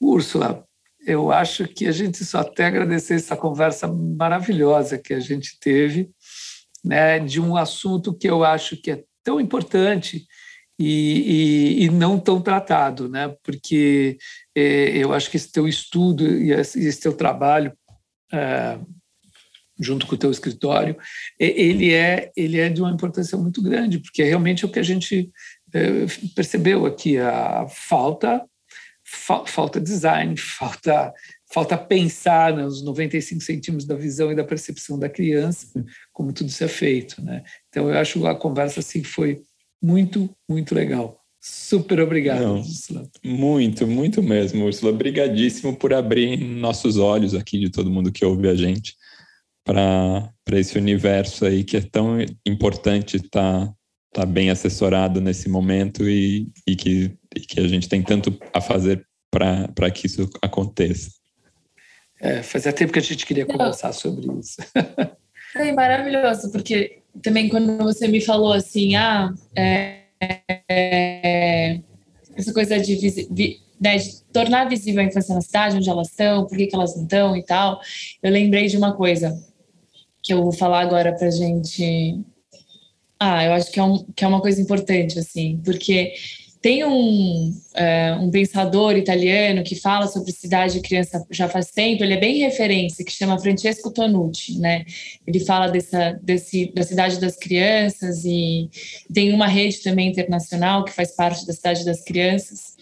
Úrsula, 0.00 0.64
eu 1.06 1.30
acho 1.30 1.68
que 1.68 1.86
a 1.86 1.92
gente 1.92 2.24
só 2.24 2.40
até 2.40 2.66
agradecer 2.66 3.14
essa 3.14 3.36
conversa 3.36 3.86
maravilhosa 3.86 4.98
que 4.98 5.14
a 5.14 5.20
gente 5.20 5.60
teve, 5.60 6.10
né, 6.84 7.20
de 7.20 7.40
um 7.40 7.56
assunto 7.56 8.12
que 8.12 8.28
eu 8.28 8.42
acho 8.42 8.76
que 8.76 8.90
é 8.90 9.04
tão 9.22 9.40
importante 9.40 10.26
e, 10.76 11.78
e, 11.78 11.84
e 11.84 11.88
não 11.88 12.18
tão 12.18 12.40
tratado, 12.40 13.08
né, 13.08 13.32
porque 13.44 14.18
é, 14.56 14.88
eu 14.96 15.12
acho 15.12 15.30
que 15.30 15.36
esse 15.36 15.52
teu 15.52 15.68
estudo 15.68 16.26
e 16.26 16.50
esse 16.50 17.00
teu 17.00 17.16
trabalho 17.16 17.72
é, 18.32 18.76
junto 19.78 20.06
com 20.06 20.14
o 20.14 20.18
teu 20.18 20.30
escritório, 20.30 20.96
ele 21.38 21.92
é 21.92 22.30
ele 22.36 22.58
é 22.58 22.68
de 22.68 22.80
uma 22.80 22.90
importância 22.90 23.36
muito 23.38 23.62
grande, 23.62 23.98
porque 23.98 24.22
é 24.22 24.26
realmente 24.26 24.64
o 24.64 24.68
que 24.68 24.78
a 24.78 24.82
gente 24.82 25.30
é, 25.72 26.06
percebeu 26.34 26.86
aqui 26.86 27.18
a 27.18 27.66
falta 27.68 28.44
fa 29.04 29.44
falta 29.46 29.80
design, 29.80 30.36
falta, 30.36 31.12
falta 31.52 31.78
pensar 31.78 32.54
nos 32.54 32.82
95 32.82 33.40
centímetros 33.40 33.86
da 33.86 33.94
visão 33.94 34.30
e 34.30 34.34
da 34.34 34.44
percepção 34.44 34.98
da 34.98 35.08
criança, 35.08 35.66
como 36.12 36.32
tudo 36.32 36.48
isso 36.48 36.62
é 36.62 36.68
feito. 36.68 37.22
Né? 37.22 37.42
Então, 37.68 37.88
eu 37.88 37.98
acho 37.98 38.26
a 38.26 38.34
conversa 38.34 38.80
assim 38.80 39.02
foi 39.02 39.42
muito, 39.82 40.28
muito 40.48 40.74
legal. 40.74 41.18
Super 41.40 42.00
obrigado, 42.00 42.42
Não, 42.42 42.58
Ursula. 42.58 43.08
Muito, 43.24 43.86
muito 43.86 44.22
mesmo, 44.22 44.64
Ursula. 44.64 44.92
Obrigadíssimo 44.92 45.76
por 45.76 45.94
abrir 45.94 46.36
nossos 46.36 46.96
olhos 46.96 47.32
aqui 47.32 47.58
de 47.60 47.70
todo 47.70 47.90
mundo 47.90 48.12
que 48.12 48.24
ouve 48.24 48.48
a 48.48 48.54
gente 48.54 48.96
para 49.68 50.58
esse 50.58 50.78
universo 50.78 51.44
aí 51.44 51.62
que 51.62 51.76
é 51.76 51.80
tão 51.82 52.16
importante 52.46 53.18
estar 53.18 53.66
tá, 53.66 53.74
tá 54.14 54.26
bem 54.26 54.48
assessorado 54.48 55.20
nesse 55.20 55.46
momento 55.46 56.08
e, 56.08 56.48
e 56.66 56.74
que 56.74 57.18
e 57.36 57.40
que 57.40 57.60
a 57.60 57.68
gente 57.68 57.88
tem 57.88 58.02
tanto 58.02 58.38
a 58.52 58.60
fazer 58.60 59.06
para 59.30 59.90
que 59.90 60.06
isso 60.06 60.28
aconteça. 60.40 61.10
É, 62.20 62.42
fazia 62.42 62.72
tempo 62.72 62.92
que 62.92 62.98
a 62.98 63.02
gente 63.02 63.26
queria 63.26 63.46
conversar 63.46 63.92
sobre 63.92 64.26
isso. 64.38 64.56
É 65.56 65.72
maravilhoso, 65.72 66.52
porque 66.52 67.00
também 67.22 67.48
quando 67.48 67.78
você 67.78 68.06
me 68.06 68.20
falou 68.20 68.52
assim, 68.52 68.96
ah, 68.96 69.32
é, 69.56 70.02
é, 70.70 71.80
essa 72.36 72.52
coisa 72.52 72.78
de, 72.78 72.96
vi, 73.30 73.58
né, 73.80 73.96
de, 73.96 74.22
tornar 74.30 74.68
visível 74.68 75.00
a 75.00 75.04
infância 75.04 75.34
na 75.34 75.40
cidade, 75.40 75.76
onde 75.76 75.88
elas 75.88 76.08
estão, 76.08 76.46
por 76.46 76.56
que, 76.56 76.66
que 76.66 76.76
elas 76.76 76.94
não 76.94 77.04
estão 77.04 77.34
e 77.34 77.42
tal, 77.42 77.80
eu 78.22 78.30
lembrei 78.30 78.66
de 78.66 78.76
uma 78.76 78.94
coisa 78.94 79.34
que 80.28 80.34
eu 80.34 80.42
vou 80.42 80.52
falar 80.52 80.80
agora 80.80 81.16
para 81.16 81.30
gente. 81.30 82.20
Ah, 83.18 83.42
eu 83.46 83.52
acho 83.54 83.72
que 83.72 83.80
é, 83.80 83.82
um, 83.82 84.04
que 84.14 84.22
é 84.22 84.28
uma 84.28 84.42
coisa 84.42 84.60
importante, 84.60 85.18
assim, 85.18 85.58
porque 85.64 86.12
tem 86.60 86.84
um, 86.84 87.54
é, 87.74 88.14
um 88.20 88.30
pensador 88.30 88.94
italiano 88.94 89.64
que 89.64 89.74
fala 89.74 90.06
sobre 90.06 90.30
cidade 90.32 90.76
e 90.76 90.82
criança 90.82 91.24
já 91.30 91.48
faz 91.48 91.70
tempo, 91.70 92.04
ele 92.04 92.12
é 92.12 92.20
bem 92.20 92.40
referência, 92.40 93.04
que 93.04 93.10
chama 93.10 93.38
Francesco 93.38 93.90
Tonucci, 93.90 94.58
né? 94.58 94.84
Ele 95.26 95.40
fala 95.40 95.68
dessa, 95.68 96.20
desse, 96.22 96.70
da 96.74 96.82
cidade 96.82 97.18
das 97.18 97.36
crianças 97.36 98.22
e 98.26 98.68
tem 99.12 99.32
uma 99.32 99.46
rede 99.46 99.80
também 99.82 100.08
internacional 100.08 100.84
que 100.84 100.92
faz 100.92 101.16
parte 101.16 101.46
da 101.46 101.54
cidade 101.54 101.86
das 101.86 102.04
crianças. 102.04 102.76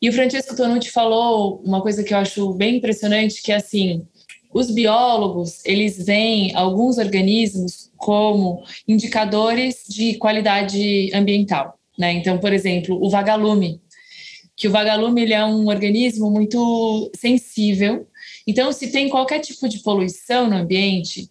E 0.00 0.08
o 0.08 0.12
Francesco 0.12 0.54
Tonucci 0.54 0.90
falou 0.92 1.60
uma 1.64 1.82
coisa 1.82 2.04
que 2.04 2.14
eu 2.14 2.18
acho 2.18 2.54
bem 2.54 2.76
impressionante, 2.76 3.42
que 3.42 3.50
é 3.50 3.56
assim, 3.56 4.06
os 4.56 4.70
biólogos, 4.70 5.62
eles 5.66 6.06
veem 6.06 6.54
alguns 6.54 6.96
organismos 6.96 7.90
como 7.94 8.64
indicadores 8.88 9.84
de 9.86 10.14
qualidade 10.14 11.10
ambiental. 11.14 11.78
Né? 11.98 12.12
Então, 12.12 12.38
por 12.38 12.54
exemplo, 12.54 12.98
o 13.04 13.10
vagalume, 13.10 13.82
que 14.56 14.66
o 14.66 14.70
vagalume 14.70 15.20
ele 15.20 15.34
é 15.34 15.44
um 15.44 15.66
organismo 15.66 16.30
muito 16.30 17.10
sensível. 17.14 18.06
Então, 18.46 18.72
se 18.72 18.90
tem 18.90 19.10
qualquer 19.10 19.40
tipo 19.40 19.68
de 19.68 19.80
poluição 19.80 20.48
no 20.48 20.56
ambiente, 20.56 21.30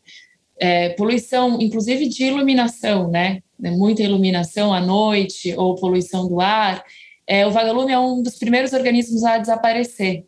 é, 0.60 0.90
poluição, 0.90 1.60
inclusive 1.60 2.08
de 2.08 2.26
iluminação, 2.26 3.10
né? 3.10 3.40
Muita 3.58 4.04
iluminação 4.04 4.72
à 4.72 4.80
noite 4.80 5.56
ou 5.58 5.76
poluição 5.76 6.28
do 6.28 6.40
ar, 6.40 6.84
é, 7.26 7.48
o 7.48 7.52
vagalume 7.52 7.92
é 7.92 7.98
um 7.98 8.22
dos 8.22 8.38
primeiros 8.38 8.72
organismos 8.72 9.24
a 9.24 9.40
desaparecer. 9.40 10.26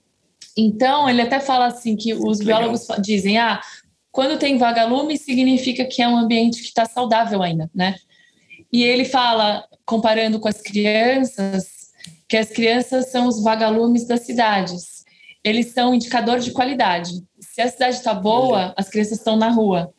Então, 0.58 1.08
ele 1.08 1.22
até 1.22 1.40
fala 1.40 1.68
assim 1.68 1.96
que 1.96 2.14
os 2.14 2.40
biólogos 2.40 2.88
dizem, 3.00 3.38
ah, 3.38 3.62
quando 4.12 4.40
tem 4.40 4.58
vagalume 4.58 5.18
significa 5.18 5.86
que 5.86 6.02
é 6.02 6.08
um 6.08 6.18
ambiente 6.18 6.62
que 6.62 6.70
está 6.70 6.86
saudável 6.86 7.44
ainda, 7.44 7.70
né? 7.76 7.96
E 8.74 8.84
ele 8.84 9.06
fala, 9.06 9.64
comparando 9.86 10.40
com 10.40 10.48
as 10.48 10.60
crianças, 10.60 11.92
que 12.28 12.36
as 12.36 12.50
crianças 12.50 13.12
são 13.12 13.28
os 13.28 13.42
vagalumes 13.42 14.08
das 14.08 14.22
cidades. 14.22 15.06
Eles 15.44 15.68
são 15.68 15.92
um 15.92 15.94
indicador 15.94 16.40
de 16.40 16.52
qualidade. 16.52 17.12
Se 17.40 17.62
a 17.62 17.70
cidade 17.70 17.98
está 17.98 18.14
boa, 18.14 18.74
as 18.76 18.90
crianças 18.90 19.20
estão 19.20 19.38
na 19.38 19.50
rua. 19.50 19.94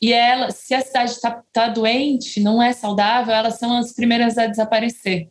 E 0.00 0.12
ela, 0.12 0.50
se 0.50 0.74
a 0.74 0.80
cidade 0.80 1.10
está 1.10 1.42
tá 1.52 1.68
doente, 1.68 2.40
não 2.40 2.62
é 2.62 2.72
saudável, 2.72 3.34
elas 3.34 3.58
são 3.58 3.76
as 3.76 3.92
primeiras 3.92 4.38
a 4.38 4.46
desaparecer. 4.46 5.28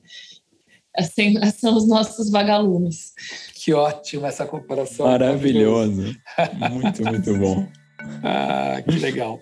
Assim, 0.95 1.35
são 1.57 1.75
os 1.75 1.87
nossos 1.87 2.29
vagalumes. 2.29 3.13
Que 3.63 3.73
ótimo 3.73 4.25
essa 4.25 4.43
comparação. 4.45 5.05
Maravilhoso. 5.05 6.15
muito, 6.71 7.03
muito 7.05 7.37
bom. 7.37 7.67
ah, 8.23 8.81
que 8.81 8.97
legal. 8.97 9.39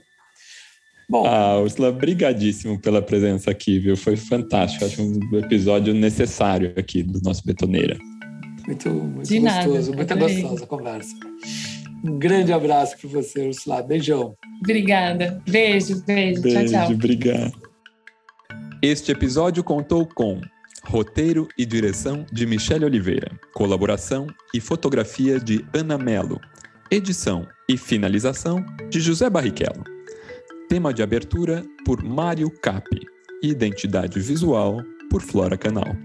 Bom. 1.09 1.25
Ah, 1.25 1.57
Ursula, 1.59 1.91
brigadíssimo 1.91 2.77
pela 2.79 3.01
presença 3.01 3.49
aqui, 3.49 3.79
viu? 3.79 3.95
Foi 3.95 4.17
fantástico. 4.17 4.83
Acho 4.83 5.01
um 5.01 5.37
episódio 5.37 5.93
necessário 5.93 6.73
aqui 6.75 7.01
do 7.01 7.21
nosso 7.21 7.45
Betoneira. 7.45 7.97
Muito, 8.67 8.89
muito 8.89 9.27
De 9.27 9.39
gostoso, 9.39 9.91
nada, 9.95 10.15
muito 10.15 10.17
gostosa 10.17 10.63
a 10.65 10.67
conversa. 10.67 11.15
Um 12.05 12.19
grande 12.19 12.51
abraço 12.51 12.97
para 12.97 13.09
você, 13.09 13.47
Ursula. 13.47 13.81
Beijão. 13.81 14.35
Obrigada. 14.61 15.41
Beijo, 15.47 16.03
beijo. 16.05 16.41
Beijo, 16.41 16.71
tchau, 16.71 16.85
tchau. 16.85 16.91
obrigado. 16.93 17.53
Este 18.81 19.13
episódio 19.13 19.63
contou 19.63 20.05
com 20.05 20.41
roteiro 20.89 21.47
e 21.55 21.67
direção 21.67 22.25
de 22.31 22.47
Michele 22.47 22.83
Oliveira, 22.83 23.29
colaboração 23.53 24.25
e 24.55 24.59
fotografia 24.59 25.39
de 25.39 25.63
Ana 25.71 25.99
Melo, 25.99 26.41
edição 26.89 27.47
e 27.69 27.77
finalização 27.77 28.65
de 28.89 28.99
José 28.99 29.29
Barrichello. 29.29 29.83
Tema 30.67 30.91
de 30.91 31.03
abertura 31.03 31.63
por 31.85 32.03
Mário 32.03 32.49
Capi. 32.49 33.01
Identidade 33.43 34.19
visual 34.19 34.81
por 35.11 35.21
Flora 35.21 35.55
Canal. 35.55 35.95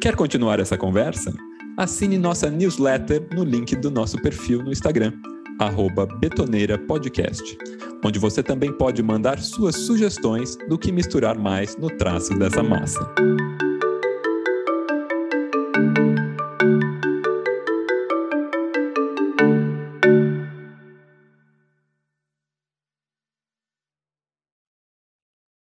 Quer 0.00 0.14
continuar 0.14 0.60
essa 0.60 0.78
conversa? 0.78 1.34
Assine 1.76 2.16
nossa 2.16 2.48
newsletter 2.48 3.26
no 3.34 3.42
link 3.42 3.74
do 3.74 3.90
nosso 3.90 4.22
perfil 4.22 4.62
no 4.62 4.70
Instagram, 4.70 5.12
arroba 5.58 6.06
Betoneira 6.06 6.78
Podcast, 6.78 7.58
onde 8.04 8.20
você 8.20 8.40
também 8.40 8.72
pode 8.72 9.02
mandar 9.02 9.40
suas 9.40 9.74
sugestões 9.74 10.56
do 10.68 10.78
que 10.78 10.92
misturar 10.92 11.36
mais 11.36 11.76
no 11.76 11.90
traço 11.90 12.38
dessa 12.38 12.62
massa. 12.62 13.04